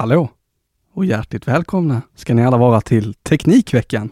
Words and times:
Hallå 0.00 0.28
och 0.94 1.04
hjärtligt 1.04 1.48
välkomna 1.48 2.02
ska 2.14 2.34
ni 2.34 2.44
alla 2.44 2.56
vara 2.56 2.80
till 2.80 3.14
Teknikveckan. 3.14 4.10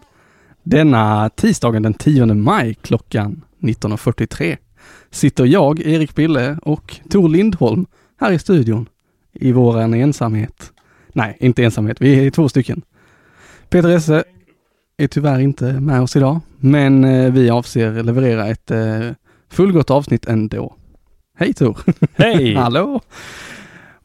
Denna 0.63 1.31
tisdagen 1.31 1.83
den 1.83 1.95
10 1.95 2.27
maj 2.27 2.75
klockan 2.75 3.45
19.43 3.61 4.57
sitter 5.11 5.45
jag, 5.45 5.81
Erik 5.81 6.15
Bille 6.15 6.59
och 6.63 6.97
Tor 7.11 7.29
Lindholm 7.29 7.87
här 8.21 8.33
i 8.33 8.39
studion 8.39 8.89
i 9.33 9.53
våran 9.53 9.95
ensamhet. 9.95 10.73
Nej, 11.13 11.37
inte 11.41 11.65
ensamhet, 11.65 12.01
vi 12.01 12.27
är 12.27 12.31
två 12.31 12.49
stycken. 12.49 12.83
Peter 13.69 13.89
Esse 13.89 14.25
är 14.97 15.07
tyvärr 15.07 15.39
inte 15.39 15.73
med 15.73 16.01
oss 16.01 16.17
idag, 16.17 16.41
men 16.59 17.05
eh, 17.05 17.33
vi 17.33 17.51
avser 17.51 18.03
leverera 18.03 18.47
ett 18.47 18.71
eh, 18.71 19.11
fullgott 19.51 19.91
avsnitt 19.91 20.27
ändå. 20.27 20.75
Hej 21.39 21.55
Tor! 21.55 21.79
Hej! 22.15 22.55
Hallå! 22.57 23.01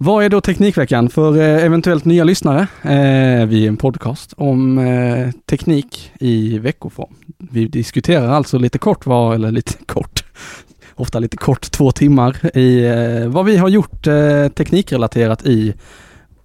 Vad 0.04 0.26
är 0.26 0.30
då 0.30 0.42
Teknikveckan 0.42 1.10
för 1.10 1.38
eh, 1.38 1.66
eventuellt 1.66 2.06
nya 2.06 2.24
lyssnare? 2.24 2.68
Eh, 2.82 3.46
vi 3.46 3.64
är 3.64 3.68
en 3.68 3.78
podcast 3.78 4.34
om 4.38 4.78
eh, 4.78 5.32
teknik 5.50 6.12
i 6.20 6.60
veckoform. 6.60 7.14
Vi 7.38 7.68
diskuterar 7.68 8.30
alltså 8.30 8.58
lite 8.58 8.78
kort 8.78 9.06
vad, 9.06 9.36
eller 9.36 9.52
lite 9.52 9.74
kort, 9.86 10.24
ofta 10.96 11.20
lite 11.20 11.38
kort, 11.38 11.72
två 11.72 11.92
timmar 11.92 12.58
i 12.58 12.88
vad 13.28 13.46
vi 13.46 13.58
har 13.58 13.70
gjort 13.70 14.04
teknikrelaterat 14.56 15.46
i 15.46 15.74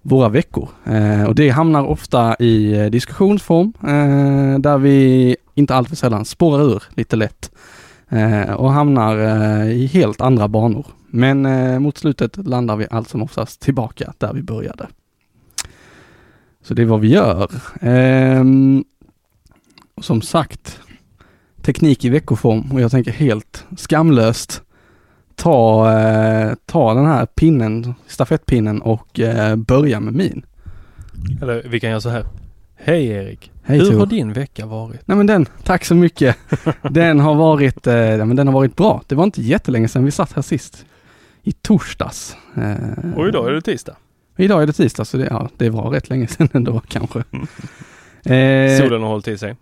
våra 0.01 0.29
veckor. 0.29 0.69
Och 1.27 1.35
det 1.35 1.49
hamnar 1.49 1.83
ofta 1.83 2.35
i 2.35 2.89
diskussionsform 2.89 3.73
där 4.61 4.77
vi 4.77 5.35
inte 5.55 5.75
alltför 5.75 5.95
sällan 5.95 6.25
spårar 6.25 6.63
ur 6.63 6.83
lite 6.95 7.15
lätt 7.15 7.51
eh, 8.09 8.53
och 8.53 8.71
hamnar 8.71 9.17
eh, 9.17 9.71
i 9.71 9.85
helt 9.85 10.21
andra 10.21 10.47
banor. 10.47 10.85
Men 11.07 11.45
eh, 11.45 11.79
mot 11.79 11.97
slutet 11.97 12.47
landar 12.47 12.75
vi 12.75 12.87
allt 12.91 13.09
som 13.09 13.23
oftast 13.23 13.61
tillbaka 13.61 14.13
där 14.17 14.33
vi 14.33 14.41
började. 14.41 14.87
Så 16.63 16.73
det 16.73 16.81
är 16.81 16.85
vad 16.85 16.99
vi 16.99 17.07
gör. 17.07 17.51
Ehm, 17.81 18.83
som 20.01 20.21
sagt, 20.21 20.79
teknik 21.61 22.05
i 22.05 22.09
veckoform 22.09 22.71
och 22.71 22.81
jag 22.81 22.91
tänker 22.91 23.11
helt 23.11 23.65
skamlöst 23.77 24.63
ta, 25.39 25.91
eh, 25.99 26.53
ta 26.65 26.93
den 26.93 27.05
här 27.05 27.25
pinnen, 27.25 27.93
stafettpinnen 28.07 28.81
och 28.81 29.19
eh, 29.19 29.55
börja 29.55 29.99
med 29.99 30.13
min. 30.13 30.45
Eller 31.41 31.63
vi 31.69 31.79
kan 31.79 31.89
göra 31.89 32.01
så 32.01 32.09
här. 32.09 32.25
Hej 32.83 33.07
Erik! 33.07 33.51
Hej 33.63 33.77
Hur 33.79 33.85
Tor. 33.91 33.99
har 33.99 34.05
din 34.05 34.33
vecka 34.33 34.65
varit? 34.65 35.07
Nej 35.07 35.17
men 35.17 35.27
den, 35.27 35.45
tack 35.63 35.85
så 35.85 35.95
mycket. 35.95 36.37
Den 36.91 37.19
har 37.19 37.35
varit, 37.35 37.87
eh, 37.87 37.93
men 38.25 38.35
den 38.35 38.47
har 38.47 38.53
varit 38.53 38.75
bra. 38.75 39.01
Det 39.07 39.15
var 39.15 39.23
inte 39.23 39.41
jättelänge 39.41 39.87
sedan 39.87 40.05
vi 40.05 40.11
satt 40.11 40.33
här 40.33 40.41
sist. 40.41 40.85
I 41.43 41.51
torsdags. 41.51 42.37
Eh, 42.57 43.15
Och 43.17 43.27
idag 43.27 43.47
är 43.47 43.51
det 43.51 43.61
tisdag. 43.61 43.95
Idag 44.37 44.63
är 44.63 44.67
det 44.67 44.73
tisdag 44.73 45.05
så 45.05 45.17
det, 45.17 45.25
ja, 45.29 45.49
det 45.57 45.69
var 45.69 45.89
rätt 45.89 46.09
länge 46.09 46.27
sedan 46.27 46.49
ändå 46.53 46.81
kanske. 46.87 47.19
Eh, 48.25 48.77
Solen 48.79 49.01
har 49.01 49.07
hållit 49.09 49.27
i 49.27 49.37
sig. 49.37 49.55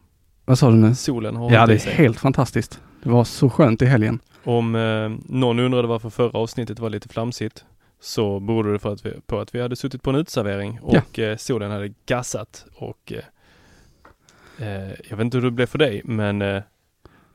Vad 0.46 0.60
sa 0.60 0.70
du 0.70 0.76
nu? 0.76 0.96
Solen 0.96 1.36
har 1.36 1.42
hållit 1.44 1.56
Ja 1.56 1.66
det 1.66 1.74
i 1.74 1.76
är 1.76 1.80
sig. 1.80 1.94
helt 1.94 2.20
fantastiskt. 2.20 2.80
Det 3.04 3.10
var 3.10 3.24
så 3.24 3.50
skönt 3.50 3.82
i 3.82 3.86
helgen. 3.86 4.20
Om 4.44 4.76
eh, 4.76 5.10
någon 5.36 5.60
undrade 5.60 5.88
varför 5.88 6.10
förra 6.10 6.40
avsnittet 6.40 6.80
var 6.80 6.90
lite 6.90 7.10
flamsigt 7.10 7.66
så 8.00 8.40
berodde 8.40 8.72
det 8.72 8.80
för 8.80 8.94
att 8.94 9.06
vi, 9.06 9.14
på 9.26 9.40
att 9.40 9.56
vi 9.56 9.62
hade 9.62 9.76
suttit 9.76 10.04
på 10.04 10.10
en 10.10 10.16
utservering 10.16 10.80
Ja. 10.88 11.02
och 11.12 11.20
eh, 11.20 11.38
solen 11.38 11.72
hade 11.72 11.94
gassat 12.06 12.66
och 12.76 13.14
eh, 13.14 14.68
eh, 14.68 14.90
jag 15.10 15.18
vet 15.18 15.26
inte 15.26 15.38
hur 15.38 15.44
det 15.46 15.52
blev 15.52 15.66
för 15.66 15.78
dig 15.78 16.02
men 16.06 16.62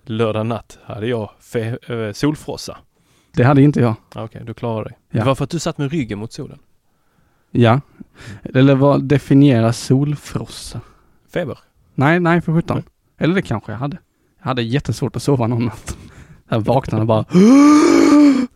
lördag 0.04 0.46
natt 0.46 0.78
hade 0.84 1.06
jag 1.06 1.30
fe- 1.40 2.12
solfrossa. 2.12 2.78
Det 3.34 3.44
hade 3.44 3.62
inte 3.62 3.80
jag. 3.80 3.94
Ah, 4.14 4.24
Okej, 4.24 4.42
du 4.44 4.54
klarar 4.54 4.84
dig. 4.84 4.98
Ja. 5.10 5.18
Det 5.20 5.26
var 5.26 5.34
för 5.34 5.44
att 5.44 5.50
du 5.50 5.58
satt 5.58 5.78
med 5.78 5.92
ryggen 5.92 6.18
mot 6.18 6.32
solen. 6.32 6.58
Ja. 7.50 7.80
Eller 8.42 8.74
vad 8.74 9.04
definierar 9.04 9.72
solfrossa? 9.72 10.80
Feber. 11.32 11.58
Nej, 11.94 12.20
nej 12.20 12.40
för 12.40 12.52
sjutton. 12.52 12.76
Nej. 12.76 12.84
Eller 13.18 13.34
det 13.34 13.42
kanske 13.42 13.72
jag 13.72 13.78
hade. 13.78 13.98
Jag 14.38 14.44
hade 14.44 14.62
jättesvårt 14.62 15.16
att 15.16 15.22
sova 15.22 15.46
någon 15.46 15.64
natt. 15.64 15.96
Jag 16.48 16.60
vaknade 16.60 17.00
och 17.00 17.06
bara 17.06 17.24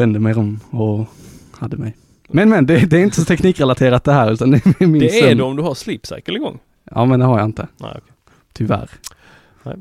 vände 0.00 0.18
mig 0.18 0.34
om 0.34 0.60
och 0.70 1.06
hade 1.52 1.76
mig. 1.76 1.96
Men 2.28 2.48
men, 2.48 2.66
det, 2.66 2.90
det 2.90 2.96
är 2.96 3.02
inte 3.02 3.16
så 3.16 3.24
teknikrelaterat 3.24 4.04
det 4.04 4.12
här 4.12 4.32
utan 4.32 4.50
det 4.50 4.66
är 4.66 4.86
min 4.86 5.00
Det 5.00 5.20
är 5.20 5.34
det 5.34 5.42
om 5.42 5.56
du 5.56 5.62
har 5.62 5.74
sleep 5.74 6.06
cycle 6.06 6.34
igång. 6.34 6.58
Ja 6.90 7.04
men 7.04 7.20
det 7.20 7.26
har 7.26 7.38
jag 7.38 7.48
inte. 7.48 7.68
Nej, 7.76 7.90
okej. 7.90 8.12
Tyvärr. 8.52 8.90
Nej. 9.62 9.76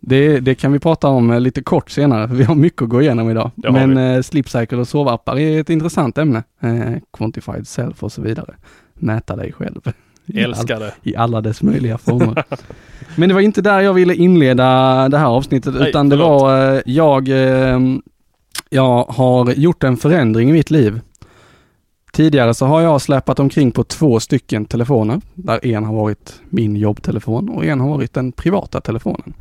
Det, 0.00 0.40
det 0.40 0.54
kan 0.54 0.72
vi 0.72 0.78
prata 0.78 1.08
om 1.08 1.30
eh, 1.30 1.40
lite 1.40 1.62
kort 1.62 1.90
senare, 1.90 2.28
för 2.28 2.34
vi 2.34 2.44
har 2.44 2.54
mycket 2.54 2.82
att 2.82 2.88
gå 2.88 3.02
igenom 3.02 3.30
idag. 3.30 3.50
Men 3.56 3.96
eh, 3.96 4.22
Sleep 4.22 4.48
Cycle 4.48 4.78
och 4.78 4.88
sovappar 4.88 5.38
är 5.38 5.60
ett 5.60 5.70
intressant 5.70 6.18
ämne. 6.18 6.42
Eh, 6.60 6.96
quantified 7.12 7.68
self 7.68 8.02
och 8.02 8.12
så 8.12 8.22
vidare. 8.22 8.54
Mäta 8.94 9.36
dig 9.36 9.52
själv. 9.52 9.92
Älskar 10.34 10.80
det. 10.80 10.92
I 11.02 11.16
alla 11.16 11.40
dess 11.40 11.62
möjliga 11.62 11.98
former. 11.98 12.44
Men 13.16 13.28
det 13.28 13.34
var 13.34 13.40
inte 13.40 13.62
där 13.62 13.80
jag 13.80 13.94
ville 13.94 14.14
inleda 14.14 15.08
det 15.08 15.18
här 15.18 15.26
avsnittet, 15.26 15.74
Nej, 15.74 15.88
utan 15.88 16.08
det 16.08 16.16
förlåt. 16.16 16.42
var 16.42 16.74
eh, 16.74 16.80
jag, 16.86 17.28
eh, 17.28 17.78
jag 18.70 19.04
har 19.04 19.52
gjort 19.52 19.84
en 19.84 19.96
förändring 19.96 20.50
i 20.50 20.52
mitt 20.52 20.70
liv. 20.70 21.00
Tidigare 22.12 22.54
så 22.54 22.66
har 22.66 22.80
jag 22.80 23.00
släpat 23.00 23.38
omkring 23.38 23.72
på 23.72 23.84
två 23.84 24.20
stycken 24.20 24.64
telefoner, 24.64 25.20
där 25.34 25.66
en 25.66 25.84
har 25.84 25.94
varit 25.94 26.40
min 26.48 26.76
jobbtelefon 26.76 27.48
och 27.48 27.64
en 27.64 27.80
har 27.80 27.88
varit 27.88 28.14
den 28.14 28.32
privata 28.32 28.80
telefonen. 28.80 29.34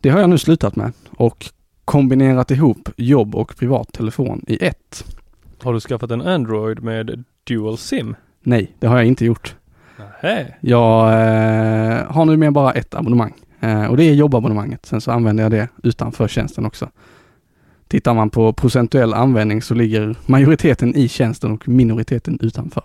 Det 0.00 0.10
har 0.10 0.20
jag 0.20 0.30
nu 0.30 0.38
slutat 0.38 0.76
med 0.76 0.92
och 1.16 1.50
kombinerat 1.84 2.50
ihop 2.50 2.88
jobb 2.96 3.34
och 3.34 3.56
privat 3.56 3.92
telefon 3.92 4.44
i 4.46 4.66
ett. 4.66 5.04
Har 5.62 5.72
du 5.72 5.80
skaffat 5.80 6.10
en 6.10 6.22
Android 6.22 6.82
med 6.82 7.24
Dual 7.44 7.78
SIM? 7.78 8.16
Nej, 8.42 8.76
det 8.78 8.86
har 8.86 8.96
jag 8.96 9.06
inte 9.06 9.24
gjort. 9.24 9.56
Nähä. 9.98 10.54
Jag 10.60 11.06
eh, 11.08 12.12
har 12.12 12.24
nu 12.24 12.36
med 12.36 12.52
bara 12.52 12.72
ett 12.72 12.94
abonnemang 12.94 13.34
eh, 13.60 13.86
och 13.86 13.96
det 13.96 14.04
är 14.04 14.14
jobbabonnemanget. 14.14 14.86
Sen 14.86 15.00
så 15.00 15.10
använder 15.10 15.42
jag 15.42 15.50
det 15.50 15.68
utanför 15.82 16.28
tjänsten 16.28 16.66
också. 16.66 16.88
Tittar 17.92 18.14
man 18.14 18.30
på 18.30 18.52
procentuell 18.52 19.14
användning 19.14 19.62
så 19.62 19.74
ligger 19.74 20.16
majoriteten 20.26 20.96
i 20.96 21.08
tjänsten 21.08 21.52
och 21.52 21.68
minoriteten 21.68 22.38
utanför. 22.42 22.82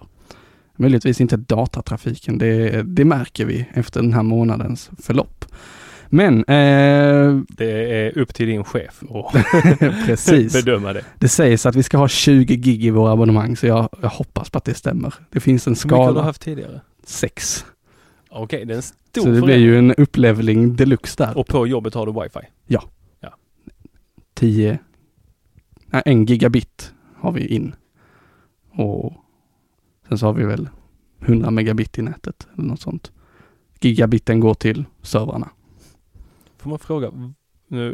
Möjligtvis 0.76 1.22
inte 1.22 1.38
datatrafiken, 1.38 2.38
det, 2.38 2.84
det 2.84 3.06
märker 3.06 3.46
vi 3.46 3.66
efter 3.74 4.02
den 4.02 4.14
här 4.14 4.24
månadens 4.24 4.90
förlopp. 5.02 5.46
Men 6.08 6.40
eh, 6.40 7.40
Det 7.50 7.92
är 7.92 8.18
upp 8.18 8.34
till 8.34 8.48
din 8.48 8.64
chef 8.64 9.04
att 9.10 9.46
precis. 10.06 10.54
bedöma 10.54 10.94
det. 10.94 11.04
Det 11.20 11.30
sägs 11.30 11.66
att 11.66 11.76
vi 11.76 11.84
ska 11.84 11.98
ha 11.98 12.08
20 12.08 12.56
gig 12.56 12.86
i 12.86 12.90
våra 12.90 13.12
abonnemang 13.12 13.56
så 13.56 13.68
jag, 13.68 13.90
jag 14.02 14.10
hoppas 14.10 14.50
på 14.50 14.58
att 14.58 14.66
det 14.66 14.74
stämmer. 14.74 15.14
Det 15.30 15.40
finns 15.40 15.68
en 15.68 15.74
Hur 15.74 15.76
mycket 15.76 15.92
har 15.92 16.08
du 16.08 16.14
skala, 16.14 16.22
haft 16.22 16.42
tidigare? 16.42 16.82
6. 17.06 17.66
Okej, 18.30 18.66
det 18.66 18.74
är 18.74 18.76
en 18.76 18.82
stor 18.82 19.22
Så 19.22 19.30
det 19.30 19.42
blir 19.42 19.58
ju 19.58 19.78
en 19.78 19.94
upplevling 19.94 20.76
deluxe 20.76 21.24
där. 21.24 21.38
Och 21.38 21.48
på 21.48 21.68
jobbet 21.68 21.94
har 21.94 22.06
du 22.06 22.12
wifi? 22.12 22.48
10, 24.38 24.80
nej, 25.88 26.02
en 26.06 26.26
gigabit 26.26 26.94
har 27.16 27.32
vi 27.32 27.46
in. 27.48 27.76
Och 28.72 29.14
sen 30.08 30.18
så 30.18 30.26
har 30.26 30.34
vi 30.34 30.46
väl 30.46 30.70
100 31.22 31.52
megabit 31.52 31.98
i 31.98 32.02
nätet 32.02 32.48
eller 32.54 32.68
något 32.68 32.82
sånt. 32.82 33.12
Gigabiten 33.80 34.40
går 34.40 34.54
till 34.54 34.86
servrarna. 35.02 35.50
Får 36.58 36.70
man 36.70 36.80
fråga, 36.80 37.12
nu 37.68 37.88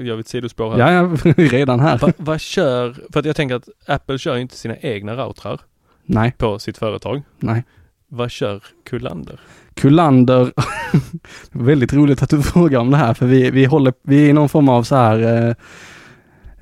eh, 0.00 0.06
gör 0.06 0.14
vi 0.16 0.20
ett 0.20 0.28
sidospår 0.28 0.70
här. 0.70 0.78
Ja, 0.78 0.92
ja, 1.24 1.32
redan 1.36 1.80
här. 1.80 1.98
Va, 1.98 2.12
vad 2.16 2.40
kör, 2.40 2.96
för 3.12 3.20
att 3.20 3.26
jag 3.26 3.36
tänker 3.36 3.54
att 3.54 3.68
Apple 3.86 4.18
kör 4.18 4.36
inte 4.36 4.56
sina 4.56 4.76
egna 4.76 5.14
routrar 5.16 5.60
Nej, 6.04 6.32
på 6.38 6.58
sitt 6.58 6.78
företag. 6.78 7.22
nej. 7.38 7.64
Vad 8.08 8.30
kör 8.30 8.62
Kullander? 8.84 9.40
Kullander, 9.74 10.52
väldigt 11.52 11.92
roligt 11.92 12.22
att 12.22 12.30
du 12.30 12.42
frågar 12.42 12.78
om 12.80 12.90
det 12.90 12.96
här 12.96 13.14
för 13.14 13.26
vi, 13.26 13.50
vi 13.50 13.64
håller, 13.64 13.94
vi 14.02 14.24
är 14.24 14.28
i 14.28 14.32
någon 14.32 14.48
form 14.48 14.68
av 14.68 14.82
så 14.82 14.96
här 14.96 15.48
eh, 15.48 15.54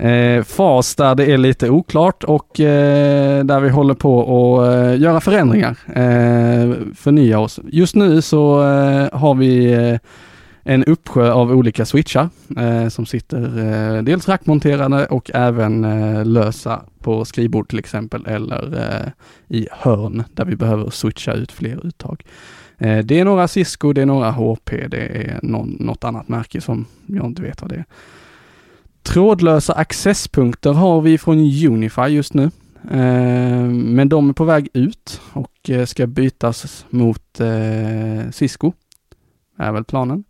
eh, 0.01 0.43
fas 0.43 0.95
där 0.95 1.15
det 1.15 1.33
är 1.33 1.39
lite 1.39 1.71
oklart 1.71 2.25
och 2.25 2.61
eh, 2.61 3.45
där 3.45 3.61
vi 3.61 3.69
håller 3.69 3.95
på 3.95 4.23
att 4.23 4.75
eh, 4.75 5.01
göra 5.01 5.21
förändringar, 5.21 5.77
eh, 5.87 6.75
förnya 6.97 7.39
oss. 7.39 7.61
Just 7.69 7.95
nu 7.95 8.23
så 8.23 8.63
eh, 8.63 9.19
har 9.19 9.35
vi 9.35 9.73
eh, 9.73 9.99
en 10.63 10.85
uppsjö 10.85 11.33
av 11.33 11.53
olika 11.53 11.85
switchar 11.85 12.29
eh, 12.59 12.89
som 12.89 13.07
sitter 13.07 13.43
eh, 13.59 14.03
dels 14.03 14.29
rackmonterade 14.29 15.07
och 15.07 15.31
även 15.35 15.85
eh, 15.85 16.25
lösa 16.25 16.83
på 17.01 17.25
skrivbord 17.25 17.69
till 17.69 17.79
exempel 17.79 18.27
eller 18.27 18.79
eh, 18.79 19.13
i 19.49 19.69
hörn 19.71 20.25
där 20.35 20.45
vi 20.45 20.57
behöver 20.57 20.91
switcha 20.91 21.33
ut 21.33 21.53
fler 21.53 21.87
uttag. 21.87 22.25
Eh, 22.79 22.99
det 22.99 23.21
är 23.21 23.25
några 23.25 23.49
Cisco, 23.49 23.93
det 23.93 24.03
är 24.03 24.07
några 24.07 24.31
HP, 24.31 24.71
det 24.71 24.97
är 24.97 25.41
någon, 25.43 25.77
något 25.81 26.05
annat 26.05 26.29
märke 26.29 26.61
som 26.61 26.87
jag 27.07 27.27
inte 27.27 27.43
vet 27.43 27.63
vad 27.63 27.71
det 27.71 27.77
är. 27.77 27.85
Trådlösa 29.03 29.73
accesspunkter 29.73 30.73
har 30.73 31.01
vi 31.01 31.19
från 31.19 31.39
Unify 31.39 32.03
just 32.03 32.35
nu. 32.35 32.51
Eh, 32.91 33.65
men 33.69 34.09
de 34.09 34.29
är 34.29 34.33
på 34.33 34.45
väg 34.45 34.69
ut 34.73 35.21
och 35.33 35.71
eh, 35.71 35.87
ska 35.87 36.07
bytas 36.07 36.87
mot 36.91 37.41
eh, 37.41 38.31
Cisco. 38.31 38.73
Är 39.59 39.73
väl 39.73 39.85
planen. 39.85 40.25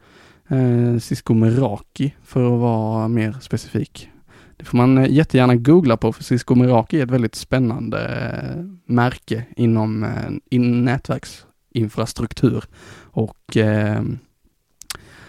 Eh, 0.49 0.99
Cisco 0.99 1.35
Meraki 1.35 2.15
för 2.25 2.55
att 2.55 2.61
vara 2.61 3.09
mer 3.09 3.37
specifik. 3.41 4.09
Det 4.57 4.65
får 4.65 4.77
man 4.77 4.99
eh, 4.99 5.11
jättegärna 5.11 5.57
googla 5.57 5.97
på 5.97 6.13
för 6.13 6.25
Cisco 6.25 6.55
Meraki 6.55 7.01
är 7.01 7.05
ett 7.05 7.11
väldigt 7.11 7.35
spännande 7.35 7.99
eh, 8.33 8.65
märke 8.85 9.45
inom 9.57 10.05
eh, 10.05 10.11
in 10.51 10.85
nätverksinfrastruktur 10.85 12.65
och 13.11 13.57
eh, 13.57 14.03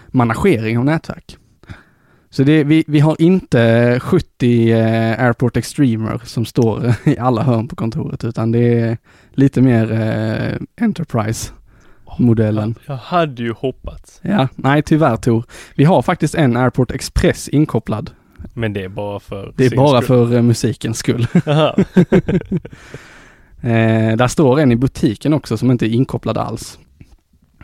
managering 0.07 0.77
av 0.77 0.85
nätverk. 0.85 1.37
Så 2.33 2.43
det, 2.43 2.63
vi, 2.63 2.83
vi 2.87 2.99
har 2.99 3.21
inte 3.21 3.99
70 3.99 4.71
eh, 4.71 5.23
Airport 5.25 5.57
Extremer 5.57 6.21
som 6.25 6.45
står 6.45 6.93
i 7.09 7.17
alla 7.17 7.43
hörn 7.43 7.67
på 7.67 7.75
kontoret 7.75 8.23
utan 8.23 8.51
det 8.51 8.79
är 8.79 8.97
lite 9.31 9.61
mer 9.61 9.91
eh, 9.91 10.57
Enterprise-modellen. 10.85 12.75
Jag 12.87 12.95
hade 12.95 13.43
ju 13.43 13.53
hoppats. 13.53 14.19
Ja, 14.23 14.47
nej 14.55 14.81
tyvärr 14.81 15.15
Tor. 15.17 15.43
Vi 15.75 15.83
har 15.83 16.01
faktiskt 16.01 16.35
en 16.35 16.57
Airport 16.57 16.91
Express 16.91 17.49
inkopplad. 17.49 18.11
Men 18.53 18.73
det 18.73 18.83
är 18.83 18.89
bara 18.89 19.19
för 19.19 19.53
Det 19.57 19.65
är 19.65 19.75
bara 19.75 20.01
skull. 20.01 20.27
för 20.27 20.35
eh, 20.35 20.41
musikens 20.41 20.97
skull. 20.97 21.27
Eh, 23.63 24.15
där 24.17 24.27
står 24.27 24.59
en 24.59 24.71
i 24.71 24.75
butiken 24.75 25.33
också 25.33 25.57
som 25.57 25.71
inte 25.71 25.85
är 25.85 25.89
inkopplad 25.89 26.37
alls. 26.37 26.79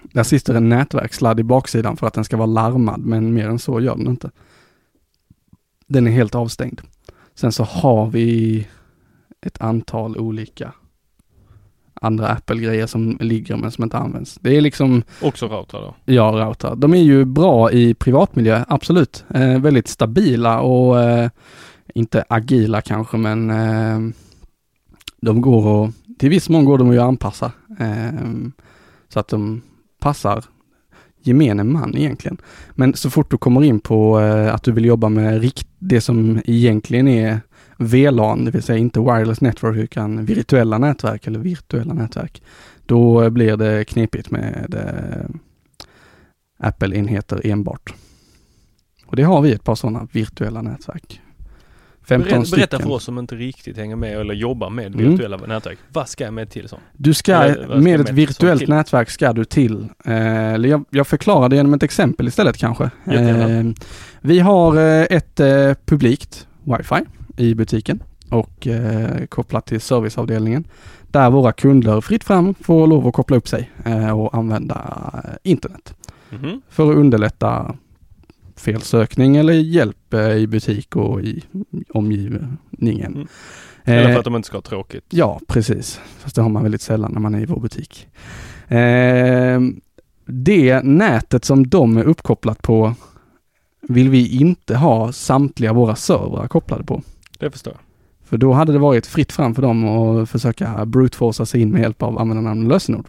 Där 0.04 0.24
sitter 0.24 0.54
en 0.54 0.70
nätverksladd 0.70 1.40
i 1.40 1.44
baksidan 1.44 1.98
för 1.98 2.08
att 2.08 2.13
den 2.13 2.24
ska 2.24 2.38
vara 2.38 2.46
larmad, 2.46 3.00
men 3.00 3.34
mer 3.34 3.50
än 3.50 3.60
så 3.60 3.81
gör 3.81 3.96
den 3.96 4.08
inte. 4.08 4.31
Den 5.88 6.07
är 6.07 6.12
helt 6.12 6.36
avstängd. 6.36 6.81
Sen 7.36 7.51
så 7.51 7.63
har 7.63 8.07
vi 8.07 8.68
ett 9.42 9.62
antal 9.62 10.18
olika 10.18 10.74
andra 12.01 12.28
Apple-grejer 12.28 12.88
som 12.88 13.18
ligger 13.22 13.57
men 13.57 13.72
som 13.72 13.84
inte 13.84 13.98
används. 13.98 14.38
Det 14.42 14.57
är 14.57 14.62
liksom 14.62 15.04
Också 15.22 15.48
routrar 15.48 15.81
då. 15.81 15.95
Ja, 16.13 16.24
router. 16.24 16.75
De 16.75 16.94
är 16.94 17.01
ju 17.01 17.25
bra 17.25 17.72
i 17.72 17.94
privatmiljö, 17.94 18.66
absolut. 18.68 19.25
Eh, 19.34 19.60
väldigt 19.62 19.88
stabila 19.88 20.60
och 20.60 21.00
eh, 21.01 21.30
inte 21.95 22.25
agila 22.30 22.81
kanske, 22.81 23.18
men 23.18 23.50
eh, 23.50 24.13
de 25.22 25.42
går 25.42 25.86
att, 25.86 25.94
till 26.19 26.30
viss 26.30 26.50
mån 26.50 26.66
går 26.66 26.78
de 26.78 26.92
att 26.92 27.00
anpassa. 27.00 27.51
Eh, 27.80 28.12
så 29.10 29.19
att 29.19 29.28
de 29.28 29.62
passar 30.00 30.44
gemene 31.27 31.63
man 31.63 31.97
egentligen. 31.97 32.38
Men 32.75 32.94
så 32.94 33.09
fort 33.09 33.31
du 33.31 33.38
kommer 33.38 33.63
in 33.63 33.79
på 33.79 34.19
eh, 34.19 34.53
att 34.53 34.63
du 34.63 34.71
vill 34.71 34.85
jobba 34.85 35.09
med 35.09 35.41
rikt, 35.41 35.68
det 35.79 36.01
som 36.01 36.41
egentligen 36.45 37.07
är 37.07 37.39
VLAN, 37.77 38.45
det 38.45 38.51
vill 38.51 38.63
säga 38.63 38.77
inte 38.77 39.00
wireless 39.00 39.41
network 39.41 39.77
utan 39.77 40.25
virtuella 40.25 40.77
nätverk 40.77 41.27
eller 41.27 41.39
virtuella 41.39 41.94
nätverk. 41.94 42.41
Då 42.85 43.29
blir 43.29 43.57
det 43.57 43.85
knepigt 43.85 44.31
med 44.31 44.75
eh, 44.75 45.29
Apple-enheter 46.59 47.41
enbart. 47.44 47.94
Och 49.06 49.15
det 49.15 49.24
har 49.24 49.41
vi 49.41 49.51
ett 49.51 49.63
par 49.63 49.75
sådana 49.75 50.07
virtuella 50.12 50.62
nätverk. 50.62 51.21
15 52.07 52.30
Berätta, 52.30 52.45
stycken. 52.45 52.59
berätta 52.59 52.80
för 52.80 52.89
oss 52.92 53.04
som 53.04 53.19
inte 53.19 53.36
riktigt 53.36 53.77
hänger 53.77 53.95
med 53.95 54.19
eller 54.19 54.33
jobbar 54.33 54.69
med 54.69 54.95
Mm. 54.95 55.09
virtuella 55.12 55.38
nätverk. 55.38 55.77
Vad 55.94 56.09
ska 56.09 56.24
jag 56.24 56.33
med 56.33 56.50
till 56.50 56.69
sånt? 56.69 56.81
Du 56.94 57.13
ska, 57.13 57.33
Eller 57.36 57.68
med 57.68 57.98
man 58.00 58.06
ett 58.07 58.09
virtuellt 58.13 58.59
till? 58.59 58.69
nätverk 58.69 59.09
ska 59.09 59.33
du 59.33 59.45
till, 59.45 59.88
eh, 60.06 60.15
jag, 60.55 60.86
jag 60.89 61.08
förklarar 61.08 61.50
det 61.50 61.55
genom 61.55 61.74
ett 61.74 61.84
exempel 61.84 62.27
istället 62.27 62.58
kanske. 62.58 62.84
Eh, 63.05 63.63
vi 64.22 64.39
har 64.39 64.75
eh, 64.77 65.01
ett 65.10 65.39
eh, 65.39 65.74
publikt 65.86 66.48
wifi 66.63 67.05
i 67.38 67.55
butiken 67.55 68.03
och 68.32 68.67
eh, 68.67 69.25
kopplat 69.25 69.65
till 69.65 69.82
serviceavdelningen 69.82 70.67
där 71.12 71.29
våra 71.29 71.51
kunder 71.51 72.01
fritt 72.01 72.24
fram 72.24 72.53
får 72.62 72.88
lov 72.88 73.08
att 73.08 73.13
koppla 73.13 73.38
upp 73.38 73.48
sig 73.48 73.72
eh, 73.86 74.20
och 74.20 74.34
använda 74.38 75.03
internet 75.43 75.93
Mhm. 76.29 76.62
för 76.70 76.91
att 76.91 76.98
underlätta 76.98 77.75
felsökning 78.55 79.38
eller 79.38 79.53
hjälp 79.53 80.13
eh, 80.13 80.32
i 80.32 80.48
butik 80.48 80.96
och 80.96 81.22
i 81.22 81.43
omgivningen. 81.89 83.15
Mm. 83.15 83.27
Eller 83.84 84.10
Eh, 84.10 84.12
för 84.12 84.20
att 84.20 84.25
de 84.25 84.36
inte 84.36 84.48
ska 84.48 84.58
ha 84.58 84.62
tråkigt. 84.62 85.06
Ja, 85.10 85.39
precis. 85.48 86.01
Fast 86.17 86.36
det 86.36 86.41
har 86.41 86.50
man 86.50 86.63
väldigt 86.63 86.82
sällan 86.82 87.12
när 87.13 87.20
man 87.20 87.36
är 87.36 87.41
i 87.41 87.46
vår 87.46 87.60
butik. 87.60 88.08
Eh, 88.67 89.62
det 90.25 90.84
nätet 90.84 91.46
som 91.46 91.67
de 91.67 91.98
är 91.98 92.03
uppkopplat 92.03 92.62
på 92.62 92.94
vill 93.82 94.10
vi 94.10 94.38
inte 94.38 94.75
ha 94.75 95.12
samtliga 95.12 95.74
våra 95.74 95.96
servrar 95.96 96.48
kopplade 96.48 96.84
på. 96.84 97.01
Det 97.39 97.51
förstår 97.51 97.74
jag. 97.74 97.82
För 98.29 98.38
då 98.38 98.53
hade 98.53 98.74
det 98.74 98.79
varit 98.79 99.06
fritt 99.06 99.32
fram 99.32 99.56
för 99.56 99.62
dem 99.62 99.86
att 99.86 100.29
försöka 100.29 100.86
brute-forca 100.86 101.46
sig 101.46 101.62
in 101.62 101.72
med 101.72 101.82
hjälp 101.82 102.03
av 102.03 102.20
användarnamn 102.20 102.63
och 102.63 102.70
lösenord. 102.70 103.06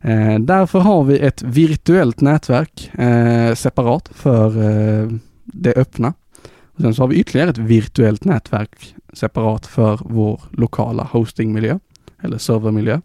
Eh, 0.00 0.38
därför 0.38 0.78
har 0.78 1.04
vi 1.04 1.18
ett 1.18 1.42
virtuellt 1.42 2.20
nätverk 2.20 2.90
eh, 2.94 3.54
separat 3.54 4.10
för 4.14 4.46
eh, 4.46 5.08
det 5.44 5.76
öppna. 5.76 6.14
Och 6.80 6.84
sen 6.84 6.94
så 6.94 7.02
har 7.02 7.08
vi 7.08 7.16
ytterligare 7.16 7.50
ett 7.50 7.58
virtuellt 7.58 8.24
nätverk 8.24 8.94
separat 9.12 9.66
för 9.66 10.00
vår 10.04 10.40
lokala 10.50 11.02
hostingmiljö 11.02 11.78
eller 12.22 12.38
servermiljö 12.38 13.00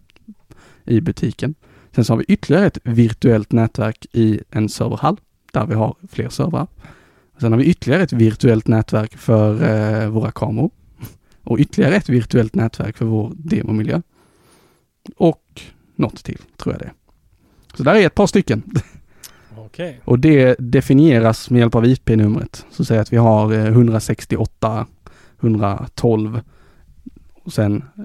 i 0.84 1.00
butiken. 1.00 1.54
Sen 1.94 2.04
så 2.04 2.12
har 2.12 2.18
vi 2.18 2.24
ytterligare 2.28 2.66
ett 2.66 2.78
virtuellt 2.82 3.52
nätverk 3.52 4.06
i 4.12 4.40
en 4.50 4.68
serverhall 4.68 5.20
där 5.52 5.66
vi 5.66 5.74
har 5.74 5.96
fler 6.10 6.28
servrar. 6.28 6.66
Sen 7.40 7.52
har 7.52 7.58
vi 7.58 7.64
ytterligare 7.64 8.02
ett 8.02 8.12
virtuellt 8.12 8.68
nätverk 8.68 9.16
för 9.16 9.62
eh, 9.64 10.08
våra 10.08 10.30
kameror 10.30 10.70
och 11.42 11.58
ytterligare 11.58 11.96
ett 11.96 12.08
virtuellt 12.08 12.54
nätverk 12.54 12.96
för 12.96 13.04
vår 13.04 13.32
demomiljö. 13.36 14.02
Och 15.16 15.62
något 15.94 16.24
till, 16.24 16.40
tror 16.56 16.74
jag 16.74 16.80
det 16.80 16.86
är. 16.86 16.94
Så 17.74 17.82
där 17.82 17.94
är 17.94 18.06
ett 18.06 18.14
par 18.14 18.26
stycken. 18.26 18.62
Okej. 19.76 20.00
Och 20.04 20.18
det 20.18 20.56
definieras 20.58 21.50
med 21.50 21.58
hjälp 21.58 21.74
av 21.74 21.86
IP-numret. 21.86 22.66
Så 22.70 22.84
säg 22.84 22.98
att 22.98 23.12
vi 23.12 23.16
har 23.16 23.52
eh, 23.52 23.66
168, 23.66 24.86
112 25.40 26.40
och 27.42 27.52
sen 27.52 27.84
eh, 27.98 28.04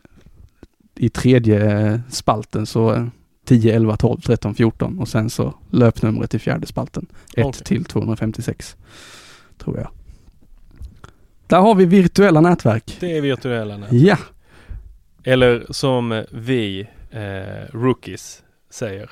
i 0.96 1.10
tredje 1.10 1.88
eh, 1.88 2.00
spalten 2.10 2.66
så 2.66 2.94
eh, 2.94 3.06
10, 3.46 3.75
11, 3.75 3.98
12, 3.98 4.22
13, 4.22 4.56
14 4.56 5.00
och 5.00 5.08
sen 5.08 5.30
så 5.30 5.54
löpnumret 5.70 6.34
i 6.34 6.40
fjärde 6.40 6.68
spalten. 6.68 7.08
1 7.36 7.46
Okej. 7.46 7.63
till 7.63 7.86
256. 7.86 8.75
Tror 9.58 9.78
jag. 9.78 9.90
Där 11.48 11.60
har 11.60 11.75
vi 11.75 11.86
virtuella 11.86 12.42
nätverk. 12.42 12.98
Det 13.00 13.18
är 13.18 13.22
virtuella 13.22 13.78
nät. 13.78 13.92
Ja, 13.92 14.18
Eller 15.24 15.66
som 15.70 16.24
vi 16.32 16.88
eh, 17.12 17.74
rookies 17.74 18.44
säger, 18.70 19.10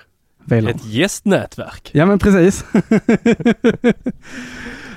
Velon. 0.50 0.70
ett 0.75 0.86
gästnätverk. 0.86 1.89
Ja 1.94 2.06
men 2.06 2.20
precis. 2.20 2.65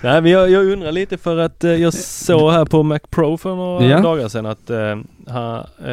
Nej 0.02 0.22
men 0.22 0.30
jag, 0.30 0.50
jag 0.50 0.64
undrar 0.66 0.92
lite 0.92 1.18
för 1.18 1.36
att 1.38 1.64
eh, 1.64 1.70
jag 1.70 1.94
såg 1.94 2.52
här 2.52 2.64
på 2.64 2.82
Mac 2.82 2.98
Pro 3.10 3.36
för 3.36 3.54
några 3.56 3.84
Ja. 3.86 4.00
dagar 4.00 4.28
sedan 4.28 4.46
att 4.46 4.70
eh, 4.70 4.90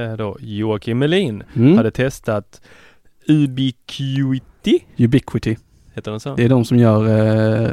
eh, 0.01 0.13
då 0.17 0.37
Joakim 0.39 0.99
Melin 0.99 1.43
Mm. 1.55 1.77
hade 1.77 1.91
testat 1.91 2.61
Ubiquity. 3.27 4.79
Ubiquity. 4.97 5.55
Heter 5.93 6.11
den 6.11 6.19
så? 6.19 6.35
Det 6.35 6.43
är 6.45 6.49
de 6.49 6.65
som 6.65 6.77
gör 6.77 7.07
eh, 7.61 7.71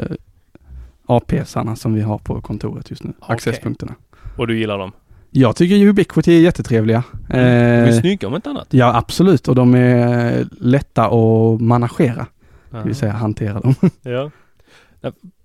APSarna 1.07 1.77
som 1.77 1.95
vi 1.95 2.01
har 2.01 2.19
på 2.19 2.41
kontoret 2.41 2.91
just 2.91 3.05
nu. 3.05 3.13
Okej. 3.21 3.35
Accesspunkterna. 3.35 3.95
Och 4.37 4.47
du 4.47 4.59
gillar 4.59 4.79
dem? 4.79 4.93
Jag 5.39 5.57
tycker 5.57 5.87
Ubiquity 5.87 6.37
är 6.37 6.41
jättetrevliga. 6.41 7.03
De 7.29 7.35
är 7.39 7.87
Eh, 7.89 8.01
snygga 8.01 8.29
om 8.29 8.35
inte 8.35 8.51
annat. 8.51 8.67
ja 8.71 8.97
absolut 8.97 9.49
och 9.49 9.55
de 9.55 9.75
är 9.75 10.47
lätta 10.61 11.05
att 11.07 11.61
managera. 11.61 12.27
Det 12.71 12.83
vill 12.85 12.95
säga 12.95 13.13
hantera 13.13 13.61
dem. 13.61 13.75
Ja. 14.03 14.31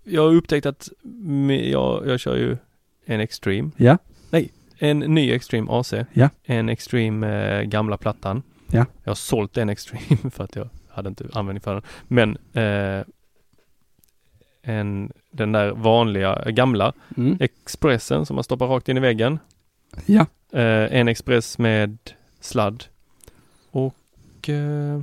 Jag 0.04 0.22
har 0.22 0.36
upptäckt 0.36 0.66
att 0.66 0.90
jag, 1.72 2.08
jag 2.08 2.20
kör 2.20 2.36
ju 2.38 2.58
en 3.06 3.20
Extreme. 3.20 3.72
Ja. 3.78 3.98
Nej, 4.30 4.52
en 4.78 5.00
ny 5.00 5.32
Extreme 5.32 5.68
AC. 5.72 5.94
Ja. 6.14 6.30
En 6.44 6.70
Extreme 6.70 7.58
eh, 7.60 7.62
gamla 7.64 7.98
plattan. 7.98 8.44
Ja. 8.68 8.86
Jag 9.04 9.10
har 9.10 9.16
sålt 9.16 9.58
en 9.58 9.70
Extreme 9.70 10.30
för 10.32 10.44
att 10.44 10.56
jag 10.56 10.70
hade 10.90 11.10
inte 11.10 11.26
användning 11.34 11.62
för 11.62 11.74
den. 11.74 11.84
Men 12.08 12.38
eh, 12.54 13.04
en, 14.64 15.12
den 15.32 15.52
där 15.52 15.72
vanliga 15.72 16.52
gamla 16.52 16.94
Mm. 17.18 17.38
Expressen 17.40 18.26
som 18.26 18.36
man 18.36 18.44
stoppar 18.44 18.68
rakt 18.68 18.90
in 18.90 18.98
i 18.98 19.00
väggen. 19.00 19.40
Ja. 20.06 20.26
Eh, 20.52 21.00
en 21.00 21.08
Express 21.08 21.58
med 21.58 21.98
sladd. 22.40 22.84
Och 23.72 24.50
eh, 24.50 25.02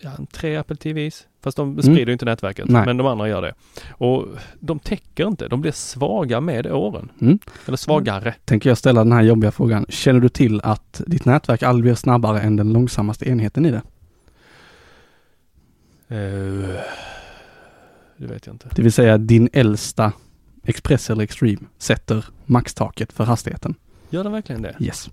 ja, 0.00 0.10
tre 0.32 0.56
Apple 0.56 0.76
TVs. 0.76 1.26
Fast 1.42 1.56
de 1.56 1.82
sprider 1.82 2.06
ju 2.06 2.12
inte 2.12 2.24
nätverket. 2.24 2.68
Mm. 2.68 2.72
Nej. 2.72 2.86
Men 2.86 2.96
de 2.96 3.06
andra 3.06 3.28
gör 3.28 3.42
det. 3.42 3.54
Och 3.90 4.26
de 4.60 4.78
täcker 4.78 5.26
inte. 5.26 5.48
De 5.48 5.60
blir 5.60 5.72
svaga 5.72 6.40
med 6.40 6.66
åren. 6.66 7.12
Mm. 7.20 7.38
Eller 7.66 7.76
svagare. 7.76 8.34
Tänker 8.44 8.70
jag 8.70 8.78
ställa 8.78 9.04
den 9.04 9.12
här 9.12 9.22
jobbiga 9.22 9.50
frågan. 9.50 9.86
Känner 9.88 10.20
du 10.20 10.28
till 10.28 10.60
att 10.60 11.00
ditt 11.06 11.24
nätverk 11.24 11.62
aldrig 11.62 11.82
blir 11.82 11.94
snabbare 11.94 12.40
än 12.40 12.56
den 12.56 12.72
långsammaste 12.72 13.28
enheten 13.28 13.66
i 13.66 13.70
det? 13.70 13.82
Eh, 16.08 16.80
det 18.16 18.26
vet 18.26 18.46
jag 18.46 18.54
inte. 18.54 18.68
Det 18.74 18.82
vill 18.82 18.92
säga 18.92 19.18
din 19.18 19.48
äldsta 19.52 20.12
Express 20.64 21.10
eller 21.10 21.24
Extreme 21.24 21.60
sätter 21.78 22.24
maxtaket 22.46 23.12
för 23.12 23.24
hastigheten. 23.24 23.74
Gör 24.10 24.24
den 24.24 24.32
verkligen 24.32 24.62
det? 24.62 24.76
Yes. 24.80 25.10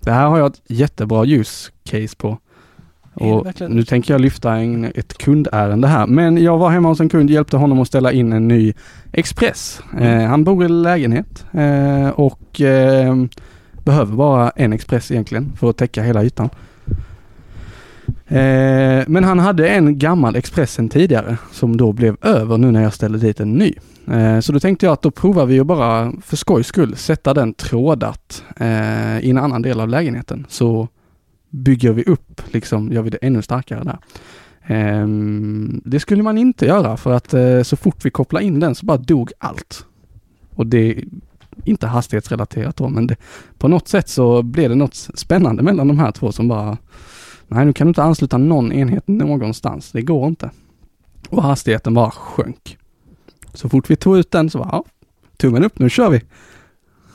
Det 0.00 0.12
här 0.12 0.26
har 0.28 0.38
jag 0.38 0.46
ett 0.46 0.62
jättebra 0.66 1.26
use 1.26 1.70
case 1.84 2.16
på. 2.16 2.38
Och 3.14 3.60
nu 3.70 3.82
tänker 3.82 4.14
jag 4.14 4.20
lyfta 4.20 4.56
en, 4.56 4.84
ett 4.84 5.18
kundärende 5.18 5.88
här. 5.88 6.06
Men 6.06 6.42
jag 6.42 6.58
var 6.58 6.70
hemma 6.70 6.88
hos 6.88 7.00
en 7.00 7.08
kund, 7.08 7.30
hjälpte 7.30 7.56
honom 7.56 7.80
att 7.80 7.88
ställa 7.88 8.12
in 8.12 8.32
en 8.32 8.48
ny 8.48 8.74
Express. 9.12 9.80
Mm. 9.92 10.20
Eh, 10.20 10.28
han 10.28 10.44
bor 10.44 10.64
i 10.64 10.68
lägenhet 10.68 11.46
eh, 11.52 12.08
och 12.08 12.60
eh, 12.60 13.14
behöver 13.84 14.16
bara 14.16 14.50
en 14.50 14.72
Express 14.72 15.10
egentligen 15.10 15.52
för 15.56 15.70
att 15.70 15.76
täcka 15.76 16.02
hela 16.02 16.24
ytan. 16.24 16.50
Eh, 18.28 19.04
men 19.06 19.24
han 19.24 19.38
hade 19.38 19.68
en 19.68 19.98
gammal 19.98 20.36
Expressen 20.36 20.88
tidigare 20.88 21.38
som 21.52 21.76
då 21.76 21.92
blev 21.92 22.16
över 22.22 22.58
nu 22.58 22.70
när 22.70 22.82
jag 22.82 22.94
ställde 22.94 23.18
dit 23.18 23.40
en 23.40 23.52
ny. 23.52 23.74
Eh, 24.10 24.40
så 24.40 24.52
då 24.52 24.60
tänkte 24.60 24.86
jag 24.86 24.92
att 24.92 25.02
då 25.02 25.10
provar 25.10 25.46
vi 25.46 25.60
att 25.60 25.66
bara 25.66 26.12
för 26.22 26.36
skojs 26.36 26.66
skull 26.66 26.96
sätta 26.96 27.34
den 27.34 27.54
trådat 27.54 28.44
eh, 28.56 29.18
i 29.18 29.30
en 29.30 29.38
annan 29.38 29.62
del 29.62 29.80
av 29.80 29.88
lägenheten. 29.88 30.46
Så 30.48 30.88
bygger 31.50 31.92
vi 31.92 32.04
upp, 32.04 32.42
liksom 32.52 32.92
gör 32.92 33.02
vi 33.02 33.10
det 33.10 33.18
ännu 33.22 33.42
starkare 33.42 33.84
där. 33.84 33.98
Ehm, 34.66 35.80
det 35.84 36.00
skulle 36.00 36.22
man 36.22 36.38
inte 36.38 36.66
göra 36.66 36.96
för 36.96 37.12
att 37.12 37.34
eh, 37.34 37.62
så 37.62 37.76
fort 37.76 38.04
vi 38.04 38.10
kopplade 38.10 38.44
in 38.44 38.60
den 38.60 38.74
så 38.74 38.86
bara 38.86 38.98
dog 38.98 39.32
allt. 39.38 39.86
Och 40.54 40.66
det 40.66 40.78
är 40.78 41.04
inte 41.64 41.86
hastighetsrelaterat 41.86 42.76
då, 42.76 42.88
men 42.88 43.06
det, 43.06 43.16
på 43.58 43.68
något 43.68 43.88
sätt 43.88 44.08
så 44.08 44.42
blev 44.42 44.68
det 44.68 44.74
något 44.74 44.94
spännande 44.94 45.62
mellan 45.62 45.88
de 45.88 45.98
här 45.98 46.12
två 46.12 46.32
som 46.32 46.48
bara 46.48 46.76
Nej, 47.48 47.66
nu 47.66 47.72
kan 47.72 47.86
du 47.86 47.88
inte 47.88 48.02
ansluta 48.02 48.38
någon 48.38 48.72
enhet 48.72 49.08
någonstans. 49.08 49.92
Det 49.92 50.02
går 50.02 50.26
inte. 50.28 50.50
Och 51.30 51.42
hastigheten 51.42 51.94
bara 51.94 52.10
sjönk. 52.10 52.78
Så 53.54 53.68
fort 53.68 53.90
vi 53.90 53.96
tog 53.96 54.18
ut 54.18 54.30
den 54.30 54.50
så 54.50 54.58
var 54.58 54.68
ja, 54.72 54.84
tummen 55.36 55.64
upp, 55.64 55.78
nu 55.78 55.90
kör 55.90 56.10
vi. 56.10 56.20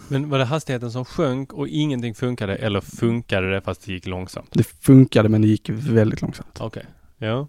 Men 0.07 0.29
var 0.29 0.37
det 0.39 0.45
hastigheten 0.45 0.91
som 0.91 1.05
sjönk 1.05 1.53
och 1.53 1.67
ingenting 1.67 2.13
funkade 2.15 2.55
eller 2.55 2.81
funkade 2.81 3.51
det 3.51 3.61
fast 3.61 3.85
det 3.85 3.93
gick 3.93 4.05
långsamt? 4.07 4.49
Det 4.53 4.63
funkade 4.63 5.29
men 5.29 5.41
det 5.41 5.47
gick 5.47 5.69
väldigt 5.69 6.21
långsamt. 6.21 6.57
Okej. 6.61 6.85
Ja. 7.17 7.47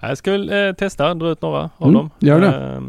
Jag 0.00 0.18
ska 0.18 0.32
väl 0.32 0.50
eh, 0.52 0.72
testa, 0.72 1.14
dra 1.14 1.30
ut 1.30 1.42
några 1.42 1.70
av 1.76 1.88
Mm, 1.88 1.94
dem. 1.94 2.10
gör 2.18 2.40
det. 2.40 2.82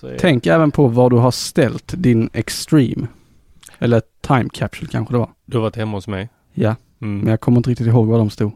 Så 0.00 0.06
är... 0.06 0.18
Tänk 0.18 0.46
även 0.46 0.70
på 0.70 0.86
var 0.88 1.10
du 1.10 1.16
har 1.16 1.30
ställt 1.30 1.94
din 1.96 2.30
Extreme. 2.32 3.06
Eller 3.78 4.02
Time 4.20 4.48
Capsule 4.52 4.88
kanske 4.92 5.14
det 5.14 5.18
var. 5.18 5.30
Du 5.46 5.56
har 5.56 5.62
varit 5.62 5.76
hemma 5.76 5.96
hos 5.96 6.08
mig. 6.08 6.28
Ja, 6.52 6.76
Mm. 7.02 7.18
men 7.18 7.28
jag 7.30 7.40
kommer 7.40 7.56
inte 7.58 7.70
riktigt 7.70 7.86
ihåg 7.86 8.06
var 8.06 8.18
de 8.18 8.30
stod. 8.30 8.52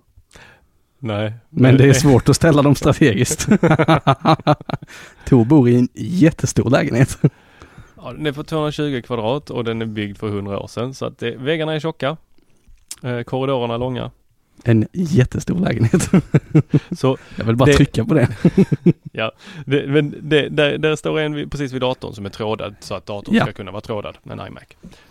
Nej. 0.98 1.32
Men 1.50 1.76
det 1.76 1.84
är 1.88 1.92
svårt 1.92 2.28
att 2.28 2.36
ställa 2.36 2.62
dem 2.62 2.74
strategiskt. 2.74 3.48
Tor 5.28 5.44
bor 5.44 5.68
i 5.68 5.76
en 5.76 5.88
jättestor 5.94 6.70
lägenhet. 6.70 7.18
Ja, 7.96 8.12
den 8.12 8.26
är 8.26 8.32
på 8.32 8.44
220 8.44 9.02
kvadrat 9.06 9.50
och 9.50 9.64
den 9.64 9.82
är 9.82 9.86
byggd 9.86 10.16
för 10.18 10.28
100 10.28 10.58
år 10.60 10.66
sedan. 10.66 10.94
Så 10.94 11.06
att 11.06 11.18
det, 11.18 11.36
väggarna 11.36 11.74
är 11.74 11.80
tjocka. 11.80 12.16
Eh, 13.02 13.20
korridorerna 13.22 13.74
är 13.74 13.78
långa. 13.78 14.10
En 14.64 14.86
jättestor 14.92 15.58
lägenhet. 15.58 16.10
Så 16.98 17.16
Jag 17.36 17.44
vill 17.44 17.56
bara 17.56 17.64
Det- 17.66 17.72
trycka 17.76 18.04
på 18.04 18.14
det. 18.14 18.28
det, 19.66 19.86
men 19.86 20.14
det, 20.22 20.48
där, 20.48 20.78
där 20.78 20.96
står 20.96 21.18
en 21.20 21.50
precis 21.50 21.72
vid 21.72 21.80
datorn 21.80 22.12
som 22.14 22.26
är 22.26 22.30
trådad 22.30 22.74
så 22.80 22.94
att 22.94 23.06
datorn 23.06 23.34
Ja. 23.34 23.42
ska 23.42 23.52
kunna 23.52 23.70
vara 23.70 23.80
trådad 23.80 24.16
med 24.22 24.40
en 24.40 24.46
iMac. 24.46 24.62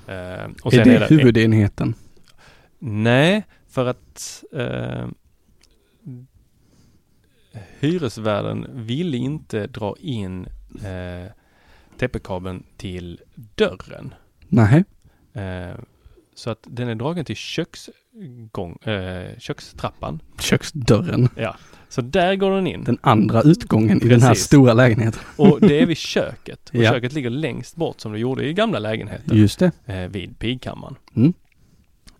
Eh, 0.07 0.51
och 0.63 0.73
är 0.73 0.85
det 0.85 1.05
huvudenheten? 1.09 1.93
Nej, 2.87 3.43
för 3.67 3.85
att 3.85 4.43
eh, 4.53 5.07
hyresvärden 7.79 8.67
ville 8.73 9.17
inte 9.17 9.67
dra 9.67 9.95
in 9.99 10.47
eh, 10.83 11.31
TP-kabeln 11.97 12.63
till 12.77 13.21
dörren. 13.55 14.13
Nej. 14.47 14.83
Eh, 15.33 15.75
så 16.35 16.49
att 16.49 16.59
den 16.63 16.89
är 16.89 16.95
dragen 16.95 17.25
till 17.25 17.35
köksgång, 17.35 18.77
eh, 18.83 19.37
kökstrappan. 19.39 20.19
Köksdörren. 20.39 21.29
Ja, 21.35 21.55
så 21.89 22.01
där 22.01 22.35
går 22.35 22.51
den 22.51 22.67
in. 22.67 22.83
Den 22.83 22.97
andra 23.01 23.41
utgången 23.41 24.01
i 24.01 24.07
den 24.07 24.21
här 24.21 24.29
Precis. 24.29 24.45
stora 24.45 24.73
lägenheten. 24.73 25.21
Och 25.37 25.61
det 25.61 25.81
är 25.81 25.85
vid 25.85 25.97
köket. 26.13 26.69
Och 26.69 26.75
Ja. 26.75 26.91
köket 26.91 27.13
ligger 27.13 27.29
längst 27.29 27.75
bort 27.75 27.99
som 27.99 28.11
det 28.11 28.19
gjorde 28.19 28.45
i 28.47 28.53
gamla 28.53 28.79
lägenheten. 28.79 29.37
Just 29.37 29.59
det. 29.59 29.71
Eh, 29.85 30.07
vid 30.07 30.39
pigkammaren. 30.39 30.95
Mm. 31.15 31.33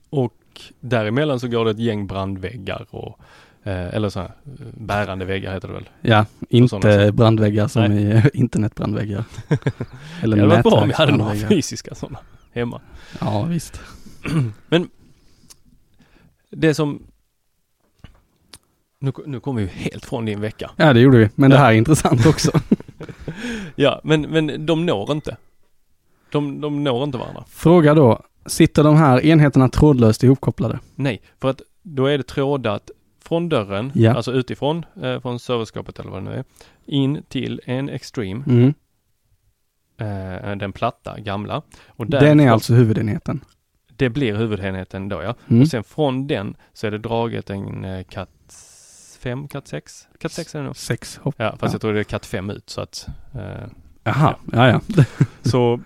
Och 0.10 0.34
däremellan 0.80 1.40
så 1.40 1.48
går 1.48 1.66
det 1.66 1.72
ett 1.72 1.80
gäng 1.80 2.08
brandväggar 2.08 2.86
och 2.90 3.20
eh, 3.64 3.94
eller 3.96 4.10
så 4.10 4.20
här, 4.20 4.28
eh, 4.46 4.66
bärande 4.74 5.26
väggar 5.26 5.54
heter 5.54 5.68
det 5.68 5.74
väl. 5.74 5.90
Ja, 6.02 6.26
inte 6.50 7.12
brandväggar 7.14 7.68
som 7.68 7.92
i 7.92 8.12
eh, 8.12 8.26
internetbrandväggar. 8.34 9.24
Eller 10.24 10.38
det 10.38 10.48
varit 10.48 10.64
bra 10.64 10.82
om 10.82 10.88
vi 10.88 10.94
hade 10.94 11.18
några 11.18 11.36
fysiska 11.36 11.96
sådana 11.96 12.20
hemma. 12.54 12.82
Ja, 13.22 13.44
visst. 13.44 13.82
Det 16.52 16.74
som 16.74 17.04
nu, 19.00 19.12
nu 19.26 19.40
kommer 19.40 19.62
vi 19.62 19.68
helt 19.68 20.06
från 20.06 20.26
din 20.26 20.42
vecka. 20.42 20.72
Ja, 20.78 20.94
det 20.94 21.00
gjorde 21.00 21.18
vi. 21.18 21.30
Men 21.36 21.50
det 21.50 21.56
Ja. 21.56 21.62
här 21.64 21.72
är 21.72 21.76
intressant 21.78 22.26
också. 22.26 22.52
Ja, 23.76 24.02
men, 24.04 24.22
men 24.22 24.66
de 24.66 24.86
når 24.86 25.12
inte. 25.12 25.38
De, 26.32 26.62
de 26.62 26.84
når 26.84 27.04
inte 27.04 27.18
varandra. 27.18 27.44
Fråga 27.50 27.94
då, 27.94 28.24
sitter 28.46 28.84
de 28.84 28.96
här 28.96 29.26
enheterna 29.26 29.70
trådlöst 29.70 30.24
ihopkopplade? 30.24 30.80
Nej, 30.96 31.22
för 31.42 31.50
att 31.50 31.62
då 31.84 32.06
är 32.06 32.18
det 32.18 32.24
trådat 32.24 32.92
från 33.24 33.50
dörren, 33.50 33.92
Ja. 33.96 34.14
alltså 34.16 34.32
utifrån, 34.34 34.86
eh, 35.04 35.20
från 35.22 35.40
serverskåpet 35.40 36.00
eller 36.00 36.12
vad 36.12 36.24
det 36.24 36.30
nu 36.30 36.36
är, 36.36 36.44
in 36.86 37.24
till 37.30 37.62
en 37.66 37.90
Extreme, 37.90 38.44
Mm. 38.48 38.74
eh, 39.98 40.56
den 40.58 40.74
platta, 40.74 41.20
gamla. 41.20 41.62
Och 41.88 42.08
Den 42.08 42.24
är 42.24 42.36
därifrån- 42.36 42.50
alltså 42.54 42.74
huvudenheten. 42.74 43.42
Det 43.98 44.10
blir 44.10 44.36
huvudenheten 44.36 45.10
då 45.10 45.24
ja. 45.24 45.36
Mm. 45.48 45.62
Och 45.62 45.68
sen 45.68 45.84
från 45.84 46.28
den 46.28 46.56
så 46.74 46.88
är 46.88 46.92
det 46.92 46.98
draget 46.98 47.50
en 47.50 47.86
eh, 47.86 48.04
Cat 48.04 48.30
5, 49.20 49.48
Cat 49.48 49.68
6? 49.68 50.08
Cat 50.20 50.32
6 50.32 50.56
är 50.56 50.60
det 50.60 50.66
nog. 50.66 50.76
Sex 50.76 51.18
hopp. 51.18 51.36
Ja, 51.38 51.50
fast 51.52 51.62
Ja. 51.64 51.70
jag 51.72 51.82
tror 51.82 51.94
det 51.94 52.00
är 52.00 52.04
Cat 52.04 52.26
5 52.26 52.50
ut 52.50 52.70
så 52.70 52.82
att 52.82 53.08
eh, 53.36 53.68
Jaha, 54.04 54.36
ja 54.54 54.68
ja. 54.68 55.04
Så 55.42 55.80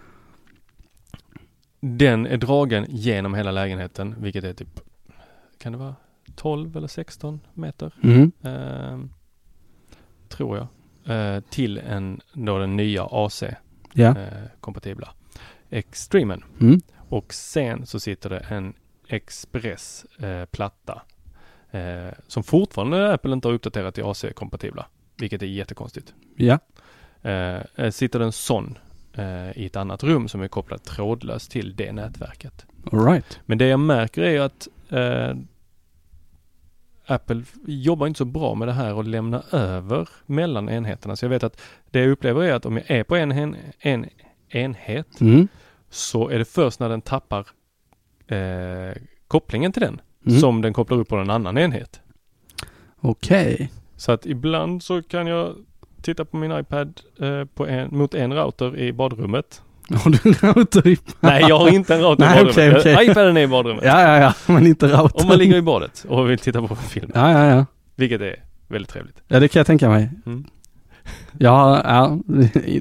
den 1.80 2.26
är 2.28 2.38
dragen 2.38 2.86
genom 2.90 3.34
hela 3.34 3.52
lägenheten, 3.52 4.16
vilket 4.20 4.44
är 4.44 4.54
typ, 4.54 4.80
kan 5.58 5.72
det 5.72 5.78
vara 5.78 5.96
12 6.36 6.78
eller 6.78 6.88
16 6.88 7.40
meter? 7.54 7.94
Mm. 8.04 8.32
Eh, 8.44 9.00
tror 10.30 10.58
jag. 10.58 10.68
Eh, 11.16 11.42
till 11.50 11.78
en, 11.78 12.22
då 12.34 12.58
den 12.60 12.76
nya 12.76 13.08
AC 13.12 13.44
Ja. 13.94 14.18
eh, 14.18 14.44
kompatibla 14.60 15.14
Extremen. 15.70 16.44
Mm. 16.62 16.80
Och 17.10 17.34
sen 17.34 17.86
så 17.86 18.00
sitter 18.00 18.30
det 18.30 18.40
en 18.40 18.74
Express 19.08 20.06
eh, 20.20 20.46
eh, 21.72 22.14
som 22.28 22.44
fortfarande 22.44 23.14
Apple 23.14 23.34
inte 23.34 23.48
har 23.48 23.54
uppdaterat 23.54 23.96
till 23.96 24.04
AC-kompatibla, 24.04 24.86
vilket 25.18 25.42
är 25.42 25.46
jättekonstigt. 25.48 26.14
Ja. 26.36 26.60
Eh, 27.22 27.62
eh, 27.76 27.90
sitter 27.92 28.20
det 28.20 28.26
en 28.26 28.32
sån 28.32 28.78
eh, 29.20 29.58
i 29.58 29.66
ett 29.66 29.76
annat 29.76 30.04
rum 30.04 30.28
som 30.28 30.42
är 30.42 30.48
kopplad 30.48 30.84
trådlöst 30.84 31.52
till 31.52 31.76
det 31.76 31.92
nätverket. 31.92 32.66
All 32.92 33.06
right. 33.06 33.40
Men 33.46 33.58
det 33.58 33.68
jag 33.68 33.80
märker 33.80 34.22
är 34.22 34.42
att 34.42 34.68
eh, 34.90 35.38
Apple 37.06 37.44
jobbar 37.66 38.08
inte 38.08 38.18
så 38.18 38.26
bra 38.26 38.56
med 38.56 38.68
det 38.68 38.74
här 38.74 39.00
att 39.00 39.08
lämna 39.08 39.44
över 39.52 40.10
mellan 40.26 40.70
enheterna. 40.70 41.16
Så 41.16 41.26
jag 41.26 41.30
vet 41.30 41.44
att 41.44 41.62
det 41.92 42.00
jag 42.00 42.10
upplever 42.10 42.44
är 42.44 42.54
att 42.54 42.66
om 42.66 42.78
jag 42.78 42.92
är 42.92 43.04
på 43.04 43.16
en, 43.16 43.32
en, 43.32 43.56
en 43.80 44.06
enhet 44.50 45.22
Mm. 45.22 45.48
så 45.90 46.30
är 46.30 46.40
det 46.40 46.46
först 46.46 46.80
när 46.80 46.90
den 46.90 47.02
tappar 47.02 47.48
eh, 48.28 49.02
kopplingen 49.28 49.72
till 49.72 49.82
den 49.82 50.02
Mm. 50.26 50.40
som 50.40 50.62
den 50.62 50.74
kopplar 50.74 50.98
upp 50.98 51.08
på 51.08 51.16
en 51.16 51.30
annan 51.30 51.58
enhet. 51.58 52.02
Okej. 53.00 53.72
Så 53.96 54.12
att 54.12 54.26
ibland 54.26 54.84
så 54.84 55.04
kan 55.04 55.28
jag 55.28 55.56
titta 56.02 56.26
på 56.26 56.38
min 56.38 56.52
iPad 56.52 57.02
eh, 57.22 57.46
på 57.46 57.68
en, 57.68 57.98
mot 57.98 58.14
en 58.14 58.34
router 58.34 58.78
i 58.78 58.94
badrummet. 58.94 59.62
Har 60.04 60.12
du 60.12 60.18
en 60.30 60.54
router 60.54 60.88
i... 60.88 60.98
Nej, 61.20 61.44
jag 61.48 61.60
har 61.60 61.70
inte 61.70 61.96
en 61.96 62.02
router 62.02 62.26
Nej, 62.26 62.42
i 62.42 62.44
badrummet. 62.46 62.80
okej. 62.80 62.94
Eh, 62.94 63.12
iPaden 63.12 63.38
är 63.38 63.42
i 63.42 63.48
badrummet. 63.48 63.84
Ja, 63.86 64.02
ja, 64.02 64.18
ja, 64.18 64.54
men 64.54 64.68
inte 64.68 64.88
routern. 64.88 65.22
Om 65.22 65.28
man 65.28 65.38
ligger 65.38 65.56
i 65.56 65.62
badet 65.62 66.06
och 66.10 66.30
vill 66.30 66.40
titta 66.40 66.68
på 66.68 66.76
film. 66.76 67.12
Ja, 67.14 67.32
ja, 67.32 67.46
ja. 67.46 67.66
Vilket 67.96 68.22
är 68.22 68.36
väldigt 68.68 68.92
trevligt. 68.92 69.22
Ja, 69.28 69.40
det 69.40 69.48
kan 69.48 69.60
jag 69.60 69.68
tänka 69.68 69.90
mig. 69.90 70.10
Mm. 70.26 70.46
Ja, 71.38 71.82
ja, 71.84 72.20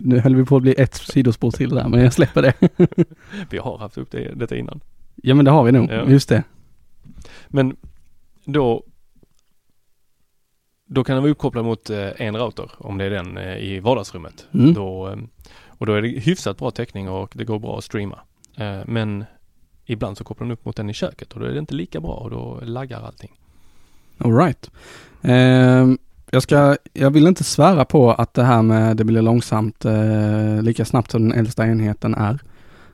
nu 0.03 0.19
höll 0.19 0.37
vi 0.37 0.45
på 0.45 0.57
att 0.57 0.63
bli 0.63 0.75
ett 0.79 0.95
sidospår 0.95 1.51
till 1.51 1.71
där, 1.71 1.89
men 1.89 2.01
jag 2.01 2.13
släpper 2.13 2.43
det. 2.43 2.55
Vi 3.51 3.59
har 3.59 3.79
haft 3.79 3.99
upp 3.99 4.11
det, 4.11 4.33
detta 4.35 4.57
innan. 4.57 4.81
Ja, 5.15 5.35
men 5.35 5.45
det 5.45 5.51
har 5.51 5.65
vi 5.65 5.73
nog. 5.73 5.91
Ja. 5.91 6.05
Just 6.09 6.29
det. 6.29 6.43
Men 7.49 7.77
då 8.45 8.83
då 10.89 11.05
kan 11.05 11.15
den 11.15 11.23
vara 11.23 11.33
uppkopplad 11.33 11.65
mot 11.65 11.91
eh, 11.91 12.09
en 12.17 12.37
router 12.37 12.71
om 12.79 12.99
det 12.99 13.05
är 13.05 13.11
den 13.11 13.39
eh, 13.39 13.59
i 13.59 13.81
vardagsrummet. 13.81 14.47
Mm. 14.53 14.75
Då, 14.75 15.09
eh, 15.09 15.17
och 15.67 15.87
då 15.87 15.95
är 15.95 16.03
det 16.03 16.09
hyfsat 16.09 16.59
bra 16.59 16.71
täckning 16.71 17.09
och 17.09 17.33
det 17.35 17.45
går 17.45 17.59
bra 17.59 17.79
att 17.79 17.85
streama. 17.85 18.19
Eh, 18.57 18.79
men 18.87 19.25
ibland 19.87 20.19
så 20.19 20.25
kopplar 20.25 20.45
den 20.45 20.53
upp 20.53 20.65
mot 20.65 20.77
den 20.77 20.91
i 20.91 20.95
köket 20.95 21.33
och 21.33 21.41
då 21.41 21.47
är 21.47 21.51
det 21.51 21.59
inte 21.59 21.75
lika 21.75 22.01
bra 22.01 22.13
och 22.13 22.31
då 22.31 22.61
laggar 22.63 23.03
allting. 23.03 23.31
All 24.19 24.37
right. 24.37 24.71
Ehm, 25.23 25.99
jag 26.31 26.43
ska, 26.43 26.77
jag 26.93 27.11
vill 27.11 27.27
inte 27.27 27.45
svära 27.45 27.85
på 27.85 28.13
att 28.13 28.35
det 28.35 28.45
här 28.45 28.63
med 28.63 28.97
det 28.97 29.05
blir 29.05 29.23
långsamt 29.23 29.85
eh, 29.85 30.63
lika 30.63 30.85
snabbt 30.85 31.11
som 31.11 31.29
den 31.29 31.39
äldsta 31.39 31.67
enheten 31.67 32.15
är. 32.15 32.39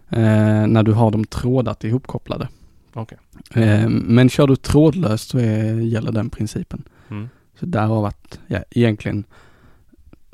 Eh, 0.08 0.66
när 0.66 0.82
du 0.82 0.92
har 0.92 1.10
dem 1.10 1.24
trådat 1.24 1.84
ihopkopplade. 1.84 2.48
Okej. 2.92 3.18
Ehm, 3.54 3.92
men 3.92 4.28
kör 4.28 4.46
du 4.46 4.56
trådlöst 4.56 5.30
så 5.30 5.38
är, 5.38 5.80
gäller 5.80 6.12
den 6.12 6.30
principen. 6.30 6.82
Mm. 7.10 7.28
Därav 7.64 8.04
att, 8.04 8.38
ja, 8.47 8.59
egentligen 8.71 9.25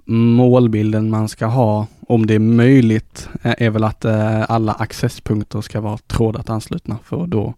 målbilden 0.07 1.11
man 1.11 1.29
ska 1.29 1.47
ha, 1.47 1.87
om 2.09 2.27
det 2.27 2.35
är 2.35 2.39
möjligt, 2.39 3.29
är 3.43 3.63
är 3.63 3.71
väl 3.71 3.85
att 3.85 4.05
eh, 4.05 4.51
alla 4.51 4.73
accesspunkter 4.73 5.61
ska 5.61 5.81
vara 5.81 5.99
trådat 5.99 6.51
anslutna 6.51 6.99
för 7.05 7.25
att 7.25 7.31
då 7.31 7.55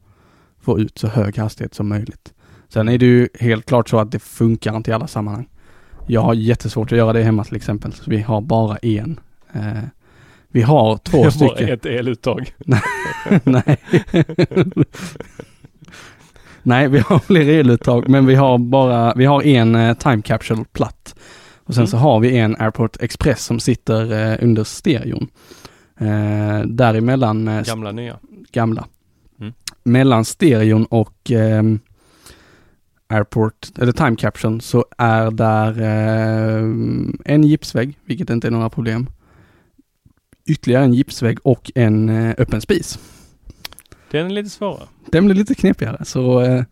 få 0.60 0.78
ut 0.78 0.98
så 0.98 1.08
hög 1.08 1.38
hastighet 1.38 1.74
som 1.74 1.88
möjligt. 1.88 2.32
Sen 2.68 2.88
är 2.88 2.98
det 2.98 3.06
ju 3.06 3.28
helt 3.40 3.66
klart 3.66 3.88
så 3.88 3.98
att 3.98 4.10
det 4.12 4.18
funkar 4.18 4.76
inte 4.76 4.90
i 4.90 4.94
alla 4.94 5.06
sammanhang. 5.06 5.48
Jag 6.06 6.20
har 6.20 6.34
jättesvårt 6.34 6.92
att 6.92 6.98
göra 6.98 7.12
det 7.12 7.22
hemma 7.22 7.44
till 7.44 7.56
exempel, 7.56 7.92
så 7.92 8.10
vi 8.10 8.20
har 8.20 8.40
bara 8.40 8.76
en. 8.76 9.20
Eh, 9.52 9.82
vi 10.48 10.62
har 10.62 10.96
två 10.96 11.18
Bara 11.22 11.30
stycken. 11.30 11.68
ett 11.68 11.86
eluttag. 11.86 12.54
Nej. 13.44 13.78
Nej, 16.62 16.88
vi 16.88 16.98
har 16.98 17.18
fler 17.26 17.48
eluttag, 17.48 18.08
men 18.08 18.26
vi 18.26 18.34
har 18.34 18.58
bara, 18.58 19.14
vi 19.16 19.24
har 19.24 19.42
en 19.42 19.74
eh, 19.74 19.94
time 19.96 20.22
capsule 20.22 20.64
platt. 20.72 21.14
Och 21.64 21.74
sen 21.74 21.80
Mm. 21.82 21.86
så 21.90 21.96
har 21.96 22.20
vi 22.20 22.38
en 22.38 22.56
Airport 22.58 22.96
Express 23.02 23.44
som 23.44 23.60
sitter 23.60 24.30
eh, 24.32 24.38
under 24.44 24.64
stereon. 24.64 25.28
Eh, 26.00 26.60
däremellan 26.66 27.48
eh, 27.48 27.62
Gamla 27.64 27.92
nya. 27.92 28.16
gamla. 28.52 28.86
Mm. 29.40 29.52
Mellan 29.82 30.24
stereon 30.24 30.84
och 30.84 31.30
ehm, 31.30 31.80
Airport, 33.08 33.78
eller 33.78 33.92
Time 33.92 34.16
Caption, 34.16 34.60
så 34.60 34.84
är 34.98 35.30
där 35.30 35.80
eh, 35.80 36.62
en 37.24 37.44
gipsvägg, 37.44 37.98
vilket 38.04 38.30
inte 38.30 38.46
är 38.46 38.50
några 38.50 38.70
problem. 38.70 39.06
Ytterligare 40.46 40.84
en 40.84 40.94
gipsvägg 40.94 41.38
och 41.42 41.70
en 41.74 42.08
eh, 42.08 42.34
öppen 42.38 42.60
spis. 42.60 42.98
Den 44.12 44.26
är 44.26 44.30
lite 44.30 44.50
svårare. 44.50 44.86
Den 45.10 45.24
blir 45.24 45.34
lite 45.34 45.54
knepigare, 45.54 46.04
så 46.04 46.40
eh, 46.40 46.64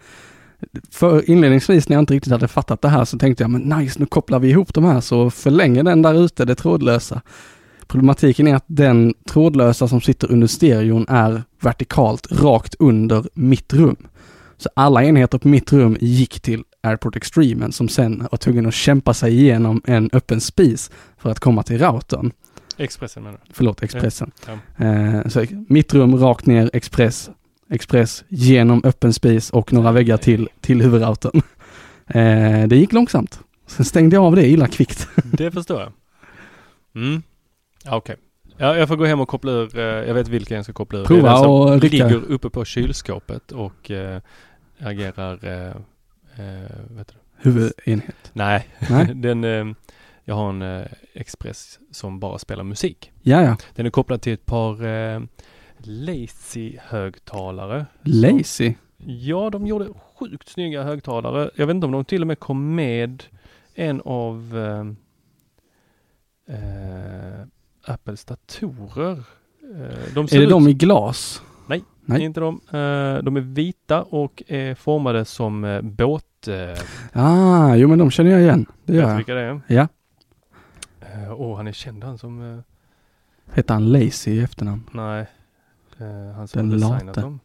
för 0.90 1.31
inledningsvis 1.31 1.88
när 1.88 1.96
jag 1.96 2.03
inte 2.03 2.14
riktigt 2.14 2.33
hade 2.33 2.48
fattat 2.48 2.83
det 2.83 2.88
här 2.88 3.05
så 3.05 3.18
tänkte 3.18 3.44
jag, 3.44 3.50
men 3.50 3.62
nice, 3.62 4.00
nu 4.00 4.07
kopplar 4.07 4.38
vi 4.38 4.48
ihop 4.48 4.74
de 4.74 4.85
här 4.85 5.00
så 5.00 5.31
förlänger 5.31 5.83
den 5.83 6.03
där 6.03 6.24
ute 6.24 6.44
det 6.44 6.55
trådlösa. 6.55 7.20
Problematiken 7.87 8.46
är 8.46 8.55
att 8.55 8.64
den 8.66 9.14
trådlösa 9.29 9.88
som 9.88 10.00
sitter 10.00 10.33
under 10.33 10.46
stereon 10.46 11.07
är 11.09 11.42
vertikalt 11.61 12.33
rakt 12.33 12.74
under 12.79 13.24
mitt 13.35 13.72
rum. 13.72 13.96
Så 14.57 14.68
alla 14.74 15.05
enheter 15.05 15.38
på 15.38 15.48
mitt 15.48 15.72
rum 15.72 15.96
gick 16.00 16.40
till 16.40 16.64
Airport 16.83 17.16
Extremen 17.16 17.72
som 17.72 17.88
sen 17.88 18.26
var 18.31 18.38
tvungen 18.38 18.66
att 18.66 18.74
kämpa 18.74 19.14
sig 19.14 19.38
igenom 19.38 19.83
en 19.85 20.11
öppen 20.12 20.40
spis 20.40 20.90
för 21.18 21.31
att 21.31 21.40
komma 21.40 21.62
till 21.62 21.79
routern. 21.79 22.33
Expressen 22.80 23.22
menar 23.22 23.38
du? 23.46 23.52
Förlåt, 23.54 23.82
Expressen. 23.82 24.30
Ja. 24.76 24.84
Eh, 24.86 25.28
så 25.28 25.46
mitt 25.68 25.94
rum 25.94 26.16
rakt 26.16 26.46
ner, 26.46 26.70
Express, 26.72 27.30
Express 27.70 28.24
genom 28.28 28.80
öppen 28.84 29.12
spis 29.12 29.50
och 29.50 29.72
några 29.72 29.92
väggar 29.92 30.16
till, 30.16 30.48
till 30.60 30.82
huvudroutern. 30.82 31.42
Eh, 32.06 32.66
det 32.68 32.76
gick 32.76 32.92
långsamt. 32.92 33.40
Sen 33.66 33.84
stängde 33.84 34.16
jag 34.16 34.24
av 34.24 34.36
det 34.36 34.46
illa 34.46 34.66
kvickt. 34.68 35.08
Det 35.24 35.50
förstår 35.50 35.80
jag. 35.80 35.92
Mm. 36.94 37.22
Ja, 37.84 37.96
Okej. 37.96 38.16
Ja, 38.56 38.76
jag 38.76 38.88
får 38.88 38.96
gå 38.96 39.04
hem 39.04 39.20
och 39.20 39.28
koppla 39.28 39.52
ur. 39.52 39.78
eh, 39.78 39.82
Jag 39.84 40.14
vet 40.14 40.28
vilken 40.28 40.54
jag 40.56 40.64
ska 40.64 40.72
koppla 40.72 40.98
ur. 40.98 41.04
Prova 41.04 41.38
och 41.40 41.80
rycka. 41.82 42.06
ligger 42.08 42.30
uppe 42.30 42.50
på 42.50 42.64
kylskåpet 42.64 43.52
och 43.52 43.90
eh, 43.90 44.20
agerar... 44.78 45.32
Eh, 45.44 45.72
vet 46.90 47.08
du? 47.08 47.14
Huvudenhet. 47.36 48.30
Nej, 48.32 48.66
Nej. 48.90 49.06
den... 49.14 49.44
Eh, 49.44 49.74
jag 50.24 50.34
har 50.34 50.48
en 50.50 50.62
Express 51.14 51.78
som 51.90 52.20
bara 52.20 52.38
spelar 52.38 52.64
musik. 52.64 53.12
Ja, 53.22 53.42
ja. 53.42 53.56
Den 53.74 53.86
är 53.86 53.90
kopplad 53.90 54.22
till 54.22 54.32
ett 54.32 54.46
par 54.46 54.84
eh, 54.84 55.20
Lazy-högtalare. 55.78 57.86
Lazy. 58.02 58.74
Ja, 59.06 59.50
de 59.50 59.66
gjorde 59.66 59.86
sjukt 60.18 60.48
snygga 60.48 60.82
högtalare. 60.82 61.50
Jag 61.54 61.66
vet 61.66 61.74
inte 61.74 61.86
om 61.86 61.92
de 61.92 62.04
till 62.04 62.20
och 62.20 62.26
med 62.26 62.38
kom 62.38 62.74
med 62.74 63.24
en 63.74 64.00
av 64.04 64.56
eh, 64.56 64.84
eh, 66.56 67.40
Apples 67.84 68.24
datorer. 68.24 69.12
Eh, 69.12 69.18
de 70.14 70.24
Är 70.24 70.38
det 70.38 70.44
ut, 70.44 70.50
de 70.50 70.68
i 70.68 70.74
glas? 70.74 71.42
Nej. 71.68 71.84
Nej. 72.04 72.22
Inte 72.22 72.40
de. 72.40 72.60
Eh, 72.66 73.22
de 73.22 73.36
är 73.36 73.40
vita 73.40 74.02
och 74.02 74.42
är 74.46 74.74
formade 74.74 75.24
som 75.24 75.64
eh, 75.64 75.82
båt... 75.82 76.24
Ah, 77.12 77.74
jo 77.74 77.88
men 77.88 77.98
de 77.98 78.10
känner 78.10 78.30
jag 78.30 78.40
igen. 78.40 78.66
Det 78.84 78.94
gör 78.94 79.08
jag. 79.08 79.16
vilka 79.16 79.34
det 79.34 79.40
är? 79.40 79.60
Ja. 79.66 79.88
Eh, 81.14 81.32
Åh, 81.40 81.56
han 81.56 81.66
är 81.66 81.72
känd 81.72 82.04
han 82.04 82.18
som... 82.18 82.52
Eh, 82.54 82.58
Heter 83.54 83.74
han 83.74 83.92
Lazy 83.92 84.30
i 84.30 84.40
efternamn? 84.40 84.82
nej. 84.92 85.26
Eh, 85.98 86.34
han 86.36 86.48
som 86.48 86.58
Den 86.58 86.70
designat 86.80 87.06
late. 87.06 87.20
dem. 87.20 87.40